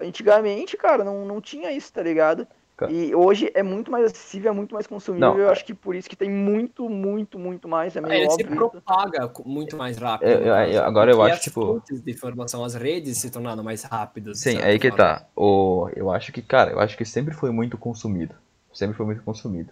Antigamente, 0.00 0.76
cara, 0.76 1.04
não, 1.04 1.24
não 1.24 1.40
tinha 1.40 1.70
isso, 1.72 1.92
tá 1.92 2.02
ligado? 2.02 2.46
E 2.88 3.14
hoje 3.14 3.50
é 3.54 3.62
muito 3.62 3.90
mais 3.90 4.04
acessível, 4.06 4.52
é 4.52 4.54
muito 4.54 4.72
mais 4.72 4.86
consumível. 4.86 5.28
Não, 5.32 5.38
eu 5.38 5.50
acho 5.50 5.64
que 5.64 5.74
por 5.74 5.94
isso 5.94 6.08
que 6.08 6.14
tem 6.16 6.30
muito, 6.30 6.88
muito, 6.88 7.38
muito 7.38 7.66
mais. 7.68 7.96
É 7.96 8.00
meio 8.00 8.14
ele 8.14 8.30
se 8.30 8.42
óbvio 8.42 8.46
isso. 8.46 8.56
propaga 8.70 9.32
muito 9.44 9.76
mais 9.76 9.98
rápido. 9.98 10.28
É, 10.28 10.34
eu- 10.34 10.44
caso, 10.54 10.72
eu- 10.72 10.84
agora 10.84 11.10
eu 11.10 11.22
acho, 11.22 11.34
as 11.34 11.40
tipo- 11.40 11.66
fontes 11.66 12.00
de 12.00 12.10
informação, 12.12 12.64
as 12.64 12.74
redes 12.74 13.18
se 13.18 13.30
tornaram 13.30 13.62
mais 13.62 13.82
rápidas. 13.82 14.38
de 14.38 14.50
Sim, 14.52 14.58
aí 14.62 14.78
que 14.78 14.88
forma. 14.88 15.04
tá. 15.04 15.26
O, 15.36 15.88
eu 15.96 16.10
acho 16.10 16.32
que, 16.32 16.40
cara, 16.40 16.70
eu 16.70 16.80
acho 16.80 16.96
que 16.96 17.04
sempre 17.04 17.34
foi 17.34 17.50
muito 17.50 17.76
consumido. 17.76 18.34
Sempre 18.72 18.96
foi 18.96 19.04
muito 19.06 19.22
consumido. 19.22 19.70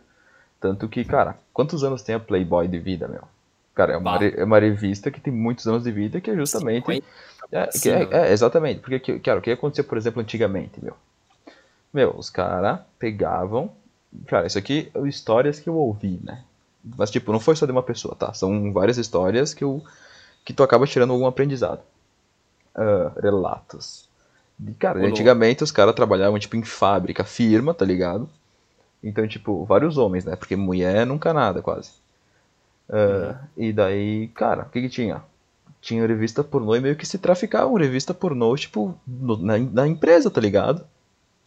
Tanto 0.61 0.89
que, 0.89 1.05
cara, 1.05 1.37
quantos 1.53 1.85
anos 1.85 2.03
tem 2.03 2.15
a 2.17 2.21
Playboy 2.21 2.67
de 2.67 2.79
vida, 2.79 3.07
meu? 3.07 3.23
Cara, 3.75 3.93
é 3.93 3.97
uma, 3.97 4.17
é 4.25 4.43
uma 4.43 4.59
revista 4.59 5.09
que 5.09 5.21
tem 5.21 5.33
muitos 5.33 5.69
anos 5.69 5.85
de 5.85 5.93
vida 5.93 6.21
que 6.21 6.31
é 6.31 6.35
justamente. 6.35 6.85
50 6.85 7.07
É, 7.53 7.67
que 7.69 7.89
é- 7.89 8.09
é, 8.11 8.33
exatamente. 8.33 8.81
Porque, 8.81 8.99
que- 8.99 9.21
cara, 9.21 9.39
o 9.39 9.43
que 9.43 9.53
acontecia, 9.53 9.85
por 9.85 9.97
exemplo, 9.97 10.21
antigamente, 10.21 10.83
meu? 10.85 10.95
Meu, 11.93 12.15
os 12.17 12.31
caras 12.31 12.81
pegavam. 12.99 13.71
Cara, 14.27 14.47
isso 14.47 14.59
aqui 14.59 14.91
é 14.95 15.01
histórias 15.09 15.61
que 15.61 15.69
eu 15.69 15.75
ouvi, 15.77 16.21
né? 16.23 16.45
Mas, 16.97 17.11
tipo, 17.11 17.33
não 17.33 17.41
foi 17.41 17.57
só 17.57 17.67
de 17.67 17.73
uma 17.73 17.83
pessoa, 17.83 18.15
tá? 18.15 18.33
São 18.33 18.73
várias 18.73 18.97
histórias 18.99 19.53
que, 19.53 19.65
eu, 19.65 19.83
que 20.45 20.53
tu 20.53 20.63
acaba 20.63 20.87
tirando 20.87 21.13
algum 21.13 21.27
aprendizado. 21.27 21.81
Ah, 22.75 23.13
relatos. 23.23 24.09
De, 24.59 24.73
cara, 24.75 25.01
antigamente 25.07 25.63
os 25.65 25.73
caras 25.73 25.95
trabalhavam, 25.95 26.39
tipo, 26.39 26.57
em 26.57 26.65
fábrica, 26.65 27.25
firma, 27.25 27.75
tá 27.75 27.85
ligado? 27.85 28.29
Então, 29.03 29.27
tipo, 29.29 29.65
vários 29.65 29.99
homens, 29.99 30.25
né? 30.25 30.37
Porque 30.37 30.57
mulher 30.57 31.07
nunca 31.07 31.33
nada, 31.35 31.63
quase. 31.63 31.93
Ah, 32.91 33.37
E 33.57 33.73
daí, 33.73 34.29
cara, 34.29 34.63
o 34.63 34.71
que 34.71 34.81
que 34.83 34.89
tinha? 34.89 35.23
Tinha 35.81 36.07
revista 36.07 36.43
pornô 36.43 36.75
e 36.77 36.81
meio 36.81 36.97
que 36.97 37.07
se 37.07 37.19
traficavam 37.19 37.75
revista 37.75 38.13
pornô, 38.15 38.57
tipo, 38.57 38.95
no- 39.07 39.37
na, 39.37 39.59
na 39.59 39.87
empresa, 39.87 40.31
tá 40.31 40.41
ligado? 40.41 40.85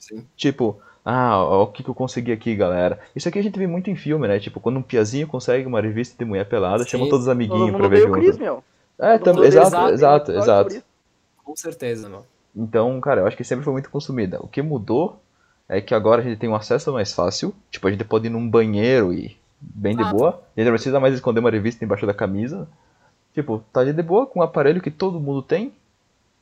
Sim. 0.01 0.25
Tipo, 0.35 0.79
ah, 1.05 1.37
ó, 1.43 1.63
o 1.63 1.67
que 1.67 1.83
que 1.83 1.89
eu 1.89 1.95
consegui 1.95 2.31
aqui, 2.31 2.55
galera. 2.55 2.99
Isso 3.15 3.29
aqui 3.29 3.37
a 3.39 3.41
gente 3.43 3.57
vê 3.57 3.67
muito 3.67 3.89
em 3.89 3.95
filme, 3.95 4.27
né? 4.27 4.39
Tipo, 4.39 4.59
quando 4.59 4.77
um 4.77 4.81
piazinho 4.81 5.27
consegue 5.27 5.65
uma 5.65 5.79
revista 5.79 6.15
de 6.17 6.25
mulher 6.25 6.45
pelada, 6.49 6.83
Sim. 6.83 6.89
chama 6.89 7.05
todos 7.05 7.19
os 7.19 7.25
Todo 7.25 7.31
amiguinhos 7.33 7.67
mundo 7.71 7.77
pra 7.77 7.87
ver 7.87 8.01
junto. 8.01 8.13
Chris, 8.13 8.37
meu. 8.37 8.63
É, 8.99 9.17
Todo 9.17 9.23
tam- 9.25 9.33
mundo 9.35 9.45
exato, 9.45 9.93
exato, 9.93 10.31
exato. 10.31 10.83
Com 11.43 11.55
certeza, 11.55 12.09
meu. 12.09 12.25
Então, 12.55 12.99
cara, 12.99 13.21
eu 13.21 13.27
acho 13.27 13.37
que 13.37 13.43
sempre 13.43 13.63
foi 13.63 13.73
muito 13.73 13.89
consumida. 13.89 14.39
O 14.41 14.47
que 14.47 14.61
mudou 14.61 15.21
é 15.69 15.79
que 15.79 15.93
agora 15.95 16.21
a 16.21 16.23
gente 16.23 16.37
tem 16.37 16.49
um 16.49 16.55
acesso 16.55 16.91
mais 16.91 17.13
fácil. 17.13 17.53
Tipo, 17.69 17.87
a 17.87 17.91
gente 17.91 18.03
pode 18.03 18.27
ir 18.27 18.29
num 18.29 18.47
banheiro 18.49 19.13
e 19.13 19.37
bem 19.59 19.95
de 19.95 20.01
Exato. 20.01 20.17
boa. 20.17 20.29
A 20.55 20.59
gente 20.59 20.65
não 20.67 20.73
precisa 20.73 20.99
mais 20.99 21.13
esconder 21.13 21.39
uma 21.39 21.49
revista 21.49 21.85
embaixo 21.85 22.06
da 22.06 22.13
camisa. 22.13 22.67
Tipo, 23.33 23.63
tá 23.71 23.79
ali 23.79 23.93
de 23.93 24.04
boa 24.04 24.25
com 24.27 24.39
um 24.39 24.43
aparelho 24.43 24.81
que 24.81 24.91
todo 24.91 25.19
mundo 25.19 25.41
tem. 25.41 25.71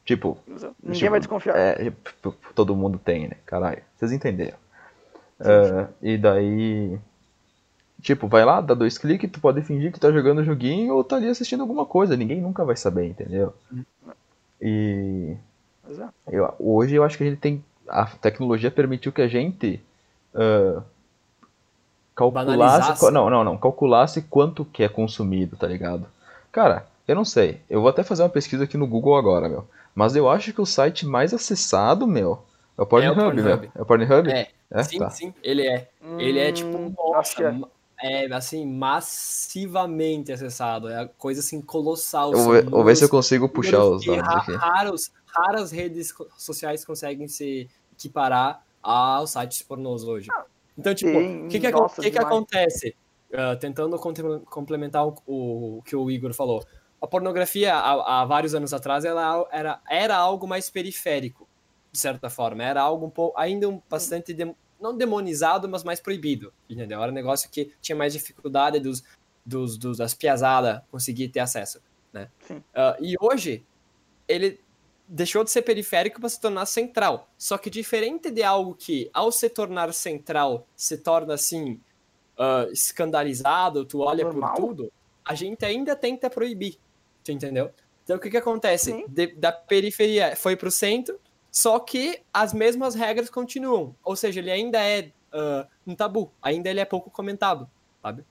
Tipo, 0.10 0.40
Ninguém 0.82 0.94
Tipo, 0.94 1.12
vai 1.12 1.20
desconfiar. 1.20 1.56
é, 1.56 1.92
p- 1.92 2.34
todo 2.56 2.76
mundo 2.76 2.98
tem, 2.98 3.28
né? 3.28 3.36
Caralho, 3.46 3.84
vocês 3.96 4.12
entenderam. 4.12 4.58
É, 5.40 5.88
e 6.02 6.18
daí. 6.18 6.98
Tipo, 8.02 8.28
vai 8.28 8.44
lá, 8.44 8.60
dá 8.60 8.74
dois 8.74 8.98
cliques, 8.98 9.30
tu 9.30 9.40
pode 9.40 9.62
fingir 9.62 9.92
que 9.94 10.00
tá 10.00 10.12
jogando 10.12 10.40
o 10.40 10.44
joguinho 10.44 10.96
ou 10.96 11.04
tá 11.04 11.18
ali 11.18 11.28
assistindo 11.28 11.62
alguma 11.62 11.86
coisa. 11.86 12.18
Ninguém 12.18 12.42
nunca 12.42 12.66
vai 12.66 12.76
saber, 12.76 13.06
entendeu? 13.06 13.54
E. 14.60 15.36
Mas 15.88 16.00
é. 16.00 16.08
Eu, 16.28 16.56
hoje 16.58 16.96
eu 16.96 17.04
acho 17.04 17.16
que 17.16 17.24
a 17.24 17.28
gente 17.30 17.40
tem. 17.40 17.64
A 17.88 18.08
tecnologia 18.08 18.72
permitiu 18.72 19.12
que 19.12 19.22
a 19.22 19.28
gente 19.28 19.80
ah, 20.34 20.82
calculasse. 22.16 23.12
Não, 23.12 23.30
não, 23.30 23.44
não. 23.44 23.58
Calculasse 23.60 24.24
quanto 24.24 24.66
que 24.66 24.82
é 24.82 24.90
consumido, 24.90 25.56
tá 25.56 25.68
ligado? 25.68 26.08
Cara, 26.52 26.88
eu 27.08 27.14
não 27.16 27.24
sei. 27.26 27.62
Eu 27.70 27.82
vou 27.82 27.92
até 27.92 28.02
fazer 28.02 28.24
uma 28.24 28.30
pesquisa 28.30 28.64
aqui 28.64 28.76
no 28.76 28.88
Google 28.88 29.16
agora, 29.16 29.48
meu. 29.48 29.68
Mas 30.00 30.16
eu 30.16 30.30
acho 30.30 30.54
que 30.54 30.62
o 30.62 30.66
site 30.66 31.06
mais 31.06 31.34
acessado, 31.34 32.08
meu, 32.08 32.42
é 32.78 32.82
o 32.82 32.86
Pornhub, 32.86 33.20
Pornhub. 33.20 33.44
meu. 33.44 33.72
É 33.76 33.82
o 33.82 33.86
Pornhub? 33.86 34.32
É. 34.32 34.48
É, 34.72 34.84
sim, 34.84 34.98
tá. 34.98 35.10
sim, 35.10 35.34
ele 35.44 35.68
é. 35.68 35.90
ele 36.18 36.40
é 36.40 36.54
tipo, 36.54 36.78
Hum, 36.78 36.94
nossa, 36.98 37.62
é. 38.02 38.24
é 38.24 38.34
assim, 38.34 38.66
massivamente 38.66 40.32
acessado. 40.32 40.88
É 40.88 41.06
coisa 41.18 41.42
assim 41.42 41.60
colossal. 41.60 42.32
Eu 42.32 42.40
vou 42.40 42.54
ver, 42.54 42.64
vou 42.70 42.84
ver 42.86 42.96
se 42.96 43.04
eu 43.04 43.10
consigo 43.10 43.50
puxar 43.50 43.84
os 43.84 44.06
dados 44.06 44.30
aqui. 44.30 44.56
raros, 44.56 45.12
raras 45.26 45.70
redes 45.70 46.14
sociais 46.38 46.86
conseguem 46.86 47.28
se 47.28 47.70
equiparar 47.92 48.64
aos 48.82 49.32
sites 49.32 49.64
pornôs 49.64 50.06
hoje. 50.06 50.30
Então, 50.78 50.96
tipo, 50.96 51.12
o 51.12 51.50
que, 51.50 51.60
que, 51.60 51.72
nossa, 51.72 52.02
que 52.02 52.10
que 52.10 52.18
acontece? 52.18 52.96
Ah, 53.34 53.56
tentando 53.56 53.98
complementar 54.00 55.06
o, 55.06 55.14
o 55.28 55.82
que 55.84 55.96
o 55.96 56.10
Igor 56.10 56.34
falou. 56.34 56.64
A 57.02 57.08
pornografia, 57.08 57.74
há, 57.76 58.22
há 58.22 58.26
vários 58.26 58.54
anos 58.54 58.74
atrás, 58.74 59.06
ela 59.06 59.48
era, 59.52 59.82
era 59.90 60.18
algo 60.18 60.48
mais 60.48 60.70
periférico, 60.70 61.48
de 61.92 61.98
certa 61.98 62.30
forma. 62.30 62.64
Era 62.64 62.82
algo 62.82 63.06
um 63.06 63.10
pouco, 63.10 63.40
ainda 63.40 63.70
um, 63.70 63.82
bastante, 63.90 64.34
dem- 64.34 64.56
não 64.80 64.96
demonizado, 64.96 65.68
mas 65.70 65.84
mais 65.84 66.00
proibido, 66.00 66.54
entendeu? 66.70 67.02
Era 67.02 67.12
um 67.12 67.16
negócio 67.16 67.50
que 67.50 67.72
tinha 67.82 67.96
mais 67.96 68.12
dificuldade 68.14 68.80
dos, 68.80 69.04
dos, 69.46 69.78
dos 69.78 69.98
das 69.98 70.14
piazadas 70.14 70.82
conseguir 70.92 71.30
ter 71.30 71.40
acesso, 71.40 71.82
né? 72.12 72.30
Ah, 72.74 72.98
e 73.00 73.16
hoje, 73.20 73.66
ele 74.28 74.60
deixou 75.08 75.44
de 75.44 75.50
ser 75.52 75.62
periférico 75.64 76.20
para 76.20 76.30
se 76.30 76.40
tornar 76.40 76.66
central. 76.66 77.30
Só 77.38 77.58
que 77.58 77.70
diferente 77.70 78.30
de 78.30 78.44
algo 78.44 78.76
que, 78.76 79.10
ao 79.14 79.32
se 79.32 79.50
tornar 79.50 79.94
central, 79.94 80.68
se 80.76 80.98
torna 80.98 81.34
assim 81.34 81.80
ah, 82.38 82.68
escandalizado, 82.72 83.86
tu 83.86 84.02
olha 84.02 84.26
Normal. 84.26 84.54
por 84.54 84.68
tudo, 84.68 84.92
a 85.26 85.34
gente 85.34 85.64
ainda 85.66 85.96
tenta 85.96 86.30
proibir. 86.30 86.78
Tu 87.30 87.32
entendeu? 87.34 87.72
Então 88.04 88.18
o 88.18 88.20
que 88.20 88.30
que 88.30 88.38
acontece? 88.38 89.06
De- 89.08 89.36
da 89.36 89.52
periferia 89.52 90.36
foi 90.36 90.56
pro 90.56 90.72
centro, 90.72 91.20
só 91.52 91.78
que 91.80 92.22
as 92.34 92.54
mesmas 92.54 92.96
regras 92.96 93.30
continuam. 93.30 93.96
Ou 94.04 94.16
seja, 94.16 94.40
ele 94.40 94.50
ainda 94.50 94.84
é 94.84 95.12
ah, 95.32 95.68
um 95.86 95.94
tabu, 95.94 96.32
ainda 96.42 96.70
ele 96.72 96.80
é 96.80 96.86
pouco 96.86 97.12
comentado, 97.12 97.70
sabe? 98.02 98.26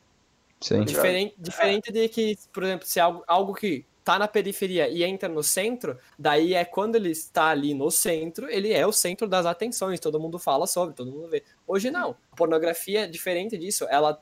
Sim. 0.60 0.84
Diferente, 0.84 1.36
diferente 1.38 1.92
de 1.92 2.08
que, 2.08 2.36
por 2.52 2.64
exemplo, 2.64 2.86
se 2.88 2.98
algo, 2.98 3.22
algo 3.28 3.54
que 3.54 3.84
tá 4.02 4.18
na 4.18 4.26
periferia 4.26 4.88
e 4.88 5.04
entra 5.04 5.28
no 5.28 5.44
centro, 5.44 5.96
daí 6.18 6.54
é 6.54 6.64
quando 6.64 6.96
ele 6.96 7.10
está 7.10 7.50
ali 7.50 7.72
no 7.74 7.88
centro, 7.90 8.50
ele 8.50 8.72
é 8.72 8.84
o 8.84 8.90
centro 8.90 9.28
das 9.28 9.46
atenções, 9.46 10.00
todo 10.00 10.18
mundo 10.18 10.40
fala 10.40 10.66
sobre, 10.66 10.96
todo 10.96 11.12
mundo 11.12 11.28
vê. 11.28 11.44
Hoje 11.66 11.88
não. 11.88 12.16
A 12.32 12.36
pornografia 12.36 13.02
é 13.04 13.06
diferente 13.06 13.56
disso. 13.56 13.86
Ela 13.88 14.20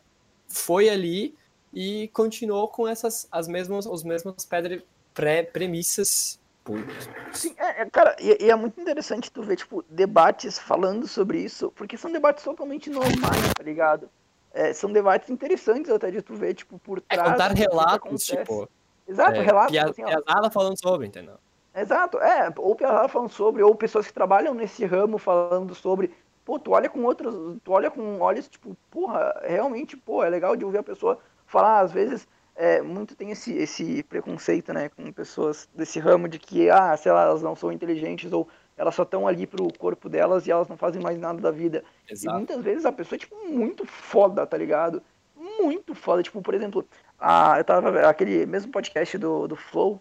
foi 0.48 0.90
ali 0.90 1.34
e 1.72 2.08
continuou 2.08 2.68
com 2.68 2.86
essas 2.86 3.26
as 3.30 3.46
mesmas 3.48 3.86
os 3.86 4.02
mesmas 4.02 4.44
pedra, 4.44 4.82
pré, 5.12 5.42
premissas. 5.42 6.38
públicas. 6.64 7.08
Sim, 7.32 7.54
é, 7.58 7.82
é, 7.82 7.86
cara, 7.90 8.16
e, 8.18 8.44
e 8.44 8.50
é 8.50 8.56
muito 8.56 8.80
interessante 8.80 9.30
tu 9.30 9.42
ver, 9.42 9.56
tipo, 9.56 9.84
debates 9.88 10.58
falando 10.58 11.06
sobre 11.06 11.38
isso, 11.38 11.70
porque 11.76 11.96
são 11.96 12.10
debates 12.10 12.42
totalmente 12.42 12.90
normais, 12.90 13.54
tá 13.54 13.62
ligado? 13.62 14.08
É, 14.52 14.72
são 14.72 14.90
debates 14.90 15.28
interessantes 15.30 15.90
até 15.90 16.10
de 16.10 16.22
tu 16.22 16.34
ver, 16.34 16.54
tipo, 16.54 16.78
por 16.78 16.98
É 17.08 17.14
trás. 17.14 17.30
contar 17.32 17.48
que 17.50 17.54
que 17.56 17.60
relatos, 17.60 18.24
tipo, 18.24 18.68
Exato, 19.06 19.36
é, 19.36 19.42
relatos, 19.42 19.70
pia- 19.72 19.84
assim, 19.88 20.02
ó, 20.02 20.06
piazada 20.06 20.50
falando 20.50 20.76
sobre, 20.80 21.06
entendeu? 21.06 21.36
Exato, 21.74 22.18
é, 22.18 22.52
ou 22.56 22.74
piazada 22.74 23.06
falando 23.08 23.28
sobre, 23.30 23.62
ou 23.62 23.74
pessoas 23.74 24.06
que 24.06 24.12
trabalham 24.12 24.54
nesse 24.54 24.84
ramo 24.84 25.18
falando 25.18 25.74
sobre. 25.74 26.12
Pô, 26.44 26.58
tu 26.58 26.72
olha 26.72 26.88
com 26.88 27.04
outros, 27.04 27.58
tu 27.62 27.72
olha 27.72 27.90
com 27.90 28.18
olhos, 28.20 28.48
tipo, 28.48 28.76
porra, 28.90 29.40
realmente, 29.44 29.96
pô, 29.96 30.24
é 30.24 30.28
legal 30.30 30.56
de 30.56 30.64
ouvir 30.64 30.78
a 30.78 30.82
pessoa 30.82 31.20
falar, 31.46 31.80
às 31.80 31.92
vezes, 31.92 32.26
é, 32.54 32.80
muito 32.80 33.14
tem 33.14 33.30
esse, 33.30 33.54
esse 33.54 34.02
preconceito, 34.02 34.72
né, 34.72 34.88
com 34.88 35.12
pessoas 35.12 35.68
desse 35.74 35.98
ramo 35.98 36.28
de 36.28 36.38
que, 36.38 36.70
ah, 36.70 36.96
sei 36.96 37.12
lá, 37.12 37.24
elas 37.24 37.42
não 37.42 37.54
são 37.54 37.70
inteligentes, 37.70 38.32
ou 38.32 38.48
elas 38.76 38.94
só 38.94 39.02
estão 39.02 39.26
ali 39.26 39.46
pro 39.46 39.72
corpo 39.78 40.08
delas 40.08 40.46
e 40.46 40.50
elas 40.50 40.68
não 40.68 40.76
fazem 40.76 41.02
mais 41.02 41.18
nada 41.18 41.40
da 41.40 41.50
vida. 41.50 41.82
E 42.08 42.12
Exato. 42.12 42.36
muitas 42.36 42.62
vezes 42.62 42.84
a 42.84 42.92
pessoa 42.92 43.16
é, 43.16 43.20
tipo, 43.20 43.36
muito 43.48 43.86
foda, 43.86 44.46
tá 44.46 44.56
ligado? 44.56 45.02
Muito 45.34 45.94
foda. 45.94 46.22
Tipo, 46.22 46.42
por 46.42 46.54
exemplo, 46.54 46.86
a, 47.18 47.58
eu 47.58 47.64
tava 47.64 48.00
aquele 48.08 48.44
mesmo 48.44 48.70
podcast 48.70 49.16
do, 49.16 49.48
do 49.48 49.56
Flow, 49.56 50.00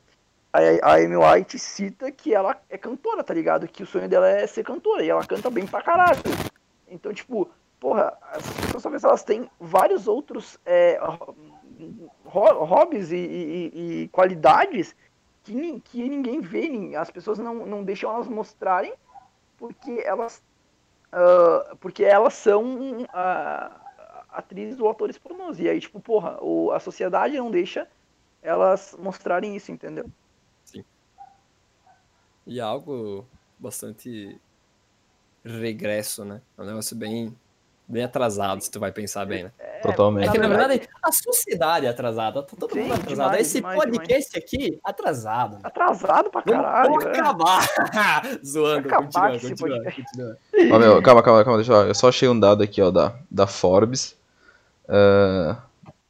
a, 0.52 0.60
a 0.91 0.96
Amy 0.96 1.16
White 1.16 1.58
cita 1.60 2.12
que 2.12 2.34
ela 2.34 2.58
é 2.70 2.78
cantora, 2.78 3.24
tá 3.24 3.34
ligado? 3.34 3.68
Que 3.68 3.84
o 3.84 3.88
sonho 3.88 4.10
dela 4.10 4.28
é 4.28 4.46
ser 4.48 4.64
cantora 4.64 5.04
e 5.04 5.10
ela 5.10 5.26
canta 5.26 5.50
bem 5.50 5.66
pra 5.66 5.82
caralho. 5.82 6.22
Então, 6.88 7.14
tipo, 7.14 7.50
porra, 7.80 8.18
as 8.32 8.44
pessoas 8.54 8.84
talvez 8.84 9.04
elas 9.04 9.24
têm 9.24 9.50
vários 9.60 10.08
outros 10.08 10.58
é, 10.66 11.00
ho- 11.02 12.66
hobbies 12.66 13.12
e, 13.12 13.16
e- 13.18 14.02
e 14.04 14.08
qualidades 14.10 14.96
que, 15.44 15.80
que 15.82 16.10
ninguém 16.10 16.42
vê, 16.42 16.96
as 16.96 17.12
pessoas 17.12 17.38
não, 17.38 17.66
não 17.66 17.84
deixam 17.84 18.12
elas 18.12 18.28
mostrarem 18.28 18.94
porque 19.58 20.02
elas 20.06 20.44
ah, 21.12 21.76
porque 21.80 22.04
elas 22.04 22.34
são 22.34 23.06
ah, 23.14 23.72
atrizes 24.30 24.80
ou 24.80 24.90
atores 24.90 25.18
pornôs. 25.18 25.60
E 25.60 25.70
aí, 25.70 25.80
tipo, 25.80 26.00
porra, 26.00 26.38
o, 26.42 26.72
a 26.72 26.80
sociedade 26.80 27.38
não 27.38 27.50
deixa 27.50 27.88
elas 28.42 28.96
mostrarem 29.00 29.56
isso, 29.56 29.72
entendeu? 29.72 30.10
E 32.46 32.60
é 32.60 32.62
algo 32.62 33.26
bastante 33.58 34.40
regresso, 35.44 36.26
né? 36.26 36.42
É 36.58 36.62
um 36.62 36.66
negócio 36.66 36.96
bem, 36.96 37.36
bem 37.88 38.04
atrasado, 38.04 38.62
se 38.62 38.70
tu 38.72 38.80
vai 38.80 38.92
pensar 38.92 39.26
bem, 39.26 39.44
né? 39.44 39.52
Totalmente. 39.82 40.28
É 40.28 40.32
que, 40.32 40.38
na 40.40 40.48
verdade- 40.48 40.80
verdade, 40.80 40.90
a 41.04 41.12
sociedade 41.12 41.86
é 41.86 41.90
atrasada, 41.90 42.42
tá 42.44 42.56
todo 42.60 42.74
Sim, 42.74 42.82
mundo 42.82 42.94
atrasado. 42.96 43.10
demais, 43.30 43.42
Esse 43.48 43.58
demais, 43.58 43.80
podcast 43.80 44.38
aqui, 44.38 44.80
atrasado. 44.84 45.60
Atrasado 45.64 46.30
pra 46.32 46.42
caralho. 46.42 46.90
vamos 46.90 47.06
né? 47.06 47.12
acabar! 47.12 47.62
Zoando, 48.46 48.88
Acabar 48.88 49.04
continua, 49.06 49.30
com 49.30 49.36
esse 49.36 49.50
continua, 49.50 49.78
podcast. 49.78 50.02
continua. 50.04 50.38
Ó, 50.76 50.80
meu, 50.80 51.02
calma, 51.02 51.22
calma, 51.24 51.44
calma, 51.44 51.58
deixa 51.60 51.74
eu, 51.74 51.88
eu 51.88 51.96
só 51.96 52.10
achei 52.10 52.28
um 52.28 52.40
dado 52.40 52.64
aqui, 52.64 52.82
ó, 52.82 52.90
da, 52.90 53.14
da 53.30 53.46
Forbes. 53.46 54.16
Ah, 54.90 55.58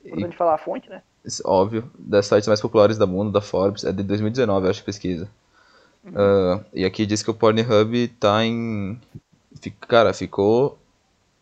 Importante 0.05 0.38
falar 0.38 0.55
a 0.55 0.57
fonte, 0.57 0.89
né? 0.89 1.01
Óbvio, 1.43 1.89
das 1.97 2.28
sites 2.28 2.47
mais 2.47 2.61
populares 2.61 2.97
do 2.97 3.07
mundo, 3.07 3.32
da 3.32 3.41
Forbes, 3.41 3.84
é 3.84 3.91
de 3.91 4.03
2019, 4.03 4.67
eu 4.67 4.69
acho, 4.69 4.82
a 4.82 4.86
pesquisa. 4.86 5.28
Ah, 6.15 6.59
e 6.73 6.86
aqui 6.86 7.05
diz 7.05 7.23
que 7.23 7.32
o 7.32 7.34
Pornhub 7.34 8.07
tá 8.19 8.45
em. 8.45 8.99
Cara, 9.88 10.13
ficou 10.13 10.78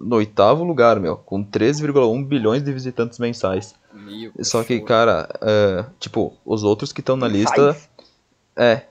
no 0.04 0.18
oitavo 0.18 0.64
lugar, 0.64 1.00
meu, 1.00 1.18
com 1.18 1.44
13,1 1.44 2.26
bilhões 2.26 2.64
de 2.64 2.72
visitantes 2.72 3.20
mensais. 3.20 3.76
Meu 3.94 4.32
Só 4.42 4.64
que, 4.64 4.80
cara, 4.82 5.30
ah, 5.42 5.86
tipo, 6.00 6.34
os 6.46 6.64
outros 6.64 6.92
que 6.92 7.02
estão 7.02 7.16
na 7.16 7.28
lista. 7.28 7.76
É, 8.56 8.84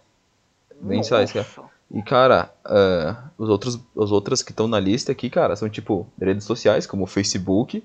mensais, 0.80 1.32
cara. 1.32 1.46
Nossa. 1.56 1.72
E, 1.92 2.02
cara, 2.02 2.50
ah, 2.64 3.24
os 3.36 3.48
outros, 3.48 3.78
os 3.94 4.10
outras 4.10 4.42
que 4.42 4.50
estão 4.50 4.66
na 4.66 4.80
lista 4.80 5.12
aqui, 5.12 5.28
cara, 5.28 5.54
são 5.54 5.68
tipo 5.68 6.06
redes 6.20 6.44
sociais, 6.44 6.86
como 6.86 7.04
o 7.04 7.06
Facebook, 7.06 7.84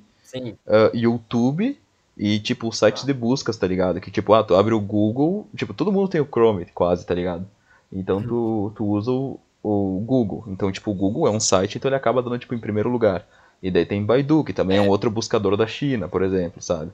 ah, 0.65 0.91
YouTube 0.93 1.77
e, 2.17 2.39
tipo, 2.39 2.71
sites 2.71 3.03
de 3.03 3.13
buscas, 3.13 3.57
tá 3.57 3.67
ligado? 3.67 3.99
Que, 3.99 4.09
tipo, 4.09 4.33
ah, 4.33 4.43
tu 4.43 4.55
abre 4.55 4.73
o 4.73 4.79
Google, 4.79 5.47
tipo, 5.55 5.73
todo 5.73 5.91
mundo 5.91 6.07
tem 6.07 6.21
o 6.21 6.25
Chrome, 6.25 6.65
quase, 6.73 7.05
tá 7.05 7.13
ligado? 7.13 7.45
Então 7.91 8.21
tu, 8.21 8.71
tu 8.75 8.85
usa 8.85 9.11
o, 9.11 9.39
o 9.67 9.99
Google. 9.99 10.43
Então, 10.47 10.71
tipo, 10.71 10.91
o 10.91 10.93
Google 10.93 11.27
é 11.27 11.31
um 11.31 11.39
site, 11.39 11.77
então 11.77 11.89
ele 11.89 11.95
acaba 11.95 12.21
dando, 12.21 12.37
tipo, 12.39 12.53
em 12.55 12.59
primeiro 12.59 12.89
lugar. 12.89 13.27
E 13.61 13.69
daí 13.71 13.85
tem 13.85 14.05
Baidu, 14.05 14.43
que 14.43 14.53
também 14.53 14.77
é, 14.77 14.81
um 14.81 14.87
outro 14.89 15.09
buscador 15.09 15.57
da 15.57 15.65
China, 15.67 16.07
por 16.07 16.21
exemplo, 16.21 16.61
sabe? 16.61 16.91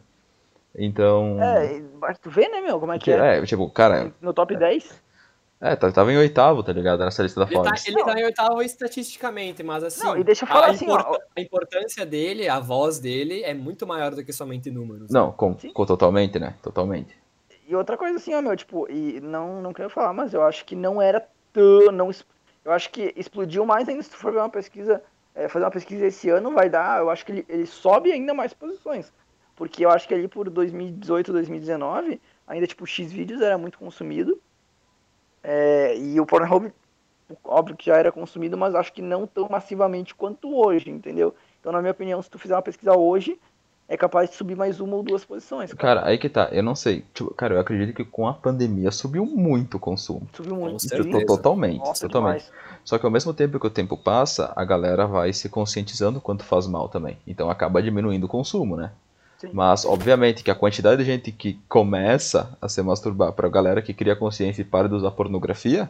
Então... 0.75 1.37
É, 1.41 1.81
mas 1.99 2.17
tu 2.17 2.29
vê, 2.29 2.47
né, 2.47 2.61
meu, 2.61 2.79
como 2.79 2.93
é 2.93 2.99
que 2.99 3.11
é? 3.11 3.37
é, 3.37 3.45
tipo, 3.45 3.69
cara, 3.69 4.11
No 4.21 4.33
top 4.33 4.55
10. 4.55 5.01
é, 5.61 5.75
tá- 5.75 5.91
tava 5.91 6.11
em 6.11 6.17
oitavo, 6.17 6.63
tá 6.63 6.73
ligado? 6.73 7.03
Nessa 7.03 7.21
lista 7.21 7.41
da 7.41 7.45
ele 7.45 7.55
tá, 7.55 7.63
Forbes. 7.63 7.87
ele 7.87 8.03
tá 8.03 8.19
em 8.19 8.23
oitavo 8.23 8.61
estatisticamente, 8.61 9.61
mas 9.61 9.83
assim. 9.83 10.03
Não, 10.03 10.17
e 10.17 10.23
deixa 10.23 10.43
eu 10.45 10.47
falar 10.47 10.67
a, 10.67 10.71
assim, 10.71 10.89
ó, 10.89 10.99
importa- 10.99 11.25
a 11.35 11.41
importância 11.41 12.05
dele, 12.05 12.47
a 12.49 12.59
voz 12.59 12.97
dele, 12.99 13.43
é 13.43 13.53
muito 13.53 13.85
maior 13.85 14.15
do 14.15 14.23
que 14.23 14.33
somente 14.33 14.71
números. 14.71 15.11
Não, 15.11 15.31
com, 15.31 15.53
com 15.53 15.85
totalmente, 15.85 16.39
né? 16.39 16.55
Totalmente. 16.63 17.15
E 17.67 17.75
outra 17.75 17.95
coisa 17.97 18.17
assim, 18.17 18.33
ó, 18.33 18.41
meu, 18.41 18.55
tipo, 18.55 18.89
e 18.89 19.19
não, 19.21 19.61
não 19.61 19.73
quero 19.73 19.89
falar, 19.89 20.11
mas 20.13 20.33
eu 20.33 20.41
acho 20.43 20.65
que 20.65 20.75
não 20.75 21.01
era 21.01 21.25
tão. 21.53 21.91
Não, 21.91 22.09
eu 22.63 22.71
acho 22.71 22.89
que 22.91 23.13
explodiu 23.15 23.65
mais 23.65 23.87
ainda 23.89 24.03
se 24.03 24.09
tu 24.09 24.17
for 24.17 24.31
ver 24.31 24.39
uma 24.39 24.49
pesquisa, 24.49 25.03
é, 25.35 25.47
fazer 25.47 25.65
uma 25.65 25.71
pesquisa 25.71 26.05
esse 26.05 26.29
ano, 26.29 26.51
vai 26.51 26.69
dar, 26.69 26.99
eu 26.99 27.09
acho 27.09 27.25
que 27.25 27.31
ele, 27.31 27.45
ele 27.49 27.65
sobe 27.65 28.11
ainda 28.11 28.33
mais 28.33 28.53
posições. 28.53 29.11
Porque 29.55 29.85
eu 29.85 29.89
acho 29.89 30.07
que 30.07 30.13
ali 30.13 30.27
por 30.27 30.49
2018, 30.49 31.31
2019, 31.31 32.21
ainda 32.47 32.67
tipo, 32.67 32.83
o 32.83 32.87
X-Vídeos 32.87 33.41
era 33.41 33.57
muito 33.57 33.77
consumido. 33.77 34.39
é, 35.43 35.97
e 35.97 36.19
o 36.19 36.25
Pornhub, 36.25 36.73
óbvio 37.43 37.75
que 37.75 37.87
já 37.87 37.97
era 37.97 38.11
consumido, 38.11 38.57
mas 38.57 38.75
acho 38.75 38.93
que 38.93 39.01
não 39.01 39.27
tão 39.27 39.47
massivamente 39.49 40.15
quanto 40.15 40.55
hoje, 40.55 40.89
entendeu? 40.89 41.35
Então, 41.59 41.71
na 41.71 41.81
minha 41.81 41.91
opinião, 41.91 42.21
se 42.21 42.29
tu 42.29 42.39
fizer 42.39 42.55
uma 42.55 42.61
pesquisa 42.61 42.95
hoje, 42.95 43.39
é 43.93 43.97
capaz 43.97 44.31
de 44.31 44.35
subir 44.35 44.57
mais 44.57 44.79
uma 44.79 44.95
ou 44.95 45.03
duas 45.03 45.23
posições. 45.23 45.71
Cara, 45.73 46.03
aí 46.03 46.17
que 46.17 46.27
tá, 46.27 46.49
eu 46.51 46.63
não 46.63 46.73
sei. 46.73 47.05
Tipo, 47.13 47.31
cara, 47.35 47.53
eu 47.53 47.59
acredito 47.59 47.95
que 47.95 48.03
com 48.03 48.27
a 48.27 48.33
pandemia 48.33 48.89
subiu 48.89 49.23
muito 49.23 49.77
o 49.77 49.79
consumo. 49.79 50.27
Subiu 50.33 50.55
muito. 50.55 50.81
Certeza. 50.81 51.03
Tipo, 51.03 51.25
totalmente, 51.27 51.77
Nossa, 51.77 52.07
totalmente. 52.07 52.45
demais. 52.45 52.79
Só 52.83 52.97
que 52.97 53.05
ao 53.05 53.11
mesmo 53.11 53.33
tempo 53.35 53.59
que 53.59 53.67
o 53.67 53.69
tempo 53.69 53.95
passa, 53.95 54.51
a 54.55 54.65
galera 54.65 55.05
vai 55.05 55.31
se 55.31 55.47
conscientizando 55.47 56.19
quanto 56.19 56.43
faz 56.43 56.65
mal 56.65 56.89
também. 56.89 57.19
Então 57.27 57.51
acaba 57.51 57.83
diminuindo 57.83 58.23
o 58.23 58.27
consumo, 58.27 58.75
né? 58.75 58.91
Sim. 59.37 59.51
Mas, 59.53 59.85
obviamente, 59.85 60.43
que 60.43 60.49
a 60.49 60.55
quantidade 60.55 60.97
de 60.97 61.05
gente 61.05 61.31
que 61.31 61.59
começa 61.69 62.57
a 62.59 62.67
se 62.67 62.81
masturbar 62.81 63.31
pra 63.33 63.47
galera 63.47 63.79
que 63.79 63.93
cria 63.93 64.15
consciência 64.15 64.63
e 64.63 64.65
para 64.65 64.89
de 64.89 64.95
usar 64.95 65.11
pornografia, 65.11 65.87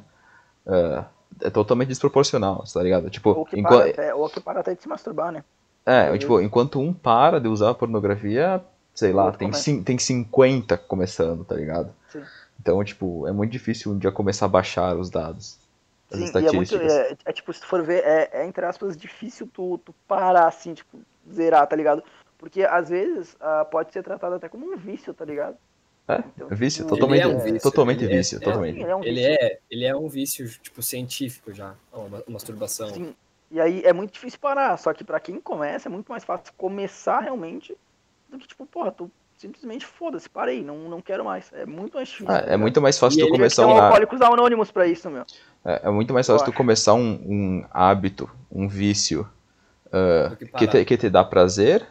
é, 0.67 1.03
é 1.43 1.49
totalmente 1.49 1.87
desproporcional, 1.87 2.65
tá 2.71 2.83
ligado? 2.83 3.09
Tipo, 3.09 3.29
Ou 3.29 3.45
que, 3.45 3.61
para 3.61 3.85
até, 3.85 4.13
ou 4.13 4.29
que 4.29 4.41
para 4.41 4.59
até 4.59 4.75
de 4.75 4.81
se 4.81 4.89
masturbar, 4.89 5.31
né? 5.31 5.43
É, 5.85 6.17
tipo, 6.17 6.39
enquanto 6.41 6.79
um 6.79 6.93
para 6.93 7.39
de 7.39 7.47
usar 7.47 7.71
a 7.71 7.73
pornografia, 7.73 8.63
sei 8.93 9.11
lá, 9.11 9.31
tem, 9.31 9.51
cin- 9.53 9.83
tem 9.83 9.97
50 9.97 10.77
começando, 10.77 11.43
tá 11.43 11.55
ligado? 11.55 11.93
Sim. 12.09 12.23
Então, 12.59 12.83
tipo, 12.83 13.27
é 13.27 13.31
muito 13.31 13.51
difícil 13.51 13.91
um 13.91 13.97
dia 13.97 14.11
começar 14.11 14.45
a 14.45 14.49
baixar 14.49 14.95
os 14.95 15.09
dados, 15.09 15.57
as 16.11 16.19
Sim, 16.19 16.25
e 16.25 16.47
é 16.47 16.51
muito. 16.51 16.75
estatísticas. 16.75 16.91
É, 16.93 17.17
é 17.25 17.33
tipo, 17.33 17.51
se 17.53 17.59
tu 17.61 17.67
for 17.67 17.83
ver, 17.83 18.03
é, 18.05 18.29
é, 18.31 18.45
entre 18.45 18.65
aspas, 18.65 18.95
difícil 18.95 19.49
tu, 19.51 19.77
tu 19.79 19.93
parar 20.07 20.47
assim, 20.47 20.73
tipo, 20.73 20.99
zerar, 21.31 21.67
tá 21.67 21.75
ligado? 21.75 22.03
Porque 22.37 22.63
às 22.63 22.89
vezes 22.89 23.35
ah, 23.39 23.65
pode 23.65 23.91
ser 23.93 24.03
tratado 24.03 24.35
até 24.35 24.47
como 24.49 24.65
um 24.71 24.77
vício, 24.77 25.13
tá 25.13 25.25
ligado? 25.25 25.55
É, 26.07 26.21
Então, 26.35 26.49
vício, 26.49 26.83
tipo, 26.83 26.95
totalmente, 26.95 27.23
Ele 27.23 27.31
é 27.31 27.35
um 27.35 27.39
vício, 27.39 27.61
totalmente 27.61 28.03
ele 28.03 28.13
é- 28.13 28.17
vício, 28.17 28.35
é- 28.37 28.39
totalmente. 28.41 28.79
Ele 28.81 28.89
é 28.91 28.95
um 28.95 29.03
Ele 29.03 29.13
vício. 29.21 29.37
é, 29.41 29.59
ele 29.71 29.85
é 29.85 29.95
um 29.95 30.07
vício, 30.09 30.49
tipo, 30.61 30.81
científico 30.81 31.53
já, 31.53 31.73
a 31.93 31.97
ma- 32.09 32.23
masturbação. 32.27 32.89
Sim. 32.93 33.15
E 33.53 33.61
aí 33.61 33.83
é 33.85 33.93
muito 33.93 34.11
difícil 34.11 34.39
parar. 34.39 34.75
Só 34.77 34.91
que 34.93 35.03
pra 35.03 35.19
quem 35.19 35.39
começa 35.39 35.87
é 35.87 35.91
muito 35.91 36.11
mais 36.11 36.23
fácil 36.23 36.51
começar 36.57 37.19
realmente 37.19 37.77
do 38.27 38.39
que, 38.39 38.47
tipo, 38.47 38.65
porra, 38.65 38.91
tu 38.91 39.11
simplesmente 39.37 39.85
foda-se, 39.85 40.27
parei, 40.27 40.63
não, 40.63 40.89
não 40.89 40.99
quero 40.99 41.23
mais. 41.23 41.51
É 41.53 41.63
muito 41.63 41.93
mais 41.93 42.07
difícil. 42.07 42.33
Ah, 42.33 42.41
tá 42.41 42.51
é 42.51 42.57
muito 42.57 42.81
mais 42.81 42.97
fácil 42.97 43.19
E 43.19 43.27
tu 43.27 43.29
começar 43.29 43.67
um, 43.67 43.77
alcoólicos 43.77 44.21
anônimos 44.21 44.71
pra 44.71 44.87
isso, 44.87 45.07
meu. 45.07 45.23
é, 45.63 45.81
é 45.83 45.91
muito 45.91 46.11
mais 46.15 46.25
fácil 46.25 46.45
tu 46.45 46.51
começar 46.51 46.95
um, 46.95 47.13
um 47.23 47.65
hábito, 47.71 48.27
um 48.51 48.67
vício 48.67 49.29
Do 49.91 50.35
que 50.57 50.67
te, 50.67 50.85
que 50.85 50.97
te 50.97 51.09
dá 51.11 51.23
prazer, 51.23 51.85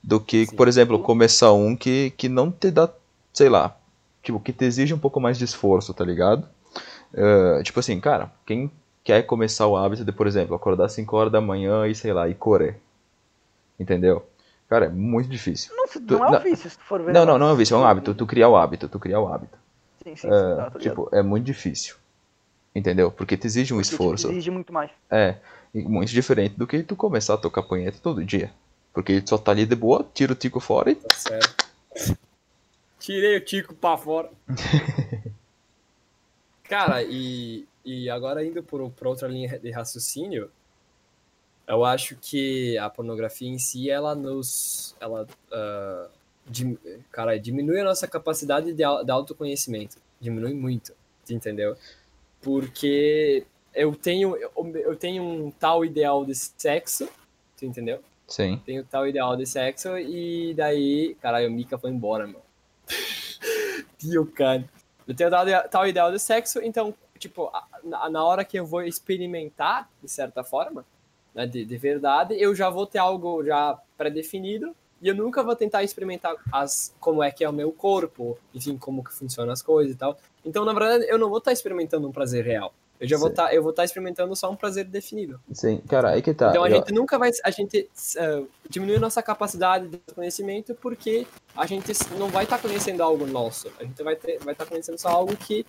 do 0.00 0.20
que, 0.20 0.46
Sim. 0.46 0.54
por 0.54 0.68
exemplo, 0.68 1.00
começar 1.00 1.52
um 1.52 1.74
que, 1.74 2.12
que 2.16 2.28
não 2.28 2.52
te 2.52 2.70
dá, 2.70 2.88
sei 3.32 3.48
lá, 3.48 3.76
tipo, 4.22 4.38
que 4.38 4.52
te 4.52 4.64
exige 4.64 4.94
um 4.94 4.98
pouco 4.98 5.18
mais 5.20 5.36
de 5.36 5.44
esforço, 5.44 5.92
tá 5.92 6.04
ligado? 6.04 6.48
Ah, 7.16 7.60
tipo 7.64 7.80
assim, 7.80 7.98
cara, 7.98 8.30
quem 8.46 8.70
quer 9.08 9.22
começar 9.22 9.66
o 9.66 9.74
hábito 9.74 10.04
de, 10.04 10.12
por 10.12 10.26
exemplo, 10.26 10.54
acordar 10.54 10.86
5 10.90 11.16
horas 11.16 11.32
da 11.32 11.40
manhã 11.40 11.86
e, 11.86 11.94
sei 11.94 12.12
lá, 12.12 12.28
e 12.28 12.34
correr, 12.34 12.78
entendeu? 13.80 14.28
Cara, 14.68 14.84
é 14.84 14.88
muito 14.90 15.30
difícil. 15.30 15.74
Não, 15.74 15.88
Tu- 15.88 15.98
não 16.02 16.26
é 16.26 16.38
um 16.38 16.42
vício, 16.42 16.68
se 16.68 16.76
tu 16.76 16.84
for 16.84 17.02
ver. 17.02 17.14
Não, 17.14 17.24
não, 17.24 17.38
não 17.38 17.48
é 17.48 17.52
um 17.54 17.56
vício, 17.56 17.74
é 17.74 17.78
um 17.78 17.86
hábito, 17.86 18.14
tu 18.14 18.26
criar 18.26 18.50
o 18.50 18.56
hábito, 18.56 18.86
tu 18.86 18.98
criar 18.98 19.20
o 19.20 19.28
hábito. 19.32 19.56
Sim, 20.04 20.14
sim, 20.14 20.16
sim, 20.16 20.26
É, 20.28 20.30
tá, 20.30 20.70
tá 20.70 20.78
ligado? 20.78 20.80
tipo, 20.82 21.08
é 21.10 21.22
muito 21.22 21.46
difícil. 21.46 21.96
Entendeu? 22.74 23.10
Porque 23.10 23.34
te 23.34 23.46
exige 23.46 23.72
um 23.72 23.78
Porque, 23.78 23.88
tipo, 23.88 24.02
esforço. 24.04 24.30
exige 24.30 24.50
muito 24.50 24.74
mais. 24.74 24.90
É, 25.10 25.36
muito 25.72 26.10
diferente 26.12 26.54
do 26.54 26.66
que 26.66 26.82
tu 26.82 26.94
começar 26.94 27.32
a 27.32 27.38
tocar 27.38 27.62
punheta 27.62 27.96
todo 28.02 28.22
dia. 28.22 28.52
Porque 28.92 29.22
tu 29.22 29.30
só 29.30 29.38
tá 29.38 29.52
ali 29.52 29.64
de 29.64 29.74
boa, 29.74 30.06
tira 30.12 30.34
o 30.34 30.36
tico 30.36 30.60
fora 30.60 30.90
e. 30.90 30.96
Tá 30.96 31.14
certo. 31.16 31.66
Tirei 33.00 33.38
o 33.38 33.40
Tico 33.42 33.72
pra 33.74 33.96
fora. 33.96 34.30
Cara, 36.64 37.02
e, 37.02 37.66
e 37.88 38.10
agora 38.10 38.44
indo 38.44 38.62
por, 38.62 38.90
por 38.90 39.06
outra 39.06 39.26
linha 39.26 39.58
de 39.58 39.70
raciocínio, 39.70 40.50
eu 41.66 41.84
acho 41.86 42.16
que 42.16 42.76
a 42.76 42.90
pornografia 42.90 43.48
em 43.48 43.58
si, 43.58 43.88
ela 43.88 44.14
nos. 44.14 44.94
Ela, 45.00 45.26
ah, 45.50 46.08
dim- 46.46 46.78
cara, 47.10 47.38
diminui 47.38 47.80
a 47.80 47.84
nossa 47.84 48.06
capacidade 48.06 48.72
de, 48.72 48.82
de 49.04 49.10
autoconhecimento. 49.10 49.96
Diminui 50.20 50.52
muito, 50.52 50.92
entendeu? 51.30 51.76
Porque 52.42 53.46
eu 53.74 53.94
tenho, 53.94 54.36
eu, 54.36 54.52
eu 54.74 54.96
tenho 54.96 55.22
um 55.22 55.50
tal 55.50 55.82
ideal 55.82 56.26
de 56.26 56.34
sexo, 56.34 57.08
tu 57.56 57.64
entendeu? 57.64 58.00
Sim. 58.26 58.60
tenho 58.66 58.84
tal 58.84 59.08
ideal 59.08 59.34
de 59.34 59.46
sexo 59.46 59.96
e 59.96 60.52
daí, 60.52 61.16
caralho, 61.22 61.48
o 61.48 61.50
Mika 61.50 61.78
foi 61.78 61.90
embora, 61.90 62.26
mano. 62.26 62.42
Tio, 63.96 64.26
cara. 64.26 64.68
Eu 65.06 65.14
tenho 65.14 65.30
tal, 65.30 65.46
tal 65.70 65.88
ideal 65.88 66.12
de 66.12 66.18
sexo, 66.18 66.60
então, 66.62 66.94
tipo, 67.18 67.50
na, 67.82 68.24
hora 68.24 68.44
que 68.44 68.58
eu 68.58 68.64
vou 68.64 68.82
experimentar, 68.82 69.88
de 70.02 70.08
certa 70.08 70.42
forma, 70.44 70.84
né, 71.34 71.46
de, 71.46 71.64
de 71.64 71.76
verdade, 71.76 72.34
eu 72.38 72.54
já 72.54 72.70
vou 72.70 72.86
ter 72.86 72.98
algo 72.98 73.44
já 73.44 73.78
pré-definido 73.96 74.74
e 75.00 75.08
eu 75.08 75.14
nunca 75.14 75.42
vou 75.42 75.54
tentar 75.54 75.82
experimentar 75.82 76.34
as, 76.52 76.94
como 76.98 77.22
é 77.22 77.30
que 77.30 77.44
é 77.44 77.48
o 77.48 77.52
meu 77.52 77.70
corpo, 77.70 78.38
enfim, 78.54 78.76
como 78.76 79.04
que 79.04 79.12
funcionam 79.12 79.52
as 79.52 79.62
coisas 79.62 79.94
e 79.94 79.96
tal. 79.96 80.18
Então, 80.44 80.64
na 80.64 80.72
verdade, 80.72 81.06
eu 81.08 81.18
não 81.18 81.28
vou 81.28 81.38
estar 81.38 81.52
experimentando 81.52 82.08
um 82.08 82.12
prazer 82.12 82.44
real. 82.44 82.72
Eu 83.00 83.06
já 83.06 83.16
vou 83.16 83.28
Sim. 83.28 83.32
estar, 83.32 83.54
eu 83.54 83.62
vou 83.62 83.70
estar 83.70 83.84
experimentando 83.84 84.34
só 84.34 84.50
um 84.50 84.56
prazer 84.56 84.84
definido. 84.84 85.40
Sim. 85.52 85.80
Cara, 85.88 86.10
aí 86.10 86.22
que 86.22 86.34
tá. 86.34 86.50
Então 86.50 86.64
a 86.64 86.68
eu- 86.68 86.76
gente 86.76 86.92
nunca 86.92 87.16
vai. 87.16 87.30
A 87.44 87.50
gente 87.50 87.88
eh, 88.16 88.42
diminui 88.68 88.98
nossa 88.98 89.22
capacidade 89.22 89.86
de 89.86 89.98
conhecimento 90.14 90.74
porque 90.74 91.24
a 91.56 91.64
gente 91.64 91.92
não 92.18 92.28
vai 92.28 92.42
estar 92.42 92.58
conhecendo 92.58 93.00
algo 93.00 93.24
nosso. 93.24 93.70
A 93.78 93.84
gente 93.84 94.02
vai 94.02 94.14
estar 94.14 94.44
vai 94.44 94.54
tá 94.54 94.66
conhecendo 94.66 94.98
só 94.98 95.10
algo 95.10 95.36
que 95.36 95.64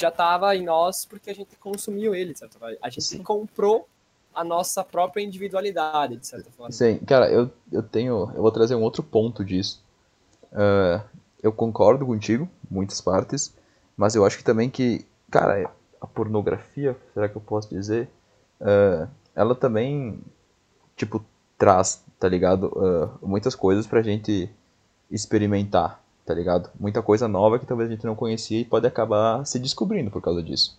já 0.00 0.08
estava 0.08 0.54
em 0.54 0.64
nós 0.64 1.04
porque 1.04 1.30
a 1.30 1.34
gente 1.34 1.56
consumiu 1.56 2.14
ele, 2.14 2.32
de 2.32 2.38
certa 2.38 2.58
forma. 2.58 2.76
A 2.82 2.88
gente 2.88 3.04
Sim. 3.04 3.22
comprou 3.22 3.88
a 4.34 4.44
nossa 4.44 4.84
própria 4.84 5.22
individualidade, 5.22 6.16
de 6.16 6.26
certa 6.26 6.50
forma. 6.50 6.70
Sim, 6.70 6.98
cara, 6.98 7.28
eu, 7.30 7.50
eu 7.72 7.82
tenho. 7.82 8.30
Eu 8.34 8.42
vou 8.42 8.52
trazer 8.52 8.74
um 8.74 8.82
outro 8.82 9.02
ponto 9.02 9.44
disso. 9.44 9.82
Ah, 10.52 11.02
eu 11.42 11.52
concordo 11.52 12.06
contigo, 12.06 12.48
muitas 12.70 13.00
partes, 13.00 13.54
mas 13.96 14.14
eu 14.14 14.24
acho 14.24 14.38
que 14.38 14.44
também 14.44 14.70
que, 14.70 15.04
cara, 15.30 15.70
a 16.00 16.06
pornografia, 16.06 16.96
será 17.14 17.28
que 17.28 17.36
eu 17.36 17.40
posso 17.40 17.68
dizer? 17.68 18.08
Ah, 18.60 19.08
ela 19.34 19.54
também, 19.54 20.20
tipo, 20.96 21.24
traz, 21.56 22.04
tá 22.18 22.28
ligado? 22.28 22.72
Ah, 22.76 23.18
muitas 23.26 23.54
coisas 23.54 23.86
pra 23.86 24.02
gente 24.02 24.50
experimentar, 25.10 26.02
tá 26.28 26.34
ligado? 26.34 26.68
Muita 26.78 27.00
coisa 27.00 27.26
nova 27.26 27.58
que 27.58 27.64
talvez 27.64 27.88
a 27.88 27.92
gente 27.94 28.04
não 28.04 28.14
conhecia 28.14 28.60
e 28.60 28.64
pode 28.64 28.86
acabar 28.86 29.46
se 29.46 29.58
descobrindo 29.58 30.10
por 30.10 30.20
causa 30.20 30.42
disso. 30.42 30.78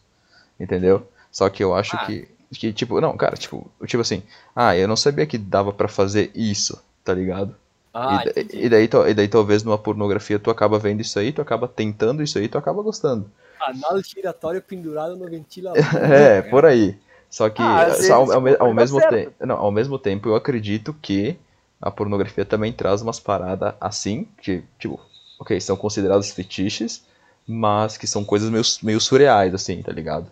Entendeu? 0.59 1.01
Só 1.31 1.49
que 1.49 1.63
eu 1.63 1.73
acho 1.73 1.95
Ah. 1.95 2.05
que, 2.05 2.27
que, 2.53 2.71
tipo, 2.71 3.01
não, 3.01 3.17
cara, 3.17 3.35
tipo, 3.35 3.67
tipo 3.87 3.99
assim, 4.01 4.21
ah, 4.55 4.77
eu 4.77 4.87
não 4.87 4.95
sabia 4.95 5.25
que 5.25 5.39
dava 5.39 5.73
pra 5.73 5.87
fazer 5.87 6.29
isso, 6.35 6.79
tá 7.03 7.15
ligado? 7.15 7.55
Ah, 7.91 8.23
e, 8.23 8.29
entendi. 8.29 8.65
e 8.65 8.69
daí, 8.69 8.89
e 9.07 9.13
daí 9.15 9.27
talvez 9.27 9.63
numa 9.63 9.77
pornografia 9.79 10.37
tu 10.37 10.51
acaba 10.51 10.77
vendo 10.77 11.01
isso 11.01 11.17
aí, 11.17 11.31
tu 11.31 11.41
acaba 11.41 11.67
tentando 11.67 12.21
isso 12.21 12.37
aí, 12.37 12.47
tu 12.47 12.55
acaba 12.59 12.83
gostando. 12.83 13.25
Anal 13.59 13.99
giratório 14.03 14.61
pendurado 14.61 15.17
no 15.17 15.27
ventilador. 15.27 15.81
É, 16.13 16.43
por 16.43 16.63
aí. 16.63 16.95
Só 17.27 17.49
que 17.49 17.63
Ah, 17.63 17.91
só 17.95 18.13
ao, 18.13 18.31
ao 18.31 18.67
ao 18.67 18.73
mesmo 18.75 18.99
tempo, 19.09 19.33
não, 19.43 19.55
ao 19.57 19.71
mesmo 19.71 19.97
tempo 19.97 20.29
eu 20.29 20.35
acredito 20.35 20.95
que 21.01 21.35
a 21.81 21.89
pornografia 21.89 22.45
também 22.45 22.71
traz 22.71 23.01
umas 23.01 23.19
paradas 23.19 23.73
assim, 23.81 24.27
que 24.41 24.63
tipo, 24.77 24.99
ok, 25.39 25.59
são 25.61 25.75
consideradas 25.77 26.31
fetiches, 26.31 27.03
mas 27.47 27.97
que 27.97 28.05
são 28.05 28.23
coisas 28.23 28.49
meio, 28.49 28.63
meio 28.83 28.99
surreais 29.01 29.53
assim, 29.53 29.81
tá 29.81 29.91
ligado? 29.91 30.27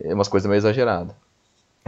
É 0.00 0.14
umas 0.14 0.28
coisas 0.28 0.48
meio 0.48 0.58
exageradas. 0.58 1.14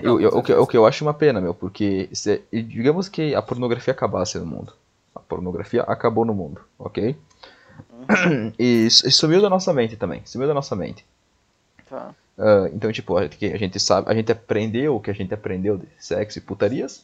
Eu- 0.02 0.20
eu- 0.20 0.30
o, 0.30 0.42
que, 0.42 0.52
o 0.52 0.66
que 0.66 0.76
eu 0.76 0.86
acho 0.86 1.04
uma 1.04 1.14
pena, 1.14 1.40
meu, 1.40 1.54
porque 1.54 2.08
se, 2.12 2.42
e 2.50 2.62
digamos 2.62 3.08
que 3.08 3.34
a 3.34 3.42
pornografia 3.42 3.92
acabasse 3.92 4.38
no 4.38 4.46
mundo. 4.46 4.72
A 5.14 5.20
pornografia 5.20 5.82
acabou 5.82 6.24
no 6.24 6.34
mundo, 6.34 6.60
ok? 6.78 7.16
E, 8.58 8.86
s- 8.86 9.06
e 9.06 9.12
sumiu 9.12 9.40
da 9.40 9.48
nossa 9.48 9.72
mente 9.72 9.96
também, 9.96 10.22
sumiu 10.24 10.48
da 10.48 10.54
nossa 10.54 10.74
mente. 10.74 11.04
Tá. 11.88 12.14
Ah, 12.38 12.68
então, 12.72 12.90
tipo, 12.90 13.16
a 13.16 13.22
gente, 13.24 13.46
a 13.46 13.56
gente 13.58 13.78
sabe, 13.78 14.10
a 14.10 14.14
gente 14.14 14.32
aprendeu 14.32 14.96
o 14.96 15.00
que 15.00 15.10
a 15.10 15.14
gente 15.14 15.32
aprendeu 15.32 15.76
de 15.76 15.86
sexo 15.98 16.38
e 16.38 16.40
putarias, 16.42 17.02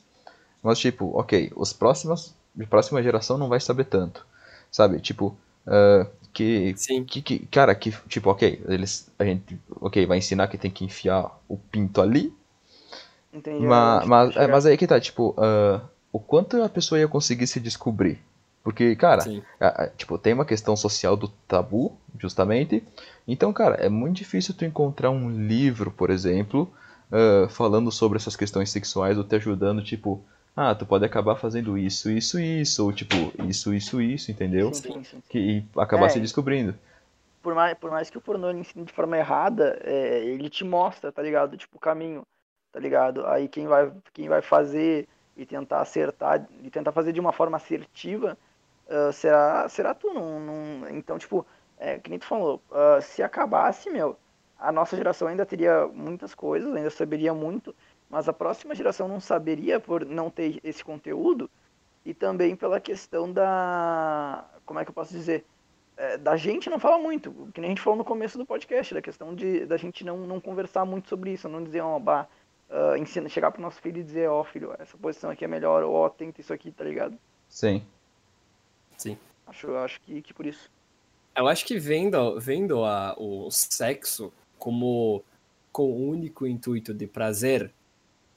mas, 0.62 0.78
tipo, 0.78 1.16
ok, 1.18 1.52
os 1.54 1.72
próximos, 1.72 2.34
a 2.60 2.66
próxima 2.66 3.02
geração 3.02 3.38
não 3.38 3.48
vai 3.48 3.60
saber 3.60 3.84
tanto, 3.84 4.26
sabe? 4.70 5.00
Tipo, 5.00 5.36
ah, 5.66 6.06
que, 6.32 6.76
Sim. 6.76 7.04
que, 7.04 7.22
que, 7.22 7.38
cara, 7.46 7.74
que, 7.74 7.90
tipo, 8.08 8.30
ok, 8.30 8.62
eles, 8.68 9.10
a 9.18 9.24
gente, 9.24 9.58
ok, 9.80 10.06
vai 10.06 10.18
ensinar 10.18 10.48
que 10.48 10.58
tem 10.58 10.70
que 10.70 10.84
enfiar 10.84 11.30
o 11.48 11.56
pinto 11.56 12.00
ali, 12.00 12.32
Entendi. 13.32 13.66
mas, 13.66 14.02
onde 14.02 14.08
mas, 14.08 14.34
tu 14.34 14.38
é, 14.38 14.46
mas 14.46 14.66
aí 14.66 14.76
que 14.76 14.86
tá, 14.86 15.00
tipo, 15.00 15.34
ah, 15.38 15.80
o 16.12 16.18
quanto 16.18 16.62
a 16.62 16.68
pessoa 16.68 16.98
ia 16.98 17.08
conseguir 17.08 17.46
se 17.46 17.60
descobrir? 17.60 18.18
Porque, 18.62 18.94
cara, 18.96 19.22
Sim. 19.22 19.42
a- 19.60 19.84
a- 19.84 19.88
tipo, 19.88 20.18
tem 20.18 20.32
uma 20.34 20.44
questão 20.44 20.76
social 20.76 21.16
do 21.16 21.28
tabu, 21.46 21.96
justamente. 22.18 22.82
Então, 23.26 23.52
cara, 23.52 23.76
é 23.76 23.88
muito 23.88 24.16
difícil 24.16 24.54
tu 24.54 24.64
encontrar 24.64 25.10
um 25.10 25.30
livro, 25.30 25.90
por 25.90 26.10
exemplo, 26.10 26.70
ah, 27.12 27.48
falando 27.48 27.90
sobre 27.92 28.16
essas 28.18 28.36
questões 28.36 28.70
sexuais 28.70 29.16
ou 29.18 29.24
te 29.24 29.36
ajudando, 29.36 29.82
tipo, 29.82 30.22
ah, 30.58 30.74
tu 30.74 30.84
pode 30.86 31.04
acabar 31.04 31.36
fazendo 31.36 31.78
isso, 31.78 32.10
isso, 32.10 32.38
isso, 32.38 32.84
ou 32.84 32.92
tipo, 32.92 33.14
isso, 33.38 33.72
isso, 33.74 34.00
isso, 34.00 34.30
entendeu? 34.30 34.70
Sim, 34.72 34.80
sim, 34.82 35.04
sim. 35.04 35.22
Que, 35.28 35.38
e 35.38 35.64
acabar 35.80 36.06
É, 36.06 36.08
se 36.08 36.20
descobrindo. 36.20 36.74
Por 37.42 37.54
mais, 37.54 37.74
por 37.78 37.90
mais 37.90 38.10
que 38.10 38.18
o 38.18 38.20
pornô 38.20 38.50
ele 38.50 38.60
ensine 38.60 38.84
de 38.84 38.92
forma 38.92 39.16
errada, 39.16 39.78
é, 39.84 40.24
ele 40.24 40.50
te 40.50 40.64
mostra, 40.64 41.12
tá 41.12 41.22
ligado? 41.22 41.56
Tipo, 41.56 41.76
o 41.76 41.80
caminho, 41.80 42.22
tá 42.72 42.80
ligado? 42.80 43.24
Aí 43.26 43.48
quem 43.48 43.66
vai, 43.66 43.92
quem 44.12 44.28
vai 44.28 44.42
fazer 44.42 45.08
e 45.36 45.46
tentar 45.46 45.80
acertar, 45.80 46.46
e 46.62 46.70
tentar 46.70 46.92
fazer 46.92 47.12
de 47.12 47.20
uma 47.20 47.32
forma 47.32 47.56
assertiva, 47.56 48.36
ah, 48.88 49.12
será, 49.12 49.68
será 49.68 49.94
tu. 49.94 50.12
Não, 50.12 50.40
não- 50.40 50.88
então, 50.90 51.18
tipo, 51.18 51.46
é, 51.78 51.98
que 51.98 52.10
nem 52.10 52.18
tu 52.18 52.26
falou, 52.26 52.60
ah, 52.72 53.00
se 53.00 53.22
acabasse, 53.22 53.88
meu, 53.90 54.16
a 54.58 54.72
nossa 54.72 54.96
geração 54.96 55.28
ainda 55.28 55.46
teria 55.46 55.86
muitas 55.88 56.34
coisas, 56.34 56.74
ainda 56.74 56.90
saberia 56.90 57.32
muito, 57.34 57.74
mas 58.08 58.28
a 58.28 58.32
próxima 58.32 58.74
geração 58.74 59.08
não 59.08 59.20
saberia 59.20 59.78
por 59.78 60.04
não 60.04 60.30
ter 60.30 60.60
esse 60.64 60.84
conteúdo, 60.84 61.50
e 62.04 62.14
também 62.14 62.56
pela 62.56 62.80
questão 62.80 63.30
da. 63.30 64.44
Como 64.64 64.78
é 64.80 64.84
que 64.84 64.90
eu 64.90 64.94
posso 64.94 65.12
dizer? 65.12 65.44
é, 65.98 66.16
da 66.16 66.36
gente 66.36 66.70
não 66.70 66.78
fala 66.78 66.96
muito, 66.96 67.32
que 67.52 67.60
nem 67.60 67.68
a 67.68 67.70
gente 67.72 67.82
falou 67.82 67.98
no 67.98 68.04
começo 68.04 68.38
do 68.38 68.46
podcast, 68.46 68.94
da 68.94 69.02
questão 69.02 69.34
de 69.34 69.66
da 69.66 69.76
gente 69.76 70.04
não, 70.04 70.18
não 70.18 70.40
conversar 70.40 70.84
muito 70.84 71.08
sobre 71.08 71.32
isso, 71.32 71.48
não 71.48 71.62
dizer, 71.62 71.80
ó, 71.80 71.96
oh, 71.96 72.00
bah, 72.00 72.28
uh, 72.70 72.96
ensina, 72.96 73.28
chegar 73.28 73.50
pro 73.50 73.60
nosso 73.60 73.80
filho 73.80 73.98
e 73.98 74.04
dizer, 74.04 74.30
ó, 74.30 74.40
oh, 74.40 74.44
filho, 74.44 74.72
essa 74.78 74.96
posição 74.96 75.28
aqui 75.28 75.44
é 75.44 75.48
melhor, 75.48 75.82
ó, 75.82 76.06
oh, 76.06 76.10
tenta 76.10 76.40
isso 76.40 76.52
aqui, 76.52 76.70
tá 76.70 76.84
ligado? 76.84 77.18
Sim. 77.48 77.84
Sim. 78.96 79.18
Acho, 79.44 79.74
acho 79.74 80.00
que, 80.02 80.22
que 80.22 80.32
por 80.32 80.46
isso. 80.46 80.70
Eu 81.34 81.48
acho 81.48 81.66
que 81.66 81.78
vendo, 81.78 82.38
vendo 82.38 82.84
a, 82.84 83.14
o 83.18 83.50
sexo 83.50 84.32
como 84.56 85.22
com 85.72 85.90
o 85.90 86.08
único 86.08 86.46
intuito 86.46 86.94
de 86.94 87.06
prazer, 87.06 87.72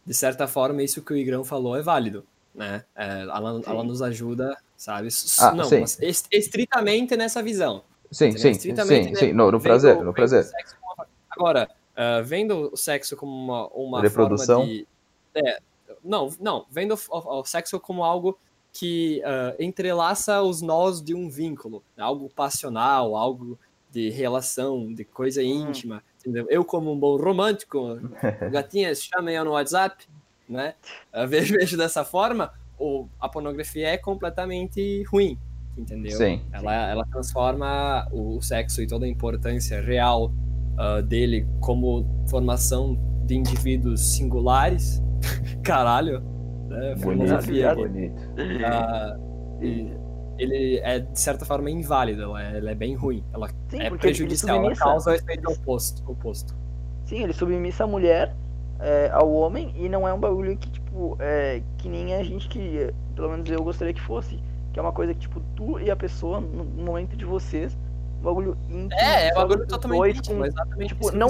de 0.06 0.14
certa 0.14 0.48
forma, 0.48 0.82
isso 0.84 1.02
que 1.02 1.14
o 1.14 1.18
Igrão 1.18 1.44
falou 1.44 1.76
é 1.76 1.82
válido, 1.82 2.26
né? 2.54 2.84
É, 2.96 3.22
ela, 3.22 3.62
ela 3.66 3.84
nos 3.84 4.02
ajuda, 4.02 4.58
sabe? 4.76 5.10
Ah, 5.40 5.52
não, 5.54 5.66
sim. 5.66 5.84
estritamente 6.32 7.16
nessa 7.16 7.42
visão. 7.42 7.84
Sim, 8.12 8.32
sim, 8.38 8.54
sim, 8.56 8.74
né, 8.74 8.84
sim, 9.16 9.32
no, 9.34 9.46
no 9.52 9.60
vendo- 9.60 9.62
prazer, 9.64 9.96
no 9.96 10.02
vendo 10.06 10.14
prazer. 10.14 10.42
o 10.42 10.48
sexo 10.50 10.76
como 10.82 10.94
uma- 10.96 11.08
Agora, 11.30 11.70
ah, 11.96 12.22
vendo 12.22 12.70
o 12.74 12.78
sexo 12.78 13.16
como 13.16 13.32
uma, 13.32 13.68
uma 13.68 14.02
Reprodução? 14.02 14.60
forma 14.62 14.74
de... 14.74 14.88
É, 15.34 15.60
não, 16.04 16.30
não, 16.40 16.66
vendo 16.70 16.94
o, 17.10 17.40
o 17.40 17.46
sexo 17.46 17.80
como 17.80 18.04
algo 18.04 18.38
que 18.74 19.22
ah, 19.24 19.56
entrelaça 19.60 20.42
os 20.42 20.62
nós 20.62 21.02
de 21.02 21.14
um 21.16 21.30
vínculo, 21.30 21.82
né? 21.96 22.04
algo 22.04 22.30
passional, 22.30 23.16
algo 23.16 23.58
de 23.90 24.10
relação, 24.10 24.94
de 24.94 25.04
coisa 25.06 25.42
íntima, 25.44 26.04
entendeu? 26.22 26.48
Eu 26.50 26.64
como 26.64 26.92
um 26.92 27.00
bom 27.00 27.18
romântico, 27.18 28.00
gatinhas, 28.52 29.04
chamem 29.04 29.36
eu 29.36 29.46
no 29.46 29.52
WhatsApp, 29.52 30.06
né? 30.48 30.76
Ah, 31.12 31.26
vejo, 31.26 31.54
vejo 31.60 31.78
dessa 31.78 32.04
forma, 32.04 32.52
o, 32.80 33.08
a 33.20 33.28
pornografia 33.28 33.90
é 33.90 33.98
completamente 33.98 35.04
ruim, 35.04 35.38
entendeu? 35.78 36.18
Sim. 36.18 36.42
Ela, 36.52 36.90
ela 36.90 37.06
transforma 37.06 38.08
o 38.12 38.42
sexo 38.42 38.82
e 38.82 38.88
toda 38.88 39.06
a 39.06 39.10
importância 39.10 39.82
real 39.82 40.32
ah, 40.78 41.02
dele 41.02 41.48
como 41.60 42.06
formação 42.28 42.98
de 43.26 43.36
indivíduos 43.36 44.16
singulares. 44.16 45.02
Caralho. 45.64 46.22
Né? 46.68 46.96
Bonito, 46.96 47.28
Filosofia. 47.28 47.76
bonito. 47.76 48.16
Ah, 48.66 49.18
e 49.62 50.01
ele 50.42 50.80
é, 50.80 51.00
de 51.00 51.20
certa 51.20 51.46
forma, 51.46 51.70
inválido. 51.70 52.24
Ela 52.24 52.44
é, 52.44 52.58
ela 52.58 52.72
é 52.72 52.76
bem 52.76 52.96
ruim. 52.96 53.24
Ela 53.34 53.50
Sim, 53.70 53.82
é 53.82 53.90
prejudicial. 53.90 54.66
Ela 54.66 54.76
causa 54.76 55.12
o 55.12 55.14
efeito 55.14 55.52
oposto. 55.52 56.10
oposto. 56.10 56.56
Sim, 57.06 57.24
ele 57.24 57.34
submissa 57.34 57.84
a 57.84 57.88
mulher 57.88 58.36
é, 58.80 59.10
ao 59.12 59.32
homem 59.32 59.74
e 59.76 59.88
não 59.88 60.08
é 60.08 60.14
um 60.14 60.20
bagulho 60.20 60.58
que, 60.58 60.70
tipo, 60.72 61.16
é, 61.20 61.62
que 61.78 61.88
nem 61.88 62.16
a 62.16 62.24
gente 62.24 62.50
que, 62.50 62.92
pelo 63.16 63.30
menos 63.30 63.50
eu 63.50 63.64
gostaria 63.64 63.94
que 63.94 64.02
fosse. 64.02 64.40
Que 64.74 64.80
é 64.80 64.82
uma 64.82 64.94
coisa 64.94 65.14
que, 65.14 65.20
tipo, 65.20 65.40
tu 65.56 65.80
e 65.80 65.92
a 65.92 65.96
pessoa, 65.96 66.40
no 66.40 66.64
momento 66.64 67.16
de 67.16 67.26
vocês, 67.26 67.78
um 68.20 68.24
bagulho 68.24 68.58
íntimo. 68.70 68.94
É, 68.94 69.28
é 69.28 69.32
um 69.34 69.36
bagulho 69.36 69.68
totalmente 69.68 70.18
íntimo, 70.18 70.38
com, 70.40 70.46
exatamente 70.46 70.96
Tipo, 70.96 71.12
não, 71.12 71.28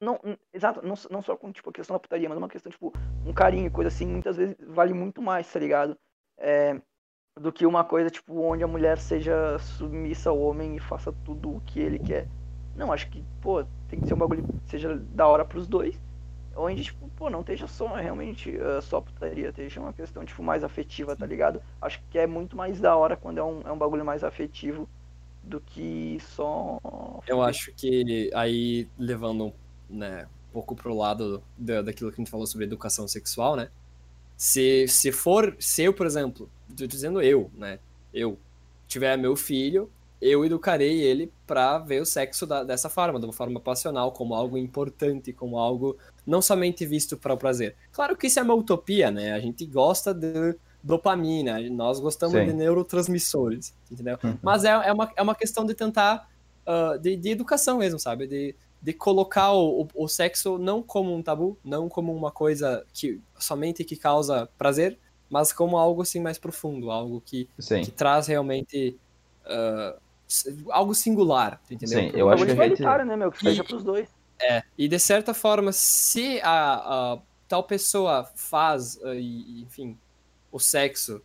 não, 0.00 0.20
exato, 0.52 0.86
não, 0.86 0.94
não 1.10 1.22
só 1.22 1.36
com 1.36 1.50
tipo, 1.50 1.70
a 1.70 1.72
questão 1.72 1.94
da 1.94 2.00
putaria, 2.00 2.28
mas 2.28 2.36
uma 2.36 2.48
questão, 2.48 2.70
tipo, 2.70 2.92
um 3.24 3.32
carinho, 3.32 3.70
coisa 3.70 3.88
assim, 3.88 4.06
muitas 4.06 4.36
vezes 4.36 4.56
vale 4.68 4.92
muito 4.92 5.22
mais, 5.22 5.50
tá 5.50 5.58
ligado? 5.58 5.96
É, 6.38 6.78
do 7.40 7.52
que 7.52 7.66
uma 7.66 7.84
coisa, 7.84 8.10
tipo, 8.10 8.40
onde 8.40 8.64
a 8.64 8.66
mulher 8.66 8.98
seja 8.98 9.58
submissa 9.58 10.30
ao 10.30 10.38
homem 10.38 10.76
e 10.76 10.80
faça 10.80 11.12
tudo 11.24 11.56
o 11.56 11.60
que 11.60 11.78
ele 11.78 11.98
quer. 11.98 12.26
Não, 12.74 12.92
acho 12.92 13.08
que, 13.10 13.22
pô, 13.40 13.64
tem 13.88 14.00
que 14.00 14.06
ser 14.06 14.14
um 14.14 14.18
bagulho 14.18 14.42
que 14.42 14.70
seja 14.70 14.96
da 14.96 15.26
hora 15.26 15.44
pros 15.44 15.66
dois. 15.66 16.00
Onde, 16.54 16.84
tipo, 16.84 17.06
pô, 17.16 17.28
não 17.28 17.40
esteja 17.40 17.66
só 17.66 17.94
realmente 17.94 18.56
ah, 18.58 18.80
só 18.80 19.00
putaria, 19.00 19.50
esteja 19.50 19.80
uma 19.80 19.92
questão, 19.92 20.24
tipo, 20.24 20.42
mais 20.42 20.64
afetiva, 20.64 21.14
tá 21.14 21.26
ligado? 21.26 21.60
Acho 21.80 22.00
que 22.10 22.18
é 22.18 22.26
muito 22.26 22.56
mais 22.56 22.80
da 22.80 22.96
hora 22.96 23.16
quando 23.16 23.38
é 23.38 23.44
um, 23.44 23.60
é 23.62 23.72
um 23.72 23.76
bagulho 23.76 24.04
mais 24.04 24.24
afetivo 24.24 24.88
do 25.42 25.60
que 25.60 26.18
só. 26.20 26.78
Eu 27.26 27.42
acho 27.42 27.72
que 27.74 28.30
aí, 28.34 28.88
levando 28.98 29.52
né, 29.88 30.26
um 30.48 30.52
pouco 30.54 30.74
pro 30.74 30.96
lado 30.96 31.42
da, 31.58 31.82
daquilo 31.82 32.10
que 32.10 32.16
a 32.16 32.22
gente 32.24 32.30
falou 32.30 32.46
sobre 32.46 32.64
educação 32.64 33.06
sexual, 33.06 33.54
né? 33.54 33.68
Se, 34.36 34.86
se 34.88 35.12
for, 35.12 35.56
se 35.58 35.82
eu, 35.84 35.92
por 35.92 36.06
exemplo, 36.06 36.48
tô 36.76 36.86
dizendo 36.86 37.20
eu, 37.22 37.50
né? 37.54 37.78
Eu 38.12 38.38
tiver 38.86 39.16
meu 39.16 39.34
filho, 39.34 39.90
eu 40.20 40.44
educarei 40.44 41.00
ele 41.00 41.32
pra 41.46 41.78
ver 41.78 42.00
o 42.00 42.06
sexo 42.06 42.46
da- 42.46 42.64
dessa 42.64 42.88
forma, 42.88 43.18
de 43.18 43.26
uma 43.26 43.32
forma 43.32 43.60
passional, 43.60 44.12
como 44.12 44.34
algo 44.34 44.56
importante, 44.56 45.32
como 45.32 45.58
algo 45.58 45.96
não 46.26 46.40
somente 46.42 46.84
visto 46.86 47.16
para 47.16 47.34
o 47.34 47.36
prazer. 47.36 47.74
Claro 47.92 48.16
que 48.16 48.26
isso 48.26 48.38
é 48.38 48.42
uma 48.42 48.54
utopia, 48.54 49.10
né? 49.10 49.32
A 49.32 49.40
gente 49.40 49.64
gosta 49.66 50.12
de 50.14 50.54
dopamina, 50.82 51.58
nós 51.70 51.98
gostamos 51.98 52.38
Sim. 52.38 52.46
de 52.46 52.52
neurotransmissores, 52.52 53.74
entendeu? 53.90 54.18
Uhum. 54.22 54.38
Mas 54.42 54.64
é, 54.64 54.68
é, 54.70 54.92
uma, 54.92 55.12
é 55.16 55.22
uma 55.22 55.34
questão 55.34 55.64
de 55.66 55.74
tentar, 55.74 56.28
ah, 56.64 56.96
de, 57.00 57.16
de 57.16 57.30
educação 57.30 57.78
mesmo, 57.78 57.98
sabe? 57.98 58.26
De, 58.26 58.54
de 58.86 58.92
colocar 58.92 59.50
o, 59.50 59.82
o, 59.82 59.88
o 60.04 60.06
sexo 60.08 60.58
não 60.58 60.80
como 60.80 61.12
um 61.12 61.20
tabu, 61.20 61.58
não 61.64 61.88
como 61.88 62.14
uma 62.14 62.30
coisa 62.30 62.86
que 62.94 63.20
somente 63.36 63.82
que 63.82 63.96
causa 63.96 64.48
prazer, 64.56 64.96
mas 65.28 65.52
como 65.52 65.76
algo 65.76 66.02
assim 66.02 66.20
mais 66.20 66.38
profundo, 66.38 66.88
algo 66.88 67.20
que, 67.20 67.48
que 67.84 67.90
traz 67.90 68.28
realmente 68.28 68.96
s- 70.28 70.56
algo 70.70 70.94
singular, 70.94 71.60
entendeu? 71.68 71.98
Sim, 71.98 72.10
eu 72.14 72.28
acho 72.30 72.44
que 72.46 72.52
a 72.52 72.54
gente- 72.68 72.82
né, 73.04 73.16
meu? 73.16 73.32
Que 73.32 73.40
seja 73.40 73.62
E- 73.64 73.66
pros 73.66 73.82
dois. 73.82 74.08
é, 74.40 74.62
e 74.78 74.86
de 74.86 75.00
certa 75.00 75.34
forma, 75.34 75.72
se 75.72 76.40
a, 76.44 77.14
a 77.14 77.18
tal 77.48 77.64
pessoa 77.64 78.22
faz, 78.36 79.00
ah, 79.02 79.16
e- 79.16 79.62
enfim, 79.62 79.98
o 80.52 80.60
sexo 80.60 81.20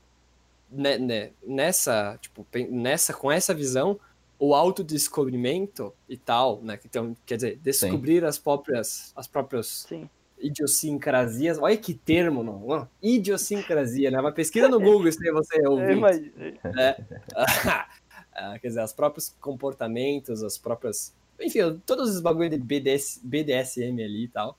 ne- 0.72 0.97
ne- 0.97 1.32
nessa, 1.45 2.18
tipo, 2.20 2.43
nessa, 2.72 3.14
com 3.14 3.32
essa 3.32 3.53
visão, 3.53 3.99
o 4.44 4.56
autodescobrimento 4.56 5.94
e 6.10 6.18
tal, 6.18 6.60
né, 6.64 6.76
que 6.76 6.88
então, 6.88 7.16
quer 7.28 7.36
dizer, 7.36 7.60
descobrir 7.62 8.26
as 8.26 8.39
próprias, 8.39 9.14
as 9.16 9.28
próprias 9.28 9.86
Sim. 9.88 10.10
idiosincrasias, 10.39 11.60
olha 11.60 11.78
que 11.78 11.94
termo, 11.94 12.42
não, 12.44 12.60
não, 12.60 12.89
idiosincrasia, 13.04 14.10
né, 14.10 14.20
uma 14.20 14.32
pesquisa 14.32 14.68
no 14.68 14.80
Google 14.80 15.08
isso 15.10 15.20
aí 15.24 15.32
você 15.32 15.68
ouvir, 15.68 15.96
imaginei. 15.96 16.60
Ah, 18.34 18.58
quer 18.58 18.70
dizer, 18.70 18.82
os 18.82 18.94
próprios 18.94 19.36
comportamentos, 19.42 20.42
as 20.42 20.58
próprias. 20.58 21.14
Enfim, 21.39 21.60
todos 21.86 22.16
os 22.16 22.22
bagulho 22.22 22.50
de 22.50 22.58
BDS, 22.58 23.20
BDSM 23.22 24.02
ali 24.02 24.24
e 24.24 24.28
tal. 24.30 24.58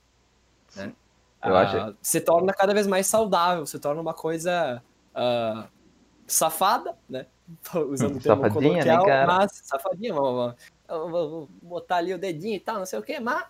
Né? 0.75 0.93
Eu 1.43 1.55
acho- 1.57 1.97
Se 1.99 2.21
torna 2.21 2.53
cada 2.53 2.71
vez 2.71 2.85
mais 2.85 3.07
saudável, 3.07 3.65
se 3.65 3.79
torna 3.79 3.99
uma 3.99 4.13
coisa 4.13 4.81
ah, 5.13 5.67
safada, 6.27 6.95
né? 7.09 7.25
Usando 7.89 8.17
o 8.17 8.19
termo 8.19 8.43
né, 8.43 8.49
coloquial, 8.49 9.05
cara? 9.05 9.27
mas 9.27 9.51
safadinha, 9.63 10.13
vou, 10.13 11.47
botar 11.61 11.97
ali 11.97 12.13
o 12.13 12.17
dedinho 12.17 12.55
e 12.55 12.59
tal, 12.59 12.79
não 12.79 12.85
sei 12.85 12.99
o 12.99 13.03
que, 13.03 13.19
mas 13.19 13.45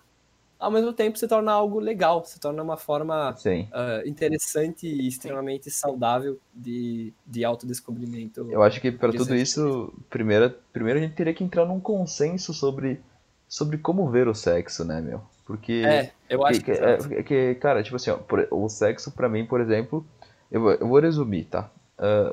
ao 0.58 0.70
mesmo 0.70 0.92
tempo 0.92 1.18
se 1.18 1.28
torna 1.28 1.52
algo 1.52 1.78
legal, 1.78 2.24
se 2.24 2.38
torna 2.40 2.62
uma 2.62 2.76
forma 2.76 3.36
ah, 3.72 4.02
interessante 4.06 4.86
e 4.86 5.06
extremamente 5.06 5.70
saudável 5.70 6.38
de, 6.54 7.12
de 7.26 7.44
autodescobrimento. 7.44 8.46
Eu 8.50 8.62
acho 8.62 8.80
que 8.80 8.90
para 8.90 9.12
tudo 9.12 9.34
isso, 9.34 9.92
primeiro, 10.08 10.50
primeiro 10.72 10.98
a 10.98 11.02
gente 11.02 11.14
teria 11.14 11.34
que 11.34 11.44
entrar 11.44 11.66
num 11.66 11.80
consenso 11.80 12.54
sobre, 12.54 13.00
sobre 13.48 13.78
como 13.78 14.10
ver 14.10 14.28
o 14.28 14.34
sexo, 14.34 14.84
né, 14.84 15.00
meu? 15.00 15.20
Porque 15.44 15.82
É, 15.84 16.10
eu 16.30 16.44
acho 16.46 16.60
que, 16.60 16.72
que, 16.72 16.78
que- 16.78 17.14
é, 17.14 17.22
que, 17.22 17.54
cara, 17.56 17.82
tipo 17.82 17.96
assim, 17.96 18.10
ó, 18.10 18.18
o 18.50 18.68
sexo 18.68 19.12
pra 19.12 19.28
mim, 19.28 19.44
por 19.44 19.60
exemplo, 19.60 20.06
eu, 20.50 20.70
eu 20.70 20.88
vou 20.88 21.00
resumir, 21.00 21.44
tá? 21.44 21.70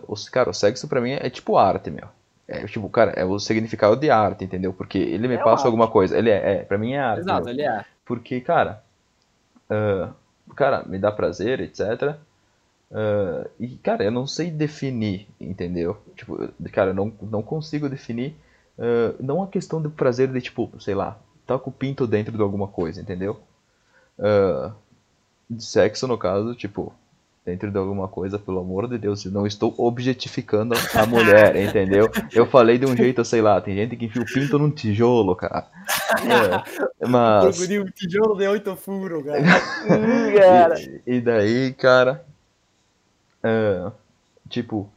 Os, 0.08 0.28
cara, 0.30 0.50
o 0.50 0.54
sexo 0.54 0.88
pra 0.88 1.02
mim 1.02 1.12
é 1.12 1.30
tipo 1.30 1.58
arte, 1.58 1.90
meu. 1.92 2.08
É 2.48 2.66
tipo, 2.68 2.90
cara, 2.90 3.12
é 3.12 3.24
o 3.26 3.40
significado 3.40 3.96
de 3.96 4.10
arte, 4.10 4.44
entendeu? 4.44 4.74
Porque 4.74 4.98
ele 4.98 5.28
me 5.28 5.36
É 5.36 5.38
passa 5.38 5.68
arte. 5.68 5.68
alguma 5.68 5.88
coisa. 5.90 6.18
Ele 6.18 6.30
é, 6.30 6.56
é, 6.62 6.64
pra 6.64 6.78
mim 6.78 6.94
é 6.94 7.00
arte. 7.00 7.22
Exato, 7.22 7.46
meu. 7.46 7.50
ele 7.50 7.62
é. 7.64 7.86
Porque, 8.06 8.42
cara, 8.42 8.84
ah, 9.70 10.12
cara, 10.56 10.84
me 10.86 11.00
dá 11.00 11.12
prazer, 11.12 11.60
etc. 11.62 12.16
Ah, 12.92 13.48
e, 13.60 13.70
cara, 13.78 14.04
eu 14.04 14.12
não 14.12 14.28
sei 14.28 14.52
definir, 14.52 15.28
entendeu? 15.40 15.98
Tipo, 16.16 16.38
cara, 16.72 16.92
eu 16.92 16.94
não, 16.94 17.14
não 17.22 17.42
consigo 17.44 17.90
definir. 17.90 18.36
ah, 18.80 19.16
não 19.20 19.44
a 19.44 19.48
questão 19.48 19.82
do 19.82 19.90
prazer 19.92 20.28
de, 20.32 20.42
tipo, 20.42 20.72
sei 20.80 20.96
lá, 20.96 21.18
tá 21.48 21.58
com 21.60 21.70
o 21.70 21.74
pinto 21.74 22.08
dentro 22.08 22.36
de 22.36 22.42
alguma 22.42 22.68
coisa, 22.68 23.02
entendeu? 23.02 23.40
Ah, 24.20 24.74
de 25.50 25.64
sexo, 25.66 26.08
no 26.08 26.18
caso, 26.18 26.56
tipo, 26.56 26.94
dentro 27.46 27.72
de 27.72 27.78
alguma 27.78 28.08
coisa, 28.08 28.38
pelo 28.38 28.60
amor 28.60 28.88
de 28.88 28.98
Deus, 28.98 29.26
eu 29.26 29.32
não 29.32 29.48
estou 29.48 29.74
objetificando 29.78 30.76
a 30.94 31.06
mulher, 31.06 31.56
entendeu? 31.58 32.10
Eu 32.32 32.46
falei 32.46 32.78
de 32.78 32.86
um 32.86 32.96
jeito, 32.96 33.24
sei 33.26 33.42
lá, 33.42 33.60
tem 33.60 33.76
gente 33.76 33.96
que 33.96 34.06
enfia 34.06 34.22
o 34.22 34.26
pinto 34.26 34.60
num 34.60 34.70
tijolo, 34.70 35.36
cara. 35.36 35.68
É, 37.02 37.08
mas. 37.08 37.60
Um 37.60 37.86
tijolo 37.86 38.36
de 38.36 38.48
oito 38.48 38.76
furos, 38.76 39.24
cara. 39.24 39.42
Cara. 40.32 40.80
E, 40.80 41.02
e 41.06 41.22
daí, 41.22 41.74
cara, 41.74 42.24
é, 43.44 43.92
tipo, 44.48 44.90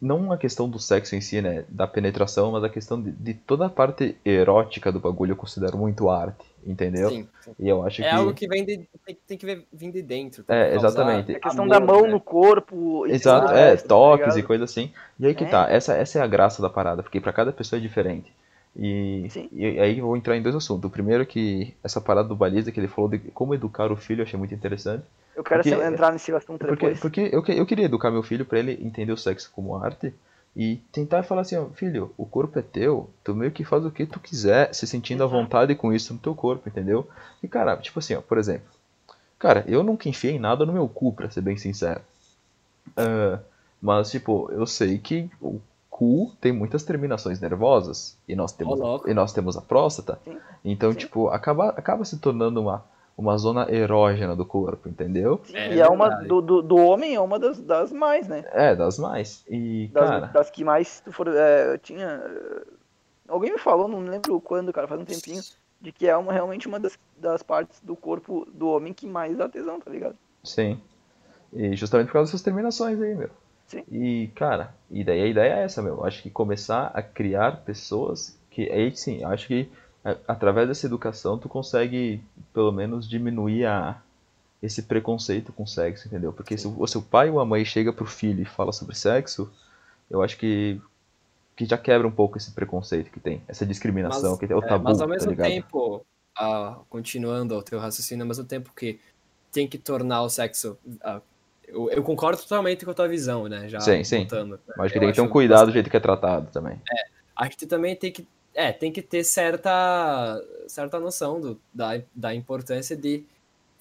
não 0.00 0.30
a 0.30 0.36
questão 0.36 0.68
do 0.68 0.78
sexo 0.78 1.16
em 1.16 1.20
si, 1.20 1.40
né, 1.40 1.64
da 1.68 1.86
penetração, 1.86 2.52
mas 2.52 2.62
a 2.64 2.68
questão 2.68 3.00
de, 3.00 3.10
de 3.12 3.34
toda 3.34 3.66
a 3.66 3.70
parte 3.70 4.16
erótica 4.24 4.92
do 4.92 5.00
bagulho 5.00 5.32
eu 5.32 5.36
considero 5.36 5.78
muito 5.78 6.10
arte, 6.10 6.44
entendeu? 6.66 7.08
Sim, 7.08 7.28
sim. 7.40 7.54
E 7.58 7.68
eu 7.68 7.82
acho 7.82 8.02
É 8.02 8.08
que 8.10 8.14
algo 8.14 8.34
que 8.34 8.46
vem 8.46 8.64
de, 8.64 8.86
tem, 9.04 9.16
tem 9.26 9.38
que 9.38 9.46
vir 9.72 9.92
de 9.92 10.02
dentro. 10.02 10.44
tem 10.44 10.56
É, 10.56 10.74
exatamente. 10.74 11.32
A 11.34 11.40
questão 11.40 11.64
amor, 11.64 11.80
da 11.80 11.80
mão 11.80 12.02
né? 12.02 12.08
no 12.10 12.20
corpo. 12.20 13.06
Exato, 13.06 13.52
é, 13.52 13.76
tá 13.76 13.88
toques 13.88 14.34
ligado? 14.34 14.38
e 14.38 14.42
coisa 14.42 14.64
assim. 14.64 14.92
E 15.18 15.26
aí 15.26 15.34
que 15.34 15.44
É. 15.44 15.48
tá, 15.48 15.66
essa, 15.70 15.94
essa 15.94 16.18
é 16.18 16.22
a 16.22 16.26
graça 16.26 16.60
da 16.60 16.68
parada, 16.68 17.02
porque 17.02 17.20
pra 17.20 17.32
cada 17.32 17.52
pessoa 17.52 17.78
é 17.78 17.82
diferente. 17.82 18.32
E, 18.78 19.26
e 19.52 19.64
aí 19.80 19.98
eu 19.98 20.06
vou 20.06 20.16
entrar 20.16 20.36
em 20.36 20.42
dois 20.42 20.54
assuntos. 20.54 20.84
O 20.88 20.90
primeiro 20.92 21.22
é 21.22 21.26
que 21.26 21.74
essa 21.82 22.00
parada 22.00 22.28
do 22.28 22.36
Baliza, 22.36 22.70
que 22.70 22.78
ele 22.78 22.88
falou 22.88 23.08
de 23.10 23.18
como 23.18 23.54
educar 23.54 23.90
o 23.90 23.96
filho, 23.96 24.20
eu 24.20 24.24
achei 24.24 24.38
muito 24.38 24.54
interessante. 24.54 25.02
Eu 25.34 25.42
quero 25.42 25.62
Porque- 25.62 25.82
entrar 25.82 26.12
nesse 26.12 26.30
assunto 26.32 26.58
Porque, 26.66 26.74
depois. 26.86 27.00
porque 27.00 27.20
eu, 27.32 27.42
eu 27.56 27.66
queria 27.66 27.86
educar 27.86 28.10
meu 28.10 28.22
filho 28.22 28.44
pra 28.44 28.58
ele 28.58 28.72
entender 28.82 29.12
o 29.12 29.16
sexo 29.16 29.50
como 29.54 29.76
arte 29.76 30.12
e 30.54 30.76
tentar 30.92 31.22
falar 31.22 31.42
assim, 31.42 31.56
ó, 31.56 31.66
filho, 31.66 32.12
o 32.16 32.24
corpo 32.26 32.58
é 32.58 32.62
teu, 32.62 33.10
tu 33.22 33.34
meio 33.34 33.50
que 33.52 33.62
faz 33.64 33.84
o 33.84 33.90
que 33.90 34.06
tu 34.06 34.18
quiser, 34.20 34.74
se 34.74 34.86
sentindo 34.86 35.22
à 35.22 35.26
vontade 35.26 35.74
com 35.74 35.92
isso 35.92 36.12
no 36.14 36.18
teu 36.18 36.34
corpo, 36.34 36.68
entendeu? 36.68 37.06
E 37.42 37.48
cara, 37.48 37.76
tipo 37.76 37.98
assim, 37.98 38.14
ó, 38.14 38.20
por 38.22 38.38
exemplo, 38.38 38.66
cara, 39.38 39.64
eu 39.68 39.82
nunca 39.82 40.08
enfiei 40.08 40.38
nada 40.38 40.64
no 40.64 40.72
meu 40.72 40.88
cu, 40.88 41.12
pra 41.12 41.28
ser 41.30 41.42
bem 41.42 41.56
sincero. 41.58 42.00
Ah, 42.96 43.38
mas, 43.80 44.10
tipo, 44.10 44.50
eu 44.52 44.66
sei 44.66 44.96
que 44.98 45.30
o 45.40 45.60
cu 45.96 46.30
tem 46.38 46.52
muitas 46.52 46.84
terminações 46.84 47.40
nervosas 47.40 48.18
e 48.28 48.36
nós 48.36 48.52
temos, 48.52 48.78
louco. 48.78 49.08
e 49.08 49.14
nós 49.14 49.32
temos 49.32 49.56
a 49.56 49.62
próstata. 49.62 50.18
Sim. 50.22 50.36
Então, 50.62 50.92
Sim. 50.92 50.98
tipo, 50.98 51.28
acaba, 51.28 51.70
acaba 51.70 52.04
se 52.04 52.18
tornando 52.18 52.60
uma, 52.60 52.84
uma 53.16 53.38
zona 53.38 53.66
erógena 53.72 54.36
do 54.36 54.44
corpo, 54.44 54.90
entendeu? 54.90 55.40
É 55.54 55.74
e 55.74 55.80
é 55.80 55.88
uma 55.88 56.10
do, 56.10 56.42
do, 56.42 56.60
do 56.60 56.76
homem 56.76 57.14
é 57.14 57.20
uma 57.20 57.38
das, 57.38 57.58
das 57.58 57.90
mais, 57.92 58.28
né? 58.28 58.44
É, 58.52 58.76
das 58.76 58.98
mais. 58.98 59.42
E, 59.48 59.88
Das, 59.90 60.10
cara, 60.10 60.26
das 60.26 60.50
que 60.50 60.62
mais, 60.62 61.02
for. 61.10 61.28
É, 61.28 61.72
eu 61.72 61.78
tinha. 61.78 62.04
é, 62.06 62.62
Alguém 63.26 63.52
me 63.52 63.58
falou, 63.58 63.88
não 63.88 64.00
lembro 64.00 64.38
quando, 64.38 64.72
cara, 64.74 64.86
faz 64.86 65.00
um 65.00 65.04
tempinho, 65.04 65.40
de 65.80 65.92
que 65.92 66.06
é 66.06 66.14
uma, 66.14 66.30
realmente 66.30 66.68
uma 66.68 66.78
das, 66.78 66.98
das 67.16 67.42
partes 67.42 67.80
do 67.80 67.96
corpo 67.96 68.46
do 68.52 68.68
homem 68.68 68.92
que 68.92 69.06
mais 69.06 69.34
dá 69.36 69.48
tesão, 69.48 69.80
tá 69.80 69.90
ligado? 69.90 70.16
sim. 70.44 70.78
E 71.52 71.74
justamente 71.74 72.08
por 72.08 72.14
causa 72.14 72.28
dessas 72.30 72.42
terminações 72.42 73.00
aí, 73.00 73.14
meu. 73.14 73.30
Sim. 73.66 73.86
E, 73.90 74.28
cara, 74.34 74.74
e 74.90 75.04
daí 75.04 75.20
a 75.22 75.26
ideia 75.26 75.54
é 75.54 75.64
essa, 75.64 75.82
meu. 75.82 76.04
Acho 76.04 76.22
que 76.22 76.30
começar 76.30 76.90
a 76.94 77.02
criar 77.02 77.58
pessoas 77.64 78.36
que. 78.50 78.70
Aí 78.70 78.94
sim, 78.96 79.22
acho 79.24 79.46
que 79.46 79.70
a- 80.04 80.16
através 80.28 80.68
dessa 80.68 80.86
educação 80.86 81.38
tu 81.38 81.48
consegue, 81.48 82.20
pelo 82.52 82.72
menos, 82.72 83.08
diminuir 83.08 83.66
a, 83.66 84.00
esse 84.62 84.82
preconceito 84.84 85.52
com 85.52 85.66
sexo, 85.66 86.08
entendeu? 86.08 86.32
Porque 86.32 86.58
se 86.58 86.66
o, 86.68 86.86
se 86.86 86.98
o 86.98 87.02
pai 87.02 87.30
ou 87.30 87.40
a 87.40 87.46
mãe 87.46 87.64
chega 87.64 87.92
pro 87.92 88.06
filho 88.06 88.42
e 88.42 88.46
fala 88.46 88.72
sobre 88.72 88.96
sexo, 88.96 89.50
eu 90.10 90.22
acho 90.22 90.38
que, 90.38 90.80
que 91.56 91.66
já 91.66 91.78
quebra 91.78 92.06
um 92.08 92.12
pouco 92.12 92.38
esse 92.38 92.52
preconceito 92.52 93.10
que 93.10 93.20
tem, 93.20 93.42
essa 93.48 93.66
discriminação, 93.66 94.36
Mas- 94.36 94.38
que 94.38 94.46
é 94.52 94.56
o 94.56 94.62
É, 94.62 94.62
tabu, 94.62 94.78
mas 94.78 95.00
ao 95.00 95.08
tá 95.18 95.24
mesmo 95.24 95.26
ligado? 95.26 95.62
tempo, 95.62 96.04
ah, 96.36 96.82
continuando 96.88 97.54
ao 97.54 97.62
teu 97.62 97.78
raciocínio, 97.78 98.22
ao 98.24 98.28
mesmo 98.28 98.44
tempo 98.46 98.72
que 98.74 99.00
tem 99.52 99.68
que 99.68 99.78
tornar 99.78 100.22
o 100.22 100.28
sexo. 100.30 100.78
ah, 101.02 101.22
eu, 101.66 101.90
eu 101.90 102.02
concordo 102.02 102.40
totalmente 102.40 102.84
com 102.84 102.90
a 102.90 102.94
tua 102.94 103.08
visão, 103.08 103.48
né? 103.48 103.68
Já 103.68 103.80
Sim, 103.80 104.04
sim. 104.04 104.18
voltando, 104.18 104.52
né? 104.52 104.74
Mas 104.76 104.86
acho 104.86 104.92
que 104.92 104.98
Eu 104.98 105.00
tem 105.00 105.10
que 105.10 105.16
ter 105.16 105.20
um 105.22 105.28
cuidado 105.28 105.66
do 105.66 105.72
jeito 105.72 105.90
que 105.90 105.96
é 105.96 106.00
tratado 106.00 106.50
também. 106.50 106.80
Acho 107.36 107.56
que 107.56 107.66
também 107.66 107.94
tem 107.96 108.12
que. 108.12 108.26
É, 108.54 108.72
tem 108.72 108.90
que 108.90 109.02
ter 109.02 109.22
certa, 109.22 110.42
certa 110.66 110.98
noção 110.98 111.38
do, 111.38 111.60
da, 111.74 112.00
da 112.14 112.34
importância 112.34 112.96
de 112.96 113.22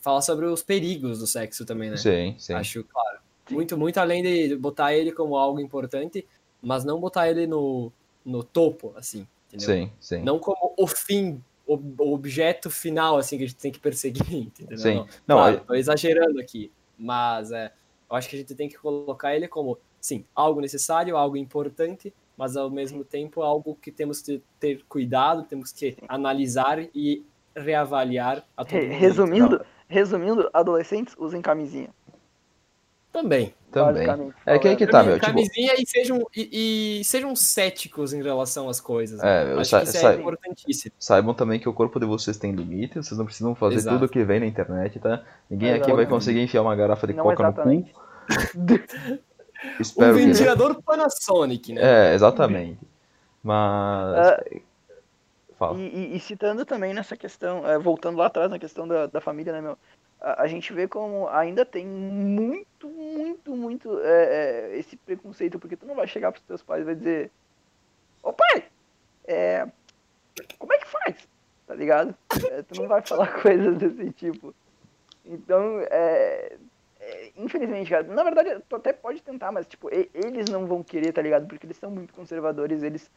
falar 0.01 0.21
sobre 0.21 0.45
os 0.45 0.61
perigos 0.61 1.19
do 1.19 1.27
sexo 1.27 1.65
também, 1.65 1.89
né? 1.89 1.97
Sim, 1.97 2.36
sim. 2.38 2.53
Acho, 2.53 2.83
claro. 2.83 3.19
Muito, 3.49 3.77
muito 3.77 3.97
além 3.99 4.21
de 4.21 4.55
botar 4.57 4.93
ele 4.93 5.11
como 5.13 5.38
algo 5.38 5.59
importante, 5.61 6.27
mas 6.61 6.83
não 6.83 6.99
botar 6.99 7.29
ele 7.29 7.47
no, 7.47 7.91
no 8.25 8.43
topo, 8.43 8.93
assim, 8.97 9.25
entendeu? 9.47 9.67
Sim, 9.67 9.91
sim. 9.99 10.21
Não 10.23 10.39
como 10.39 10.73
o 10.77 10.88
fim, 10.88 11.41
o, 11.65 11.79
objeto 12.13 12.69
final, 12.69 13.17
assim, 13.17 13.38
que 13.38 13.45
a 13.45 13.47
gente 13.47 13.57
tem 13.57 13.71
que 13.71 13.79
perseguir, 13.79 14.25
entendeu? 14.33 14.77
Sim. 14.77 15.05
Não, 15.25 15.38
claro, 15.38 15.57
aí- 15.57 15.65
tô 15.65 15.73
exagerando 15.75 16.39
aqui, 16.39 16.71
mas 16.98 17.52
é, 17.52 17.72
eu 18.10 18.16
acho 18.16 18.30
que 18.30 18.36
a 18.36 18.39
gente 18.39 18.56
tem 18.56 18.68
que 18.70 18.78
colocar 18.78 19.36
ele 19.36 19.48
como, 19.48 19.78
sim, 20.00 20.26
algo 20.36 20.62
necessário, 20.62 21.18
algo 21.18 21.38
importante, 21.38 22.14
mas 22.38 22.56
ao 22.58 22.70
mesmo 22.70 23.04
tempo 23.04 23.41
algo 23.41 23.76
que 23.82 23.91
temos 23.91 24.22
que 24.22 24.41
ter 24.60 24.84
cuidado, 24.89 25.43
temos 25.43 25.72
que 25.72 25.98
analisar 26.08 26.80
e 26.93 27.26
reavaliar 27.56 28.46
a 28.56 28.66
todo 28.66 28.74
Re- 28.80 28.86
momento. 28.88 29.00
resumindo, 29.00 29.66
resumindo, 29.88 30.50
adolescentes 30.54 31.16
usem 31.18 31.41
camisinha. 31.41 31.89
Também. 33.16 33.53
Também. 33.72 34.34
É 34.45 34.59
que 34.59 34.68
aí 34.68 34.76
que 34.76 34.86
tá, 34.86 35.01
meu. 35.03 35.13
Tipo, 35.16 35.26
Camisinha 35.28 35.74
e, 35.78 35.88
sejam, 35.88 36.20
e, 36.36 36.99
e 36.99 37.03
sejam 37.05 37.34
céticos 37.36 38.11
em 38.13 38.22
relação 38.22 38.68
às 38.68 38.82
coisas. 38.82 39.22
É, 39.24 39.45
né? 39.45 39.53
eu 39.53 39.59
Acho 39.59 39.70
sa- 39.70 39.80
que 39.82 39.88
isso 39.88 39.97
sa- 39.99 40.11
é 40.13 40.16
importantíssimo. 40.16 40.93
saibam 40.99 41.34
também 41.34 41.59
que 41.59 41.68
o 41.70 41.74
corpo 41.74 41.97
de 41.99 42.05
vocês 42.05 42.36
tem 42.38 42.51
limite, 42.51 42.95
vocês 42.95 43.18
não 43.18 43.26
precisam 43.26 43.55
fazer 43.55 43.76
Exato. 43.78 43.97
tudo 43.99 44.09
que 44.09 44.22
vem 44.26 44.41
na 44.41 44.45
internet, 44.45 44.99
tá? 44.99 45.24
Ninguém 45.49 45.72
aqui 45.74 45.91
vai 45.93 46.05
conseguir 46.05 46.41
enfiar 46.41 46.61
uma 46.61 46.76
garrafa 46.76 47.07
de 47.07 47.13
Não 47.13 47.24
coca 47.24 47.41
no 47.43 47.49
exatamente. 47.49 47.93
cu. 47.93 47.99
Um 48.59 49.82
Espero 49.82 50.13
que 50.16 50.22
não. 50.22 50.28
ventilador 50.34 50.82
Panasonic, 50.84 51.74
né? 51.74 51.82
É, 52.11 52.13
exatamente. 52.16 52.80
Mas. 53.41 54.18
Ah, 54.18 54.43
Fala. 55.57 55.78
E, 55.80 55.84
e- 55.88 56.16
e 56.18 56.20
citando 56.20 56.66
também 56.66 56.93
nessa 56.93 57.16
questão, 57.16 57.66
é, 57.66 57.80
voltando 57.80 58.18
lá 58.18 58.26
atrás 58.26 58.49
na 58.51 58.59
questão 58.59 58.86
da, 58.86 59.05
da 59.07 59.22
família, 59.22 59.53
né, 59.53 59.61
meu? 59.61 59.78
A, 60.26 60.41
a 60.41 60.47
gente 60.47 60.73
vê 60.73 60.88
como 60.88 61.30
ainda 61.30 61.63
tem 61.63 61.86
muito, 61.86 62.89
muito, 62.89 63.55
muito 63.55 63.99
é, 63.99 64.71
é, 64.73 64.78
esse 64.78 64.97
preconceito, 64.97 65.59
porque 65.59 65.78
tu 65.78 65.86
não 65.86 65.93
vai 65.93 66.07
chegar 66.07 66.32
pros 66.32 66.43
teus 66.43 66.63
pais 66.63 66.82
e 66.82 66.86
vai 66.86 66.95
dizer, 66.95 67.30
ô 68.23 68.34
pai, 68.34 68.65
é, 69.28 69.67
como 70.57 70.73
é 70.73 70.80
que 70.80 70.88
faz? 70.88 71.28
Tá 71.67 71.76
ligado? 71.76 72.15
É, 72.51 72.63
tu 72.63 72.82
não 72.82 72.88
vai 72.88 73.03
falar 73.03 73.28
coisas 73.39 73.78
desse 73.78 74.11
tipo. 74.13 74.51
Então, 75.23 75.80
é, 75.91 76.57
é, 76.99 77.32
infelizmente, 77.38 77.91
cara, 77.91 78.03
na 78.03 78.23
verdade, 78.23 78.63
tu 78.67 78.76
até 78.76 78.91
pode 78.93 79.21
tentar, 79.21 79.51
mas, 79.51 79.67
tipo, 79.67 79.89
eles 79.91 80.49
não 80.49 80.65
vão 80.65 80.84
querer, 80.84 81.13
tá 81.13 81.21
ligado? 81.21 81.47
Porque 81.47 81.67
eles 81.67 81.78
são 81.78 81.91
muito 81.91 82.15
conservadores, 82.15 82.82
eles 82.82 83.11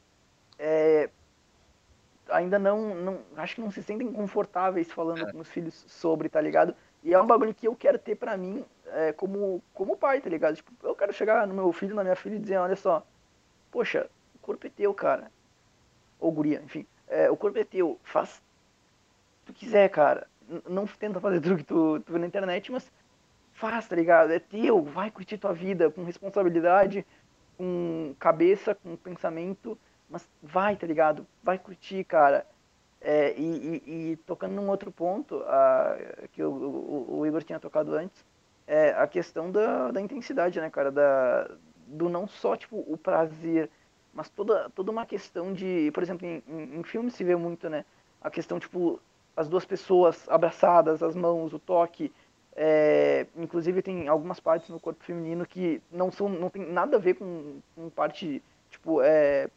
é, 0.58 1.08
ainda 2.28 2.58
não, 2.58 2.94
não, 2.94 3.18
acho 3.36 3.54
que 3.54 3.60
não 3.62 3.70
se 3.70 3.82
sentem 3.82 4.12
confortáveis 4.12 4.92
falando 4.92 5.30
com 5.32 5.38
os 5.38 5.48
filhos 5.48 5.74
sobre, 5.88 6.28
tá 6.28 6.40
ligado? 6.40 6.74
E 7.02 7.14
é 7.14 7.20
um 7.20 7.26
bagulho 7.26 7.54
que 7.54 7.66
eu 7.68 7.74
quero 7.74 7.98
ter 7.98 8.16
pra 8.16 8.36
mim 8.36 8.64
é, 8.86 9.12
como, 9.12 9.62
como 9.74 9.96
pai, 9.96 10.20
tá 10.20 10.28
ligado? 10.28 10.56
Tipo, 10.56 10.72
eu 10.82 10.94
quero 10.94 11.12
chegar 11.12 11.46
no 11.46 11.54
meu 11.54 11.72
filho, 11.72 11.94
na 11.94 12.02
minha 12.02 12.16
filha 12.16 12.36
e 12.36 12.38
dizer, 12.38 12.58
olha 12.58 12.76
só, 12.76 13.04
poxa, 13.70 14.08
o 14.34 14.38
corpo 14.38 14.66
é 14.66 14.70
teu, 14.70 14.92
cara. 14.94 15.30
Ou 16.18 16.32
guria, 16.32 16.60
enfim. 16.64 16.86
É, 17.06 17.30
o 17.30 17.36
corpo 17.36 17.58
é 17.58 17.64
teu, 17.64 17.98
faz 18.02 18.38
o 18.38 19.46
que 19.46 19.52
tu 19.52 19.58
quiser, 19.58 19.88
cara. 19.88 20.26
Não 20.68 20.86
tenta 20.86 21.20
fazer 21.20 21.40
tudo 21.40 21.58
que 21.58 21.64
tu, 21.64 22.00
tu 22.00 22.12
vê 22.12 22.18
na 22.18 22.26
internet, 22.26 22.72
mas 22.72 22.90
faz, 23.52 23.86
tá 23.86 23.96
ligado? 23.96 24.32
É 24.32 24.38
teu, 24.38 24.82
vai 24.82 25.10
curtir 25.10 25.38
tua 25.38 25.52
vida 25.52 25.90
com 25.90 26.04
responsabilidade, 26.04 27.06
com 27.56 28.14
cabeça, 28.18 28.74
com 28.74 28.96
pensamento, 28.96 29.78
mas 30.08 30.26
vai, 30.42 30.76
tá 30.76 30.86
ligado? 30.86 31.26
Vai 31.42 31.58
curtir, 31.58 32.04
cara. 32.04 32.46
É, 33.00 33.32
e, 33.38 33.82
e- 33.86 34.12
e 34.12 34.16
tocando 34.18 34.54
num 34.54 34.68
outro 34.68 34.90
ponto, 34.90 35.42
ah, 35.46 35.96
que 36.32 36.42
o, 36.42 36.50
o- 36.50 37.18
o 37.20 37.26
Igor 37.26 37.42
tinha 37.44 37.60
tocado 37.60 37.94
antes, 37.94 38.24
é 38.66 38.90
a 38.90 39.06
questão 39.06 39.50
da, 39.52 39.90
da 39.92 40.00
intensidade, 40.00 40.60
né, 40.60 40.68
cara? 40.70 40.90
Da, 40.90 41.48
do 41.86 42.08
não 42.08 42.26
só, 42.26 42.56
tipo, 42.56 42.84
o 42.88 42.96
prazer, 42.98 43.70
mas 44.12 44.28
toda, 44.28 44.68
toda 44.70 44.90
uma 44.90 45.06
questão 45.06 45.52
de, 45.52 45.90
por 45.92 46.02
exemplo, 46.02 46.26
em, 46.26 46.42
em, 46.48 46.80
em 46.80 46.82
filmes 46.82 47.14
se 47.14 47.22
vê 47.24 47.36
muito, 47.36 47.68
né? 47.70 47.84
A 48.20 48.30
questão, 48.30 48.58
tipo, 48.58 49.00
as 49.36 49.48
duas 49.48 49.64
pessoas 49.64 50.28
abraçadas, 50.28 51.02
as 51.02 51.14
mãos, 51.14 51.52
o 51.54 51.58
toque. 51.58 52.12
é, 52.56 53.26
inclusive 53.36 53.80
tem 53.82 54.08
algumas 54.08 54.40
partes 54.40 54.68
no 54.70 54.80
corpo 54.80 55.04
feminino 55.04 55.46
que 55.46 55.80
não 55.90 56.10
são, 56.10 56.28
não 56.28 56.50
tem 56.50 56.66
nada 56.66 56.96
a 56.96 57.00
ver 57.00 57.14
com, 57.14 57.60
com 57.76 57.88
parte, 57.90 58.42
tipo, 58.70 59.00
é, 59.02 59.48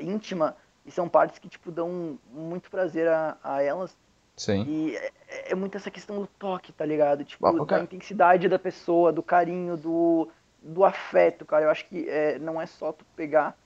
íntima 0.00 0.56
e 0.88 0.90
são 0.90 1.08
partes 1.08 1.38
que 1.38 1.48
tipo 1.48 1.70
dão 1.70 2.18
muito 2.32 2.70
prazer 2.70 3.06
a, 3.08 3.36
a 3.44 3.62
elas. 3.62 3.96
Sim. 4.36 4.62
e 4.68 4.96
é, 4.96 5.12
é 5.50 5.54
muito 5.56 5.76
essa 5.76 5.90
questão 5.90 6.20
do 6.20 6.26
toque 6.38 6.72
tá 6.72 6.84
ligado? 6.86 7.24
Tipo 7.24 7.46
Ah, 7.46 7.52
da 7.52 7.62
ok. 7.62 7.78
intensidade 7.80 8.48
da 8.48 8.58
pessoa 8.58 9.12
do 9.12 9.20
carinho 9.22 9.76
do, 9.76 10.28
do 10.62 10.84
afeto 10.84 11.44
cara. 11.44 11.64
Eu 11.64 11.70
acho 11.70 11.86
que 11.86 12.08
é, 12.08 12.38
não 12.38 12.60
é 12.60 12.66
só 12.66 12.92
tu 12.92 13.04
pegar 13.16 13.56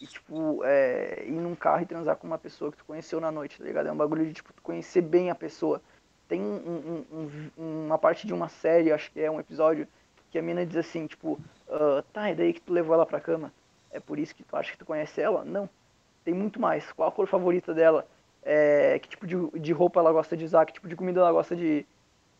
e 0.00 0.06
tipo 0.06 0.62
é, 0.64 1.24
ir 1.26 1.30
num 1.30 1.54
carro 1.54 1.82
e 1.82 1.86
transar 1.86 2.16
com 2.16 2.26
uma 2.26 2.38
pessoa 2.38 2.70
que 2.72 2.76
tu 2.78 2.84
conheceu 2.84 3.20
na 3.20 3.30
noite 3.30 3.56
tá 3.58 3.64
ligado? 3.64 3.86
É 3.86 3.92
um 3.92 3.96
bagulho 3.96 4.26
de 4.26 4.32
tipo 4.34 4.52
tu 4.52 4.60
conhecer 4.62 5.00
bem 5.00 5.30
a 5.30 5.34
pessoa. 5.34 5.80
Tem 6.28 6.40
um- 6.42 7.04
um- 7.12 7.50
um- 7.56 7.86
uma 7.86 7.96
parte 7.98 8.26
de 8.26 8.34
uma 8.34 8.48
série 8.48 8.90
acho 8.92 9.10
que 9.12 9.20
é 9.20 9.30
um 9.30 9.38
episódio 9.40 9.86
que 10.32 10.38
a 10.38 10.42
mina 10.42 10.66
diz 10.66 10.76
assim 10.76 11.06
tipo 11.06 11.38
"Ah, 11.70 12.02
tá 12.12 12.28
é 12.28 12.34
daí 12.34 12.52
que 12.52 12.60
tu 12.60 12.72
levou 12.72 12.94
ela 12.94 13.06
pra 13.06 13.20
cama? 13.20 13.52
É 13.92 14.00
por 14.00 14.18
isso 14.18 14.34
que 14.34 14.42
tu 14.42 14.56
acha 14.56 14.72
que 14.72 14.78
tu 14.78 14.84
conhece 14.84 15.20
ela? 15.20 15.44
Não 15.44 15.70
tem 16.26 16.34
muito 16.34 16.60
mais. 16.60 16.90
Qual 16.92 17.08
a 17.08 17.12
cor 17.12 17.28
favorita 17.28 17.72
dela? 17.72 18.04
É, 18.42 18.98
que 18.98 19.08
tipo 19.08 19.26
de, 19.26 19.36
de 19.60 19.72
roupa 19.72 20.00
ela 20.00 20.12
gosta 20.12 20.36
de 20.36 20.44
usar? 20.44 20.66
Que 20.66 20.72
tipo 20.72 20.88
de 20.88 20.96
comida 20.96 21.20
ela 21.20 21.30
gosta 21.30 21.54
de, 21.54 21.86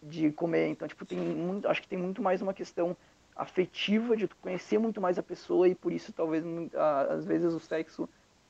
de 0.02 0.32
comer? 0.32 0.68
Então, 0.68 0.88
tipo, 0.88 1.06
tem 1.06 1.16
muito, 1.18 1.68
acho 1.68 1.80
que 1.80 1.88
tem 1.88 1.98
muito 1.98 2.20
mais 2.20 2.42
uma 2.42 2.52
questão 2.52 2.96
afetiva 3.36 4.16
de 4.16 4.26
tu 4.26 4.36
conhecer 4.42 4.78
muito 4.78 5.00
mais 5.00 5.18
a 5.18 5.22
pessoa 5.22 5.68
e 5.68 5.74
por 5.74 5.92
isso 5.92 6.10
talvez 6.10 6.42
às 7.10 7.26
vezes 7.26 7.52
o 7.52 7.60
sexo 7.60 8.08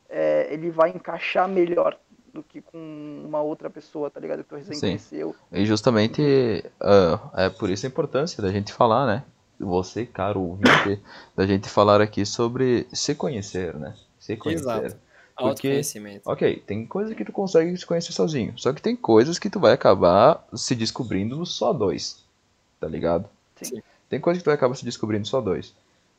é, 0.09 0.47
ele 0.53 0.70
vai 0.70 0.91
encaixar 0.91 1.49
melhor 1.49 1.99
do 2.32 2.41
que 2.43 2.61
com 2.61 2.78
uma 3.26 3.43
outra 3.43 3.68
pessoa, 3.68 4.11
tá 4.11 4.20
ligado? 4.20 4.45
Que 4.45 4.49
tu 4.49 4.55
recém 4.55 4.76
Sim. 4.76 4.87
conheceu. 4.87 5.34
E 5.51 5.66
justamente 5.66 6.64
ah, 6.80 7.30
é 7.34 7.51
por 7.51 7.68
isso 7.68 7.84
a 7.84 7.89
importância 7.89 8.43
da 8.43 8.51
gente 8.53 8.72
falar, 8.72 9.07
né? 9.07 9.24
Você, 9.59 10.07
caro 10.07 10.41
ouvinte, 10.41 11.03
da 11.34 11.47
gente 11.47 11.68
falar 11.68 12.01
aqui 12.01 12.24
sobre 12.24 12.87
se 12.93 13.14
conhecer, 13.14 13.74
né? 13.74 13.95
Se 14.20 14.37
conhecer. 14.37 14.84
Exato. 14.84 15.05
Porque- 15.37 15.49
Autoconhecimento. 15.68 16.22
Ok, 16.30 16.62
tem 16.66 16.87
coisas 16.87 17.14
que 17.14 17.24
tu 17.24 17.30
consegue 17.32 17.76
se 17.76 17.84
conhecer 17.84 18.12
sozinho. 18.12 18.55
Só 18.57 18.72
que 18.72 18.80
tem 18.80 18.97
coisas 18.97 19.39
que 19.39 19.51
tu 19.51 19.61
vai 19.61 19.72
acabar 19.72 20.47
se 20.55 20.74
descobrindo 20.74 21.45
só 21.45 21.72
dois. 21.72 22.24
Tá 22.80 22.89
ligado? 22.89 23.28
Sim. 23.61 23.82
Tem 24.09 24.18
coisas 24.20 24.41
que 24.41 24.45
tu 24.45 24.47
vai 24.47 24.55
acabar 24.55 24.74
se 24.74 24.84
descobrindo 24.84 25.26
só 25.26 25.41
dois. 25.41 25.74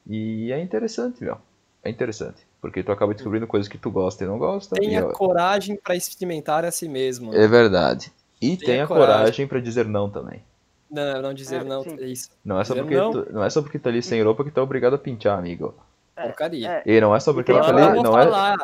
E 0.05 0.51
é 0.51 0.61
interessante, 0.61 1.24
meu. 1.24 1.38
É 1.84 1.89
interessante. 1.89 2.45
Porque 2.61 2.84
tu 2.84 2.91
acaba 2.91 3.13
descobrindo 3.13 3.47
coisas 3.47 3.68
que 3.68 3.78
tu 3.78 3.89
gosta 3.89 4.24
e 4.24 4.28
não 4.28 4.38
gosta. 4.38 4.76
e 4.78 4.80
Tenha 4.88 4.99
é- 5.01 5.11
coragem 5.13 5.76
pra 5.76 5.95
experimentar 5.95 6.63
a 6.65 6.72
si 6.72 6.88
mesmo. 6.88 7.32
né? 7.32 7.43
É 7.43 7.47
verdade. 7.47 8.11
E 8.41 8.55
Tenha 8.57 8.59
tenha 8.74 8.88
coragem. 8.88 9.15
coragem 9.20 9.47
pra 9.47 9.59
dizer 9.59 9.86
não 9.88 10.09
também. 10.09 10.43
Não, 10.89 11.22
não 11.22 11.34
dizer 11.34 11.61
É, 11.61 11.63
não, 11.63 11.84
é 11.84 12.05
isso. 12.05 12.30
Não 12.45 12.59
é 12.59 12.63
só 12.63 12.74
Dizer 12.74 12.84
porque 12.84 12.95
não. 12.97 13.11
tu, 13.11 13.34
não 13.34 13.43
é 13.43 13.49
só 13.49 13.61
porque 13.61 13.78
tá 13.80 13.89
ali 13.89 14.01
sem 14.01 14.22
roupa 14.24 14.43
que 14.43 14.51
tá 14.51 14.61
obrigado 14.63 14.93
a 14.93 14.97
pintar, 14.97 15.38
amigo. 15.38 15.74
Porcaria. 16.24 16.70
É, 16.70 16.84
E 16.86 17.01
não 17.01 17.15
é 17.15 17.20
só 17.20 17.34
porque 17.34 17.51
tem 17.53 17.61
ela 17.61 17.82
Eu 17.82 17.93
vou 17.95 18.03
não 18.03 18.20
é, 18.20 18.24
falar. 18.24 18.57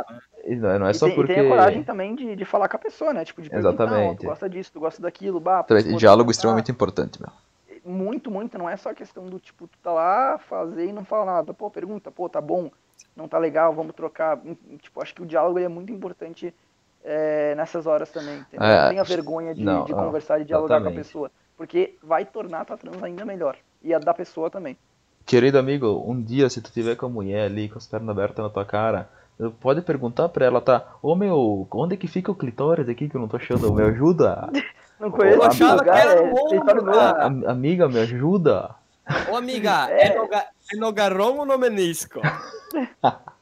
não 0.59 0.69
é, 0.71 0.79
não 0.79 0.87
é 0.87 0.93
só 0.93 1.05
tem, 1.05 1.13
e 1.13 1.15
porque 1.15 1.33
tem 1.33 1.45
a 1.45 1.49
coragem 1.49 1.83
também 1.83 2.15
de, 2.15 2.35
de 2.35 2.45
falar 2.45 2.67
com 2.67 2.75
a 2.75 2.79
pessoa, 2.79 3.13
né? 3.13 3.23
Tipo, 3.23 3.41
de 3.41 3.53
Exatamente. 3.55 4.19
tu 4.21 4.25
gosta 4.25 4.49
disso, 4.49 4.71
tu 4.73 4.79
gosta 4.79 5.01
daquilo, 5.01 5.39
bah, 5.39 5.63
Também, 5.63 5.91
pô, 5.91 5.97
diálogo 5.97 6.29
tá- 6.29 6.31
extremamente 6.31 6.71
importante, 6.71 7.19
meu. 7.21 7.31
muito, 7.85 8.31
muito, 8.31 8.57
não 8.57 8.69
é 8.69 8.77
só 8.77 8.93
questão 8.93 9.25
do 9.25 9.39
tipo, 9.39 9.67
tu 9.67 9.77
tá 9.79 9.91
lá, 9.91 10.37
fazer 10.37 10.85
e 10.87 10.91
não 10.93 11.03
falar 11.05 11.25
nada. 11.25 11.53
Pô, 11.53 11.69
pergunta, 11.69 12.11
pô, 12.11 12.27
tá 12.29 12.39
bom, 12.41 12.71
não 13.15 13.27
tá 13.27 13.37
legal, 13.37 13.73
vamos 13.73 13.93
trocar. 13.95 14.39
Tipo, 14.81 15.01
acho 15.01 15.13
que 15.13 15.21
o 15.21 15.25
diálogo 15.25 15.59
ele 15.59 15.65
é 15.65 15.69
muito 15.69 15.91
importante 15.91 16.53
é, 17.03 17.53
nessas 17.55 17.85
horas 17.85 18.09
também. 18.11 18.39
Entendeu? 18.39 18.65
É, 18.65 18.81
não 18.83 18.89
tenha 18.89 19.03
vergonha 19.03 19.53
de, 19.53 19.63
não, 19.63 19.83
de 19.83 19.91
não, 19.91 20.05
conversar 20.05 20.39
e 20.41 20.45
dialogar 20.45 20.79
com 20.81 20.87
a 20.87 20.91
exatamente. 20.91 21.05
pessoa. 21.05 21.31
Porque 21.57 21.95
vai 22.01 22.25
tornar 22.25 22.61
a 22.61 22.65
tua 22.65 22.77
trans 22.77 23.03
ainda 23.03 23.23
melhor. 23.25 23.57
E 23.81 23.93
a 23.93 23.99
da 23.99 24.13
pessoa 24.13 24.49
também. 24.49 24.77
Querido 25.25 25.57
amigo, 25.57 26.03
um 26.05 26.21
dia 26.21 26.49
se 26.49 26.61
tu 26.61 26.71
tiver 26.71 26.95
com 26.95 27.05
a 27.05 27.09
mulher 27.09 27.45
ali, 27.45 27.69
com 27.69 27.77
as 27.77 27.87
pernas 27.87 28.09
abertas 28.09 28.43
na 28.43 28.49
tua 28.49 28.65
cara, 28.65 29.07
pode 29.61 29.81
perguntar 29.81 30.29
pra 30.29 30.45
ela, 30.45 30.59
tá? 30.61 30.85
Ô 31.01 31.15
meu, 31.15 31.67
onde 31.71 31.93
é 31.93 31.97
que 31.97 32.07
fica 32.07 32.31
o 32.31 32.35
clitóris 32.35 32.87
aqui 32.89 33.07
que 33.09 33.15
eu 33.15 33.21
não 33.21 33.27
tô 33.27 33.37
achando? 33.37 33.73
Me 33.73 33.83
ajuda? 33.83 34.49
Não 34.99 35.11
conheço 35.11 35.37
Eu 35.41 35.47
esse 35.47 35.63
achava 35.63 35.79
lugar, 35.81 35.93
que 36.01 36.07
era 36.07 36.21
é 36.21 36.31
no 36.31 36.37
ombro, 36.59 36.85
cara. 36.85 37.25
Am- 37.25 37.43
amiga, 37.47 37.89
me 37.89 37.99
ajuda? 37.99 38.69
Ô, 39.29 39.35
amiga, 39.35 39.89
É. 39.89 40.07
é, 40.07 40.15
no, 40.17 40.23
é 40.33 40.77
no 40.77 40.93
garrão 40.93 41.39
ou 41.39 41.45
no 41.45 41.57
menisco? 41.57 42.21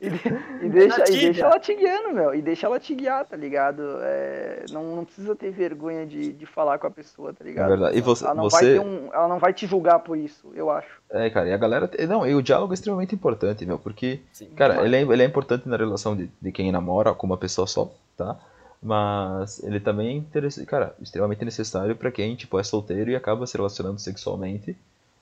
E, 0.00 0.08
de- 0.10 0.64
e 0.64 0.68
deixa, 0.68 1.04
e 1.10 1.20
deixa 1.20 1.44
ela 1.44 1.58
te 1.58 1.74
guiando, 1.74 2.12
meu. 2.14 2.32
E 2.34 2.40
deixa 2.40 2.66
ela 2.66 2.78
te 2.78 2.94
guiar, 2.94 3.24
tá 3.26 3.36
ligado? 3.36 3.82
É, 4.02 4.64
não, 4.70 4.94
não 4.94 5.04
precisa 5.04 5.34
ter 5.34 5.50
vergonha 5.50 6.06
de, 6.06 6.32
de 6.32 6.46
falar 6.46 6.78
com 6.78 6.86
a 6.86 6.90
pessoa, 6.90 7.32
tá 7.32 7.44
ligado? 7.44 7.66
É 7.66 7.68
verdade. 7.68 7.98
E 7.98 8.00
você- 8.00 8.24
ela, 8.24 8.34
não 8.34 8.44
você- 8.44 8.56
vai 8.64 8.74
ter 8.74 8.80
um, 8.80 9.10
ela 9.12 9.26
não 9.26 9.38
vai 9.40 9.52
te 9.52 9.66
julgar 9.66 9.98
por 9.98 10.16
isso, 10.16 10.52
eu 10.54 10.70
acho. 10.70 10.88
É, 11.10 11.28
cara, 11.30 11.48
e 11.48 11.52
a 11.52 11.56
galera. 11.56 11.90
Não, 12.08 12.24
e 12.24 12.32
o 12.34 12.40
diálogo 12.42 12.72
é 12.72 12.74
extremamente 12.74 13.12
importante, 13.14 13.66
meu, 13.66 13.76
porque, 13.78 14.20
Sim. 14.32 14.50
cara, 14.50 14.84
ele 14.84 14.94
é, 14.94 15.02
ele 15.02 15.22
é 15.22 15.26
importante 15.26 15.68
na 15.68 15.76
relação 15.76 16.16
de, 16.16 16.30
de 16.40 16.52
quem 16.52 16.70
namora 16.70 17.12
com 17.12 17.26
uma 17.26 17.36
pessoa 17.36 17.66
só, 17.66 17.90
tá? 18.16 18.36
Mas 18.80 19.60
ele 19.64 19.80
também 19.80 20.24
é 20.32 20.64
cara, 20.64 20.94
extremamente 21.02 21.44
necessário 21.44 21.96
pra 21.96 22.12
quem, 22.12 22.36
tipo, 22.36 22.58
é 22.58 22.62
solteiro 22.62 23.10
e 23.10 23.16
acaba 23.16 23.46
se 23.46 23.56
relacionando 23.56 23.98
sexualmente. 23.98 24.76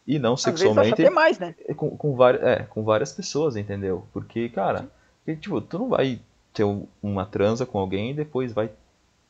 E 0.07 0.19
não 0.19 0.35
Às 0.35 0.45
vezes 0.45 0.61
sexualmente 0.61 0.93
até 1.03 1.11
mais, 1.11 1.39
né? 1.39 1.55
é 1.67 1.75
com, 1.75 1.91
com, 1.97 2.15
vari- 2.15 2.39
é, 2.41 2.63
com 2.65 2.85
várias 2.85 3.13
pessoas, 3.13 3.57
entendeu? 3.57 4.07
Porque, 4.13 4.49
cara, 4.49 4.87
porque, 5.25 5.41
tipo, 5.41 5.61
tu 5.61 5.79
não 5.81 5.89
vai 5.89 6.21
ter 6.53 6.63
um- 6.65 6.87
uma 7.03 7.27
transa 7.27 7.67
com 7.67 7.79
alguém 7.79 8.11
e 8.11 8.15
depois 8.15 8.53
vai 8.53 8.71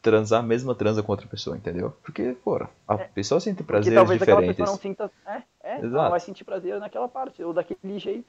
transar 0.02 0.40
a 0.40 0.46
mesma 0.46 0.74
transa 0.74 1.02
com 1.02 1.10
outra 1.12 1.26
pessoa, 1.26 1.56
entendeu? 1.56 1.92
Porque, 2.02 2.36
porra, 2.44 2.68
a 2.86 2.96
pessoa 2.98 3.40
sente 3.40 3.62
prazeres 3.64 3.96
talvez 3.96 4.20
aquela 4.22 4.40
diferentes. 4.42 4.58
pessoa 4.58 4.74
não 4.76 4.80
sinta. 4.82 5.10
É, 5.26 5.42
é, 5.64 5.84
Exato. 5.84 6.10
vai 6.10 6.20
sentir 6.20 6.44
prazer 6.44 6.78
naquela 6.78 7.08
parte, 7.08 7.42
ou 7.42 7.52
daquele 7.52 7.98
jeito. 7.98 8.28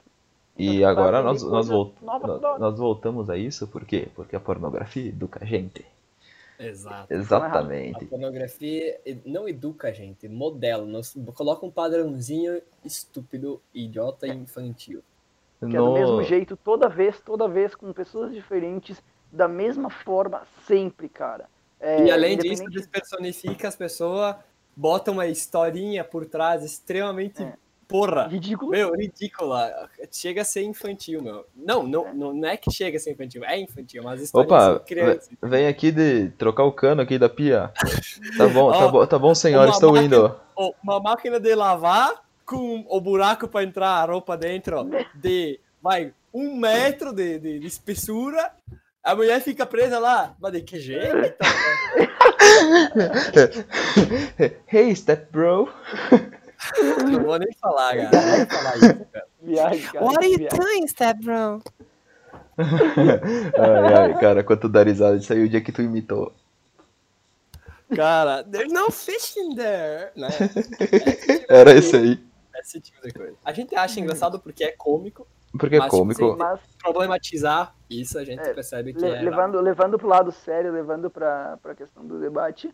E 0.56 0.78
Então, 0.78 0.88
agora 0.88 1.22
nós, 1.22 1.40
nós, 1.42 1.50
coisa 1.52 1.72
volt- 1.72 1.92
nova 2.02 2.26
nó- 2.26 2.34
toda 2.34 2.48
hora. 2.50 2.58
nós 2.58 2.78
voltamos 2.78 3.30
a 3.30 3.36
isso, 3.36 3.68
por 3.68 3.84
quê? 3.84 4.08
Porque 4.16 4.34
a 4.34 4.40
pornografia 4.40 5.06
educa 5.08 5.38
a 5.40 5.46
gente. 5.46 5.84
Exato. 6.58 7.12
Exatamente. 7.12 8.04
A 8.04 8.08
pornografia 8.08 9.00
não 9.24 9.48
educa 9.48 9.88
a 9.88 9.92
gente, 9.92 10.28
modela, 10.28 10.84
nos, 10.84 11.14
coloca 11.34 11.64
um 11.64 11.70
padrãozinho 11.70 12.60
estúpido, 12.84 13.60
idiota 13.72 14.26
e 14.26 14.30
infantil. 14.30 15.02
Que 15.60 15.66
é 15.76 15.78
do 15.78 15.92
mesmo 15.92 16.22
jeito, 16.22 16.56
toda 16.56 16.88
vez, 16.88 17.20
toda 17.20 17.48
vez, 17.48 17.74
com 17.74 17.92
pessoas 17.92 18.32
diferentes, 18.32 19.02
da 19.30 19.48
mesma 19.48 19.90
forma, 19.90 20.42
sempre, 20.66 21.08
cara. 21.08 21.46
É, 21.80 22.04
e 22.04 22.10
além 22.10 22.36
disso, 22.36 22.62
independente- 22.62 22.78
despersonifica 22.78 23.68
as 23.68 23.76
pessoas, 23.76 24.36
bota 24.74 25.10
uma 25.10 25.26
historinha 25.26 26.04
por 26.04 26.26
trás 26.26 26.64
extremamente 26.64 27.42
É. 27.42 27.54
porra. 27.88 28.28
Ridículo. 28.28 28.70
Meu, 28.70 28.92
ridícula. 28.94 29.88
Chega 30.12 30.42
a 30.42 30.44
ser 30.44 30.62
infantil, 30.62 31.22
meu. 31.22 31.46
Não, 31.56 31.82
não, 31.82 32.12
não, 32.14 32.32
não 32.34 32.48
é 32.48 32.56
que 32.56 32.70
chega 32.70 32.96
a 32.98 33.00
ser 33.00 33.12
infantil, 33.12 33.42
é 33.44 33.58
infantil, 33.58 34.02
mas 34.04 34.20
histórias 34.20 34.52
Opa, 34.52 34.74
de 34.74 34.84
criança. 34.84 35.30
ve- 35.42 35.48
vem 35.48 35.66
aqui 35.66 35.90
de 35.90 36.28
trocar 36.38 36.64
o 36.64 36.72
cano 36.72 37.00
aqui 37.02 37.18
da 37.18 37.28
pia. 37.28 37.72
Tá 38.36 38.46
bom, 38.48 38.70
tá 38.72 38.86
Ó, 38.86 38.88
bom, 38.90 39.06
tá 39.06 39.18
bom, 39.18 39.34
senhora, 39.34 39.70
estou 39.70 39.92
máquina- 39.94 40.16
indo. 40.16 40.36
Ó, 40.54 40.72
Uma 40.84 41.00
máquina 41.00 41.40
de 41.40 41.54
lavar 41.54 42.22
com 42.44 42.84
o 42.88 43.00
buraco 43.00 43.48
para 43.48 43.64
entrar 43.64 43.88
a 43.88 44.04
roupa 44.04 44.36
dentro 44.36 44.88
de, 45.14 45.58
vai, 45.82 46.12
um 46.32 46.56
metro 46.56 47.12
de, 47.12 47.38
de, 47.38 47.58
de 47.58 47.66
espessura. 47.66 48.52
A 49.02 49.14
mulher 49.16 49.40
fica 49.40 49.64
presa 49.64 49.98
lá. 49.98 50.34
Mas 50.38 50.52
de 50.52 50.60
que 50.62 50.78
jeito? 50.78 51.16
então? 51.16 51.48
hey, 54.70 54.94
step 54.94 55.30
bro. 55.32 55.68
Não 57.10 57.22
vou 57.24 57.38
nem 57.38 57.52
falar, 57.60 57.96
cara. 57.96 58.10
Não 58.10 58.36
vou 58.36 58.46
falar 58.46 58.76
isso, 58.76 59.04
cara. 59.12 59.26
Viagem, 59.42 59.82
cara. 59.92 60.04
What 60.04 60.18
are 60.18 60.28
you 60.32 60.48
doing, 60.48 60.88
step 60.88 61.20
bro? 61.24 61.62
Ai, 62.58 63.94
ai, 63.94 64.18
cara, 64.18 64.42
quanto 64.44 64.68
dar 64.68 64.86
risada. 64.86 65.16
Isso 65.16 65.32
aí 65.32 65.40
é 65.40 65.44
o 65.44 65.48
dia 65.48 65.60
que 65.60 65.72
tu 65.72 65.82
imitou. 65.82 66.32
Cara, 67.94 68.42
there's 68.44 68.72
no 68.72 68.90
fish 68.90 69.36
in 69.36 69.54
there, 69.54 70.10
né? 70.16 70.28
Era 71.48 71.72
esse 71.72 71.96
aí. 71.96 72.22
Esse 72.60 72.80
tipo 72.80 73.00
de 73.00 73.12
coisa. 73.12 73.34
A 73.44 73.52
gente 73.52 73.74
acha 73.74 74.00
engraçado 74.00 74.38
porque 74.40 74.64
é 74.64 74.72
cômico, 74.72 75.26
Porque 75.58 75.76
é 75.76 75.78
Mas, 75.78 75.86
tipo, 75.90 75.98
cômico. 75.98 76.36
Mas 76.36 76.60
problematizar 76.82 77.74
isso 77.88 78.18
a 78.18 78.24
gente 78.24 78.40
É, 78.40 78.52
percebe 78.52 78.92
que 78.92 79.00
le- 79.00 79.10
é... 79.14 79.22
levando, 79.22 79.60
levando 79.60 79.96
pro 79.96 80.08
lado 80.08 80.30
sério, 80.32 80.72
levando 80.72 81.08
pra, 81.08 81.56
pra 81.62 81.74
questão 81.74 82.04
do 82.04 82.20
debate, 82.20 82.70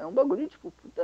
é 0.00 0.06
um 0.06 0.12
bagulho, 0.12 0.48
tipo, 0.48 0.70
puta 0.70 1.02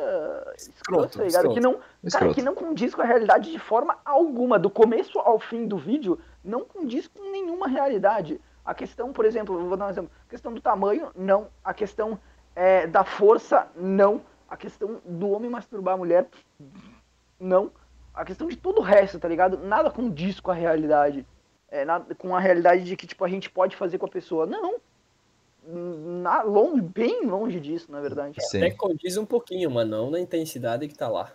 escroto, 0.56 0.70
Escroto, 0.70 1.18
tá 1.18 1.24
ligado? 1.24 1.54
Que 1.54 1.60
não, 1.60 1.74
cara, 1.74 1.84
Escroto. 2.02 2.34
que 2.34 2.42
não 2.42 2.54
condiz 2.54 2.94
com 2.94 3.02
a 3.02 3.04
realidade 3.04 3.52
de 3.52 3.58
forma 3.58 3.98
alguma. 4.04 4.58
Do 4.58 4.70
começo 4.70 5.18
ao 5.18 5.38
fim 5.38 5.66
do 5.66 5.76
vídeo, 5.76 6.18
não 6.42 6.64
condiz 6.64 7.06
com 7.06 7.30
nenhuma 7.30 7.68
realidade. 7.68 8.40
A 8.64 8.74
questão, 8.74 9.12
por 9.12 9.24
exemplo, 9.24 9.68
vou 9.68 9.76
dar 9.76 9.86
um 9.86 9.90
exemplo. 9.90 10.10
A 10.26 10.30
questão 10.30 10.52
do 10.52 10.60
tamanho, 10.60 11.10
não. 11.14 11.48
A 11.62 11.74
questão 11.74 12.18
é, 12.54 12.86
da 12.86 13.04
força, 13.04 13.68
não. 13.76 14.22
A 14.48 14.56
questão 14.56 15.00
do 15.04 15.30
homem 15.30 15.50
masturbar 15.50 15.94
a 15.94 15.98
mulher, 15.98 16.26
não. 17.38 17.70
A 18.14 18.24
questão 18.24 18.48
de 18.48 18.56
todo 18.56 18.78
o 18.78 18.82
resto, 18.82 19.18
tá 19.18 19.28
ligado? 19.28 19.58
Nada 19.58 19.90
condiz 19.90 20.40
com 20.40 20.50
a 20.50 20.54
realidade. 20.54 21.26
É, 21.68 21.84
nada, 21.84 22.14
com 22.14 22.34
a 22.34 22.40
realidade 22.40 22.84
de 22.84 22.96
que 22.96 23.06
tipo, 23.06 23.24
a 23.24 23.28
gente 23.28 23.50
pode 23.50 23.76
fazer 23.76 23.98
com 23.98 24.06
a 24.06 24.10
pessoa. 24.10 24.46
Não. 24.46 24.76
Na, 25.68 26.42
longe, 26.42 26.80
bem 26.82 27.24
longe 27.26 27.58
disso, 27.60 27.90
na 27.90 28.00
verdade. 28.00 28.36
Sim, 28.40 28.58
Até 28.58 28.70
condiz 28.70 29.16
um 29.16 29.24
pouquinho, 29.26 29.70
mas 29.70 29.88
não 29.88 30.10
na 30.10 30.20
intensidade 30.20 30.86
que 30.86 30.94
tá 30.94 31.08
lá. 31.08 31.28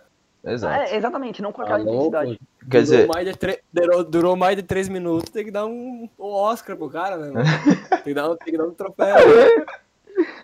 exato. 0.44 0.74
É, 0.74 0.96
exatamente, 0.96 1.42
não 1.42 1.52
com 1.52 1.60
aquela 1.62 1.78
louco? 1.78 1.92
intensidade. 2.08 2.40
Quer 2.60 2.66
durou, 2.68 2.82
dizer- 2.82 3.06
mais 3.08 3.26
de 3.26 3.36
tre- 3.36 3.60
durou, 3.72 4.04
durou 4.04 4.36
mais 4.36 4.56
de 4.56 4.62
três 4.62 4.88
minutos, 4.88 5.30
tem 5.30 5.44
que 5.44 5.50
dar 5.50 5.66
um, 5.66 6.08
um 6.18 6.24
Oscar 6.24 6.76
pro 6.76 6.88
cara, 6.88 7.16
né? 7.18 7.42
tem, 7.90 8.02
que 8.04 8.14
dar 8.14 8.30
um, 8.30 8.36
tem 8.36 8.52
que 8.52 8.58
dar 8.58 8.64
um 8.66 8.72
troféu. 8.74 9.16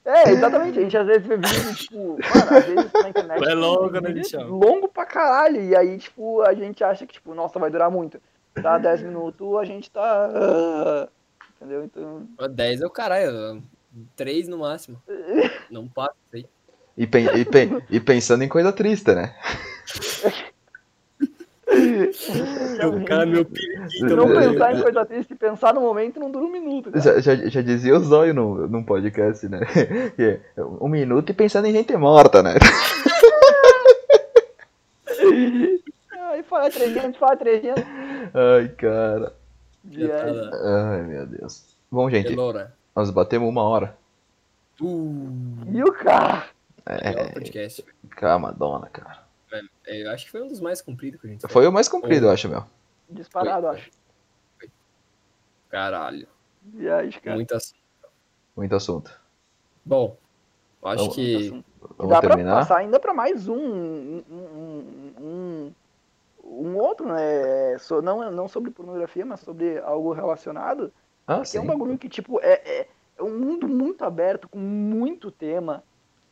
É, 0.05 0.31
exatamente. 0.31 0.79
A 0.79 0.83
gente 0.83 0.97
às 0.97 1.07
vezes 1.07 1.27
vê 1.27 1.37
vídeo, 1.37 1.75
tipo, 1.77 1.97
mano, 1.97 2.19
às 2.59 2.65
vezes 2.67 2.93
na 2.93 3.09
internet. 3.09 3.49
É 3.49 3.55
longo, 3.55 3.91
tem 3.93 4.01
né, 4.03 4.11
bichão? 4.13 4.49
Longo 4.49 4.89
pra 4.89 5.05
caralho. 5.07 5.63
E 5.63 5.77
aí, 5.77 5.99
tipo, 5.99 6.43
a 6.43 6.53
gente 6.55 6.83
acha 6.83 7.07
que, 7.07 7.15
tipo, 7.15 7.35
nossa, 7.35 7.59
vai 7.59 7.71
durar 7.71 7.91
muito. 7.91 8.21
Tá 8.63 8.77
10 8.79 9.03
minutos, 9.03 9.57
a 9.57 9.65
gente 9.65 9.91
tá. 9.91 10.31
ah, 10.35 11.09
Entendeu? 11.61 11.85
Então. 11.85 12.27
10 12.51 12.81
é 12.83 12.87
o 12.87 12.91
caralho, 12.91 13.63
3 14.17 14.49
no 14.49 14.59
máximo. 14.59 15.01
Não 15.71 15.87
passa 15.89 16.15
aí. 16.35 16.47
E, 16.97 17.07
pen- 17.07 17.29
e 17.37 17.45
pen- 17.45 17.83
e 17.91 18.01
pensando 18.01 18.43
em 18.43 18.49
coisa 18.49 18.73
triste, 18.73 19.15
né? 19.15 19.35
O 21.71 23.05
cara 23.05 23.23
é 23.23 23.27
meu 23.27 23.45
periquito. 23.45 24.17
Não 24.17 24.33
É, 24.41 24.49
pensar 24.49 24.73
é. 24.75 24.79
em 24.79 24.83
coisa 24.83 25.05
triste, 25.07 25.35
pensar 25.35 25.75
no 25.75 25.81
momento 25.83 26.19
não 26.19 26.31
dura 26.31 26.45
um 26.47 26.51
minuto. 26.51 26.91
Já, 26.99 27.21
já, 27.21 27.37
já 27.37 27.61
dizia 27.63 27.95
o 27.95 28.01
Zóio 28.01 28.35
no, 28.35 28.67
num 28.67 28.83
podcast, 28.83 29.47
né? 29.49 29.61
É 30.57 30.63
um 30.65 30.89
minuto 30.89 31.31
e 31.31 31.35
pensando 31.35 31.67
em 31.67 31.73
gente 31.73 31.97
morta, 31.97 32.43
né? 32.43 32.55
Ai, 36.13 36.43
fa- 36.43 36.49
falar 36.49 36.71
300, 36.71 37.17
fala 37.19 37.37
300. 37.37 37.85
Ai, 38.35 38.69
cara. 38.77 39.33
Ai, 40.65 41.03
meu 41.03 41.27
Deus. 41.27 41.65
Bom, 41.91 42.11
gente, 42.11 42.33
Elora. 42.33 42.73
Nós 42.99 43.11
batemos 43.11 43.49
uma 43.49 43.63
hora. 43.63 43.97
Uh, 44.81 45.31
E 45.73 45.83
o 45.85 45.93
cara? 45.93 46.49
melhor 46.89 47.27
É, 47.29 47.33
podcast. 47.33 47.85
calma, 48.11 48.51
dona, 48.53 48.89
cara. 48.89 49.23
É, 49.87 50.03
Eu 50.03 50.11
acho 50.11 50.25
que 50.25 50.33
foi 50.33 50.43
um 50.43 50.49
dos 50.49 50.59
mais 50.61 50.83
compridos 50.83 51.21
que 51.21 51.27
a 51.29 51.31
gente 51.31 51.41
fez. 51.43 51.53
Foi 51.53 51.65
o 51.69 51.73
mais 51.73 51.89
comprido, 51.89 52.27
eu 52.27 52.31
acho, 52.33 52.49
meu. 52.49 52.65
Disparado, 53.09 53.69
Foi. 53.69 53.77
acho. 53.77 53.91
Caralho. 55.71 56.27
Viagem, 56.63 57.21
cara. 57.21 57.37
Muito 57.37 57.55
assunto. 57.55 57.79
Muito 58.57 58.75
assunto. 58.75 59.21
Bom, 59.85 60.17
eu 60.83 60.89
acho 60.89 60.99
Vamos- 61.03 61.15
que. 61.15 61.65
Vamos 61.97 62.13
dá 62.13 62.21
pra 62.21 62.31
terminar? 62.31 62.57
passar 62.57 62.79
ainda 62.79 62.99
pra 62.99 63.15
mais 63.15 63.47
um. 63.49 63.55
Um, 63.57 64.25
um, 64.31 65.15
um, 65.21 65.73
um 66.45 66.77
outro, 66.79 67.07
né? 67.09 67.79
So- 67.79 68.03
não, 68.03 68.29
não 68.33 68.49
sobre 68.49 68.71
pornografia, 68.73 69.25
mas 69.25 69.41
sobre 69.41 69.79
algo 69.79 70.13
relacionado. 70.13 70.93
Ah, 71.29 71.43
é 71.55 71.61
um 71.61 71.67
bagulho 71.67 71.99
que, 71.99 72.09
tipo, 72.09 72.41
é, 72.41 72.55
é, 72.65 72.89
é 73.19 73.23
um 73.23 73.39
mundo 73.39 73.69
muito 73.69 74.03
aberto, 74.03 74.49
com 74.49 74.59
muito 74.59 75.31
tema, 75.31 75.85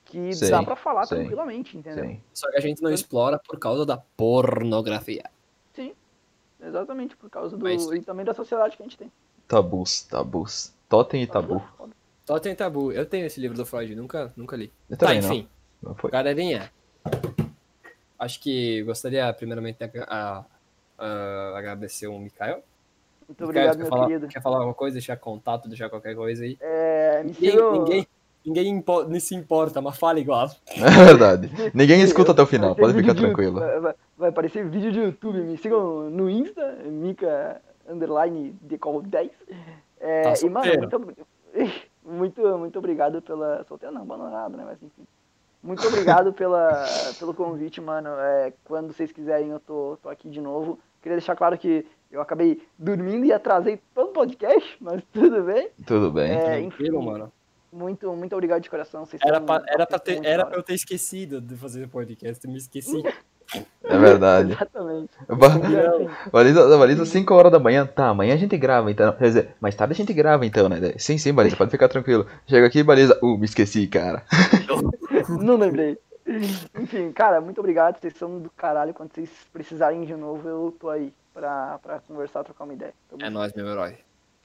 que 0.07 0.33
Sim, 0.33 0.51
dá 0.51 0.63
pra 0.63 0.75
falar 0.75 1.05
sim. 1.05 1.17
tranquilamente, 1.17 1.77
entendeu? 1.77 2.05
Sim. 2.05 2.21
Só 2.33 2.51
que 2.51 2.57
a 2.57 2.61
gente 2.61 2.81
não 2.83 2.91
explora 2.91 3.39
por 3.39 3.59
causa 3.59 3.85
da 3.85 3.99
pornografia. 4.17 5.25
Sim. 5.75 5.93
Exatamente, 6.61 7.15
por 7.17 7.29
causa 7.29 7.57
do. 7.57 7.63
Mas- 7.65 7.85
E 7.91 8.01
também 8.01 8.25
da 8.25 8.33
sociedade 8.33 8.75
que 8.77 8.83
a 8.83 8.87
gente 8.87 8.97
tem. 8.97 9.13
Tabus, 9.47 10.03
tabus. 10.03 10.73
Totem 10.89 11.23
e 11.23 11.27
tabu. 11.27 11.63
Só 12.25 12.39
tem 12.39 12.55
tabu. 12.57 12.91
Eu 12.91 13.05
tenho 13.05 13.27
esse 13.27 13.39
livro 13.41 13.57
do 13.57 13.67
Freud, 13.67 13.95
nunca, 13.95 14.33
nunca 14.37 14.57
li. 14.57 14.73
Eu 14.89 14.97
Tá, 14.97 15.07
também 15.07 15.21
não. 15.21 15.29
enfim. 15.29 15.49
Não 15.83 15.95
foi. 15.95 16.11
Galerinha, 16.11 16.73
acho 18.19 18.41
que 18.41 18.83
gostaria 18.85 19.33
primeiramente 19.33 19.77
de 19.87 19.99
a- 20.09 20.45
a- 20.99 21.53
agradecer 21.57 22.07
o 22.07 22.19
Mikael. 22.19 22.63
Muito 23.29 23.45
obrigado, 23.45 23.73
quer 23.77 23.79
meu 23.79 23.87
falar, 23.89 24.07
querido. 24.07 24.29
Quer 24.29 24.43
falar 24.43 24.57
alguma 24.59 24.75
coisa, 24.75 24.95
deixar 24.95 25.17
contato, 25.17 25.69
deixar 25.69 25.89
qualquer 25.89 26.15
coisa 26.15 26.45
aí? 26.45 26.57
É, 26.61 27.23
Ninguém, 27.25 27.51
sigam- 27.51 27.73
ninguém, 27.73 28.07
ninguém 28.45 28.69
impo- 28.69 29.21
se 29.21 29.35
importa, 29.35 29.81
mas 29.81 29.99
fala 29.99 30.21
igual. 30.21 30.49
É 30.77 31.05
verdade. 31.05 31.51
Ninguém 31.75 32.01
escuta 32.03 32.33
até 32.33 32.43
o 32.43 32.47
final, 32.47 32.75
pode 32.77 32.95
ficar 32.95 33.15
tranquilo. 33.15 33.59
Vai, 33.61 33.81
vai- 33.81 33.95
vai 34.17 34.29
aparecer 34.31 34.65
vídeo 34.69 34.93
de 34.93 35.01
YouTube. 35.01 35.41
Me 35.41 35.57
sigam 35.59 36.09
no 36.11 36.31
Insta, 36.31 36.77
Mica 36.85 37.61
underline 37.89 38.57
decol 38.63 39.03
10. 39.03 39.31
É, 40.01 40.23
Tá 40.23 40.47
e, 40.47 40.51
mano, 40.51 40.73
muito, 40.81 41.01
muito, 42.05 42.59
muito 42.59 42.79
obrigado 42.79 43.21
pela. 43.23 43.65
Solteiro 43.65 43.95
não, 43.95 44.03
abandonado, 44.03 44.57
né? 44.57 44.65
Mas 44.67 44.83
enfim. 44.83 45.03
Muito 45.63 45.85
obrigado 45.89 46.33
pela, 46.33 46.85
pelo 47.19 47.35
convite, 47.35 47.81
mano. 47.81 48.11
É, 48.11 48.53
quando 48.65 48.93
vocês 48.93 49.11
quiserem, 49.11 49.49
eu 49.51 49.59
tô, 49.59 49.99
tô 50.01 50.09
aqui 50.09 50.29
de 50.29 50.41
novo. 50.41 50.79
Queria 51.03 51.17
deixar 51.17 51.35
claro 51.35 51.59
que 51.59 51.85
eu 52.11 52.21
acabei 52.21 52.63
dormindo 52.79 53.25
e 53.25 53.33
atrasei 53.33 53.81
todo 53.95 54.11
o 54.11 54.13
podcast, 54.13 54.77
mas 54.81 55.03
tudo 55.13 55.43
bem. 55.43 55.69
Tudo 55.87 56.11
bem. 56.11 56.31
É, 56.33 56.61
enfim, 56.61 56.69
Tranquilo, 56.69 57.03
mano. 57.03 57.33
muito, 57.73 58.13
muito 58.15 58.33
obrigado 58.35 58.63
de 58.63 58.71
coração. 58.71 59.05
Vocês 59.05 59.21
Era 59.25 59.41
pra, 59.41 59.63
era, 59.67 59.87
pra 59.87 59.99
ter, 59.99 60.25
era 60.25 60.45
pra 60.47 60.57
eu 60.57 60.63
ter 60.63 60.75
esquecido 60.75 61.41
de 61.41 61.57
fazer 61.57 61.85
o 61.85 61.89
podcast, 61.89 62.45
eu 62.45 62.51
me 62.51 62.59
esqueci. 62.59 63.03
É 63.85 63.97
verdade. 63.97 64.55
Exatamente. 64.55 65.13
Valida, 66.33 66.77
valida 66.77 67.05
5 67.07 67.33
horas 67.33 67.53
da 67.53 67.61
manhã. 67.61 67.87
Tá, 67.87 68.09
amanhã 68.09 68.35
a 68.35 68.37
gente 68.37 68.59
grava, 68.59 68.91
então. 68.91 69.13
Quer 69.13 69.25
dizer, 69.25 69.57
mais 69.61 69.77
tarde 69.77 69.93
a 69.93 69.97
gente 69.97 70.13
grava, 70.13 70.45
então, 70.45 70.69
né? 70.69 70.95
Sim, 70.99 71.17
sim, 71.17 71.33
Baliza, 71.33 71.57
pode 71.57 71.71
ficar 71.71 71.89
tranquilo. 71.89 72.27
Chega 72.45 72.67
aqui, 72.67 72.83
Baliza. 72.83 73.17
Uh, 73.23 73.39
me 73.39 73.45
esqueci, 73.45 73.87
cara. 73.87 74.25
Não 75.41 75.57
lembrei. 75.57 75.97
Enfim, 76.77 77.13
cara, 77.13 77.41
muito 77.41 77.61
obrigado. 77.61 78.01
Vocês 78.01 78.17
são 78.17 78.41
do 78.41 78.51
caralho. 78.51 78.93
Quando 78.93 79.13
vocês 79.15 79.31
precisarem 79.53 80.05
de 80.05 80.17
novo, 80.17 80.49
eu 80.49 80.77
tô 80.81 80.91
aí 80.91 81.13
pra, 81.37 81.79
pra 81.79 82.01
conversar, 82.01 82.43
trocar 82.43 82.65
uma 82.65 82.73
ideia. 82.73 82.95
Tamo 83.11 83.23
É 83.23 83.29
nóis, 83.29 83.53
meu 83.53 83.69
herói. 83.69 83.99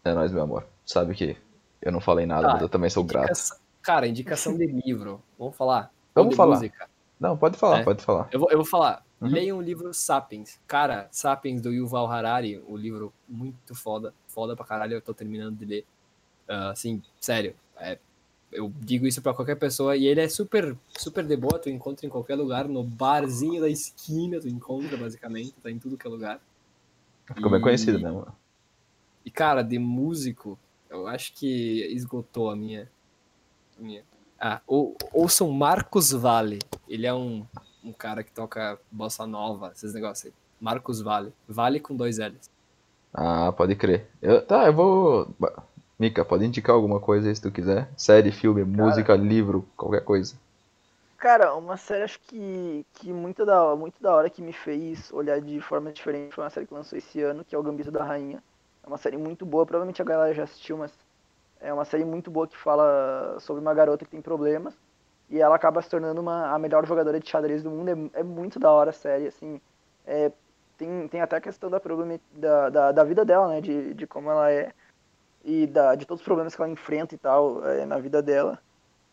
É 0.03 0.13
nóis, 0.13 0.31
meu 0.31 0.43
amor. 0.43 0.67
Sabe 0.85 1.15
que 1.15 1.37
eu 1.81 1.91
não 1.91 2.01
falei 2.01 2.25
nada, 2.25 2.47
Tá, 2.47 2.53
mas 2.53 2.61
eu 2.61 2.69
também 2.69 2.89
sou 2.89 3.03
grato. 3.03 3.31
Cara, 3.81 4.05
indicação 4.07 4.57
de 4.57 4.67
livro. 4.67 5.21
Vamos 5.39 5.55
falar? 5.55 5.91
Vamos 6.13 6.35
falar. 6.35 6.55
música? 6.55 6.89
Não, 7.19 7.37
pode 7.37 7.57
falar, 7.57 7.79
É. 7.79 7.83
pode 7.83 8.03
falar. 8.03 8.27
Eu 8.31 8.39
vou, 8.39 8.51
eu 8.51 8.57
vou 8.57 8.65
falar. 8.65 9.03
Uhum. 9.21 9.29
Leiam 9.29 9.57
o 9.57 9.61
livro 9.61 9.93
Sapiens. 9.93 10.59
Cara, 10.67 11.07
Sapiens 11.11 11.61
do 11.61 11.71
Yuval 11.71 12.11
Harari, 12.11 12.61
o 12.67 12.75
livro 12.75 13.13
muito 13.29 13.73
foda. 13.73 14.13
Foda 14.27 14.55
pra 14.55 14.65
caralho, 14.65 14.93
eu 14.95 15.01
tô 15.01 15.13
terminando 15.13 15.55
de 15.57 15.65
ler. 15.65 15.85
Ah, 16.47 16.71
assim, 16.71 17.01
sério. 17.19 17.55
é, 17.77 17.97
eu 18.51 18.71
digo 18.81 19.07
isso 19.07 19.21
pra 19.21 19.33
qualquer 19.33 19.55
pessoa 19.55 19.95
e 19.95 20.05
ele 20.05 20.19
é 20.19 20.27
super, 20.27 20.75
super 20.97 21.23
de 21.25 21.37
boa. 21.37 21.57
Tu 21.57 21.69
encontra 21.69 22.05
em 22.05 22.09
qualquer 22.09 22.35
lugar, 22.35 22.67
no 22.67 22.83
barzinho 22.83 23.61
da 23.61 23.69
esquina, 23.69 24.39
tu 24.41 24.49
encontra 24.49 24.97
basicamente, 24.97 25.53
tá 25.63 25.71
em 25.71 25.79
tudo 25.79 25.97
que 25.97 26.05
é 26.05 26.09
lugar. 26.09 26.39
Ficou 27.36 27.49
bem 27.51 27.59
E- 27.59 27.63
conhecido, 27.63 27.99
né, 27.99 28.11
mano? 28.11 28.34
E, 29.25 29.29
cara, 29.32 29.61
de 29.61 29.77
músico, 29.77 30.57
eu 30.89 31.07
acho 31.07 31.34
que 31.34 31.86
esgotou 31.93 32.49
a 32.49 32.55
minha. 32.55 32.89
a 33.79 33.82
minha. 33.84 34.03
Ah, 34.39 34.59
ou, 34.65 34.95
ouçam 35.13 35.51
Marcos 35.51 36.11
Vale. 36.11 36.59
Ele 36.88 37.05
é 37.05 37.13
um, 37.13 37.45
um 37.84 37.93
cara 37.93 38.23
que 38.23 38.32
toca 38.32 38.79
bossa 38.91 39.27
nova, 39.27 39.71
esses 39.75 39.93
negócios 39.93 40.25
aí. 40.27 40.34
Marcos 40.59 40.99
Vale. 41.01 41.32
Vale 41.47 41.79
com 41.79 41.95
dois 41.95 42.17
L's. 42.17 42.49
Ah, 43.13 43.51
pode 43.51 43.75
crer. 43.75 44.07
Eu- 44.21 44.41
tá, 44.45 44.65
eu 44.65 44.73
vou. 44.73 45.27
Mika, 45.99 46.25
pode 46.25 46.45
indicar 46.45 46.75
alguma 46.75 46.99
coisa 46.99 47.29
aí 47.29 47.36
se 47.36 47.41
tu 47.41 47.51
quiser. 47.51 47.91
Série, 47.95 48.32
filme, 48.32 48.63
música, 48.63 49.15
livro, 49.15 49.67
qualquer 49.77 50.03
coisa. 50.03 50.36
Cara, 51.22 51.53
uma 51.53 51.78
série 51.78 52.03
acho 52.03 52.19
que, 52.22 52.84
que 52.93 53.13
muito, 53.13 53.45
da, 53.45 53.76
muito 53.76 54.01
da 54.01 54.11
hora 54.15 54.28
que 54.28 54.41
me 54.41 54.51
fez 54.51 55.11
olhar 55.13 55.39
de 55.39 55.61
forma 55.61 55.91
diferente 55.93 56.34
foi 56.34 56.43
uma 56.43 56.49
série 56.49 56.65
que 56.65 56.74
lançou 56.74 56.97
esse 56.97 57.22
ano, 57.22 57.45
que 57.45 57.53
é 57.53 57.59
o 57.59 57.61
Gambito 57.61 57.91
da 57.91 58.03
Rainha. 58.03 58.43
É 58.84 58.88
uma 58.88 58.97
série 58.97 59.17
muito 59.17 59.45
boa, 59.45 59.63
provavelmente 59.63 60.01
a 60.01 60.05
galera 60.05 60.34
já 60.34 60.45
assistiu, 60.45 60.78
mas 60.78 60.91
é 61.59 61.72
uma 61.72 61.86
série 61.86 62.03
muito 62.03 62.32
boa 62.32 62.47
que 62.47 62.57
fala 62.57 63.38
sobre 63.39 63.61
uma 63.61 63.72
garota 63.72 64.03
que 64.03 64.09
tem 64.09 64.19
problemas 64.19 64.76
e 65.30 65.39
ela 65.39 65.55
acaba 65.55 65.80
se 65.84 65.91
tornando 65.91 66.19
uma, 66.19 66.55
a 66.55 66.57
melhor 66.57 66.88
jogadora 66.88 67.19
de 67.19 67.30
xadrez 67.30 67.61
do 67.61 67.69
mundo. 67.69 68.09
É, 68.15 68.22
é 68.22 68.24
muito 68.24 68.59
da 68.59 68.72
hora 68.72 68.89
a 68.89 68.93
série, 68.93 69.28
assim. 69.28 69.61
É, 70.07 70.32
tem, 70.76 71.07
tem 71.07 71.22
até 71.22 71.36
a 71.36 71.41
questão 71.41 71.69
da, 71.69 71.80
da, 72.34 72.69
da, 72.72 72.91
da 72.93 73.03
vida 73.03 73.24
dela, 73.24 73.47
né? 73.47 73.61
De, 73.61 73.93
de 73.93 74.07
como 74.07 74.32
ela 74.32 74.51
é 74.51 74.74
e 75.45 75.67
da, 75.67 75.93
de 75.93 76.03
todos 76.07 76.22
os 76.22 76.26
problemas 76.26 76.55
que 76.55 76.61
ela 76.63 76.72
enfrenta 76.72 77.13
e 77.13 77.17
tal 77.19 77.63
é, 77.63 77.86
na 77.86 77.99
vida 77.99 78.24
dela 78.24 78.59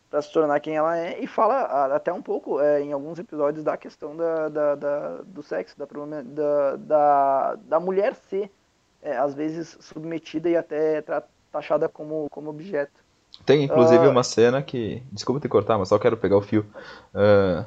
para 0.09 0.21
se 0.21 0.31
tornar 0.33 0.59
quem 0.59 0.75
ela 0.75 0.97
é 0.97 1.19
e 1.23 1.27
fala 1.27 1.93
até 1.95 2.11
um 2.11 2.21
pouco 2.21 2.59
é, 2.59 2.81
em 2.81 2.91
alguns 2.91 3.19
episódios 3.19 3.63
da 3.63 3.77
questão 3.77 4.15
da, 4.15 4.49
da, 4.49 4.75
da- 4.75 5.17
do 5.25 5.43
sexo, 5.43 5.77
da, 5.77 5.85
da, 6.75 7.55
da, 7.55 7.79
mulher 7.79 8.15
ser 8.15 8.49
é, 9.01 9.15
às 9.17 9.33
vezes 9.35 9.77
submetida 9.79 10.49
e 10.49 10.57
até 10.57 11.03
taxada 11.51 11.87
como, 11.87 12.27
como 12.31 12.49
objeto. 12.49 12.91
Tem 13.45 13.63
inclusive 13.63 14.05
Ah. 14.05 14.09
uma 14.09 14.23
cena 14.23 14.61
que. 14.61 15.01
Desculpa 15.11 15.39
te 15.39 15.47
cortar, 15.47 15.77
mas 15.77 15.87
só 15.89 15.97
quero 15.99 16.17
pegar 16.17 16.37
o 16.37 16.41
fio. 16.41 16.65
ah, 17.13 17.65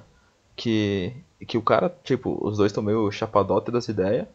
que. 0.56 1.14
Que 1.46 1.58
o 1.58 1.62
cara, 1.62 1.92
tipo, 2.04 2.38
os 2.40 2.56
dois 2.56 2.70
estão 2.70 2.82
meio 2.84 3.10
chapadote 3.10 3.70
das 3.72 3.88
ideias. 3.88 4.26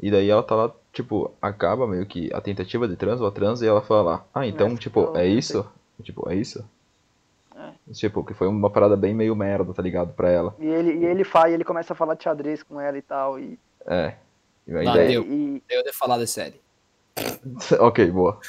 E 0.00 0.10
daí 0.10 0.30
ela 0.30 0.42
tá 0.42 0.54
lá, 0.54 0.72
tipo, 0.92 1.30
acaba 1.40 1.86
meio 1.86 2.06
que 2.06 2.32
a 2.32 2.40
tentativa 2.40 2.88
de 2.88 2.96
trans 2.96 3.20
ou 3.20 3.26
a 3.26 3.30
trans 3.30 3.60
e 3.60 3.66
ela 3.66 3.82
fala, 3.82 4.24
ah, 4.34 4.46
então, 4.46 4.74
tipo, 4.76 5.00
eu 5.00 5.16
é 5.16 5.26
isso? 5.26 5.66
Tipo, 6.02 6.28
é 6.30 6.34
isso? 6.34 6.64
É. 7.88 7.92
Tipo, 7.92 8.24
que 8.24 8.32
foi 8.34 8.46
uma 8.48 8.70
parada 8.70 8.96
bem 8.96 9.14
meio 9.14 9.34
merda, 9.36 9.72
tá 9.74 9.82
ligado? 9.82 10.12
Pra 10.14 10.30
ela. 10.30 10.54
E 10.58 10.66
ele, 10.66 10.92
e 10.98 11.04
ele 11.04 11.24
faz, 11.24 11.52
ele 11.52 11.64
começa 11.64 11.92
a 11.92 11.96
falar 11.96 12.14
de 12.14 12.24
xadrez 12.24 12.62
com 12.62 12.80
ela 12.80 12.96
e 12.96 13.02
tal. 13.02 13.38
E, 13.38 13.58
É. 13.86 14.14
E 14.66 14.74
aí 14.76 14.86
Ah, 14.88 14.94
daí- 14.94 15.08
deu. 15.08 15.22
e, 15.24 15.62
Eu 15.68 15.82
de 15.84 15.92
falar 15.92 16.16
de 16.18 16.26
série. 16.26 16.60
ok, 17.80 18.10
boa. 18.10 18.40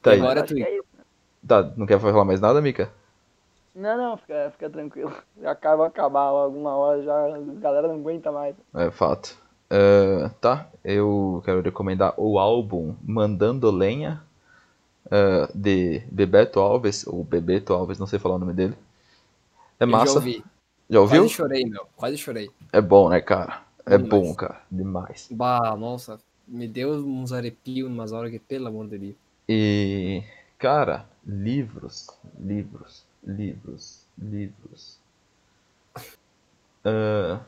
Tá 0.00 0.12
aí. 0.12 0.20
Agora 0.20 0.42
acho 0.42 0.54
tu- 0.54 0.60
é. 0.62 0.80
Tá, 1.46 1.62
não 1.76 1.86
quer 1.86 2.00
falar 2.00 2.24
mais 2.24 2.40
nada, 2.40 2.60
Mika? 2.60 2.90
Não, 3.74 3.96
não, 3.96 4.16
fica, 4.16 4.50
fica 4.52 4.70
tranquilo. 4.70 5.12
Já 5.40 5.50
acaba 5.50 5.86
acabar 5.86 6.22
alguma 6.22 6.76
hora, 6.76 7.02
já 7.02 7.14
a 7.14 7.38
galera 7.60 7.88
não 7.88 7.96
aguenta 7.96 8.30
mais. 8.30 8.54
É 8.74 8.90
fato. 8.90 9.36
É, 9.70 10.28
tá, 10.40 10.68
eu 10.84 11.40
quero 11.44 11.62
recomendar 11.62 12.12
o 12.18 12.38
álbum 12.38 12.94
Mandando 13.02 13.70
Lenha, 13.70 14.22
é, 15.12 15.48
de 15.54 15.98
Bebeto 16.10 16.58
Alves, 16.58 17.06
ou 17.06 17.22
Bebeto 17.22 17.74
Alves, 17.74 17.98
não 17.98 18.06
sei 18.06 18.18
falar 18.18 18.36
o 18.36 18.38
nome 18.38 18.54
dele. 18.54 18.74
É 19.78 19.84
Eu 19.84 19.88
massa. 19.88 20.06
já 20.06 20.12
ouvi. 20.14 20.44
Já 20.88 21.00
ouviu? 21.00 21.22
Quase 21.22 21.34
chorei, 21.34 21.64
meu. 21.66 21.86
Quase 21.96 22.16
chorei. 22.18 22.50
É 22.72 22.80
bom, 22.80 23.08
né, 23.10 23.20
cara? 23.20 23.62
É 23.84 23.98
Demais. 23.98 24.08
bom, 24.08 24.34
cara. 24.34 24.62
Demais. 24.70 25.28
Bah, 25.30 25.76
nossa. 25.76 26.18
Me 26.48 26.66
deu 26.66 26.90
uns 26.92 27.32
arepios 27.32 27.88
umas 27.88 28.12
horas 28.12 28.30
que, 28.30 28.38
pelo 28.38 28.68
amor 28.68 28.88
de 28.88 28.98
Deus. 28.98 29.14
E, 29.48 30.22
cara, 30.58 31.06
livros, 31.26 32.08
livros, 32.38 33.04
livros, 33.24 34.04
livros. 34.18 34.98
Ah, 36.84 37.40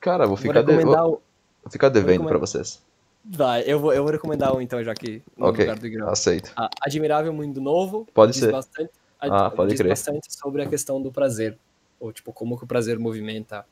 cara, 0.00 0.26
vou 0.26 0.36
Vou 0.36 0.36
ficar, 0.36 0.62
de- 0.62 0.72
recomendar 0.72 1.02
vou, 1.02 1.22
vou 1.62 1.70
ficar 1.72 1.88
devendo 1.88 2.10
recomendar- 2.22 2.28
pra 2.32 2.38
vocês. 2.38 2.82
Vai, 3.24 3.62
eu 3.66 3.78
vou, 3.78 3.92
eu 3.92 4.02
vou 4.02 4.10
recomendar 4.12 4.54
um 4.54 4.60
então, 4.60 4.82
já 4.82 4.94
que 4.94 5.22
no 5.36 5.46
Ok, 5.46 5.64
lugar 5.64 5.78
do 5.78 6.08
aceito. 6.10 6.52
Ah, 6.56 6.68
Admirável 6.80 7.32
Mundo 7.32 7.60
Novo. 7.60 8.06
Pode 8.12 8.36
ser. 8.36 8.50
Bastante, 8.50 8.90
Ah, 9.20 9.48
pode 9.50 9.70
diz 9.70 9.80
crer. 9.80 9.90
bastante 9.90 10.26
sobre 10.32 10.62
a 10.62 10.66
questão 10.66 11.00
do 11.00 11.12
prazer. 11.12 11.56
Ou, 12.00 12.12
tipo, 12.12 12.32
como 12.32 12.58
que 12.58 12.64
o 12.64 12.66
prazer 12.66 12.98
movimenta 12.98 13.64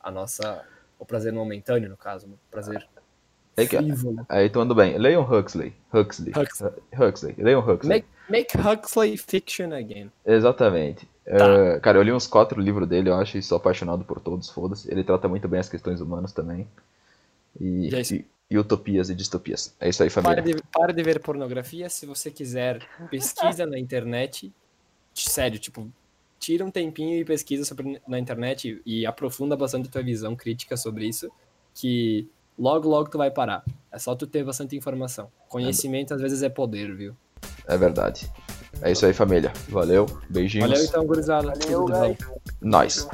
a 0.00 0.10
nossa. 0.10 0.62
O 0.98 1.04
prazer 1.04 1.32
momentâneo, 1.32 1.90
no 1.90 1.96
caso, 1.96 2.26
o 2.28 2.38
prazer 2.50 2.86
É 3.56 3.66
que- 3.66 3.76
frívolo. 3.76 4.24
Aí 4.28 4.48
tudo 4.48 4.72
bem. 4.74 4.96
Leiam 4.96 5.22
Huxley. 5.22 5.74
Huxley. 5.92 6.32
Huxley. 6.32 6.72
Huxley. 6.96 7.34
Leiam 7.36 7.60
Huxley. 7.60 7.88
Make, 7.88 8.06
make 8.30 8.56
Huxley 8.56 9.16
fiction 9.16 9.72
again. 9.72 10.10
Exatamente. 10.24 11.06
Tá. 11.24 11.44
É, 11.74 11.80
cara, 11.80 11.98
eu 11.98 12.02
li 12.02 12.12
uns 12.12 12.28
quatro 12.28 12.60
livros 12.60 12.88
dele, 12.88 13.08
eu 13.10 13.14
acho, 13.14 13.36
e 13.36 13.42
sou 13.42 13.56
apaixonado 13.56 14.04
por 14.04 14.20
todos, 14.20 14.48
foda-se. 14.48 14.88
Ele 14.90 15.02
trata 15.02 15.26
muito 15.28 15.48
bem 15.48 15.58
as 15.58 15.68
questões 15.68 16.00
humanas 16.00 16.32
também. 16.32 16.68
E, 17.60 17.90
Já 17.90 18.00
e, 18.00 18.24
e 18.50 18.58
utopias 18.58 19.10
e 19.10 19.14
distopias. 19.14 19.74
É 19.80 19.88
isso 19.88 20.02
aí, 20.02 20.10
Para 20.10 20.22
família. 20.22 20.54
de, 20.54 20.62
para 20.72 20.92
de 20.92 21.02
ver 21.02 21.20
pornografia. 21.20 21.88
Se 21.90 22.06
você 22.06 22.30
quiser, 22.30 22.86
pesquisa 23.10 23.66
na 23.66 23.78
internet. 23.78 24.52
Sério, 25.12 25.58
tipo, 25.58 25.90
tira 26.38 26.64
um 26.64 26.70
tempinho 26.70 27.18
e 27.18 27.24
pesquisa 27.24 27.64
sobre, 27.64 28.00
na 28.06 28.18
internet 28.18 28.80
e 28.84 29.06
aprofunda 29.06 29.56
bastante 29.56 29.88
a 29.88 29.90
tua 29.92 30.02
visão 30.02 30.36
crítica 30.36 30.76
sobre 30.76 31.06
isso. 31.06 31.30
Que 31.74 32.28
logo, 32.58 32.88
logo 32.88 33.10
tu 33.10 33.18
vai 33.18 33.30
parar. 33.30 33.64
É 33.90 33.98
só 33.98 34.14
tu 34.14 34.26
ter 34.26 34.44
bastante 34.44 34.76
informação. 34.76 35.30
Conhecimento 35.48 36.14
às 36.14 36.20
vezes 36.20 36.42
é 36.42 36.48
poder, 36.48 36.94
viu? 36.94 37.16
É 37.66 37.76
verdade. 37.76 38.30
É 38.82 38.92
isso 38.92 39.06
aí, 39.06 39.12
família. 39.14 39.52
Valeu, 39.68 40.06
beijinhos. 40.28 40.68
Valeu 40.68 40.84
então, 40.84 41.06
gurizada. 41.06 41.48
Valeu, 41.48 41.86
Tudo 41.86 41.92
de 41.92 42.24
bom. 42.24 42.38
Nós. 42.60 43.08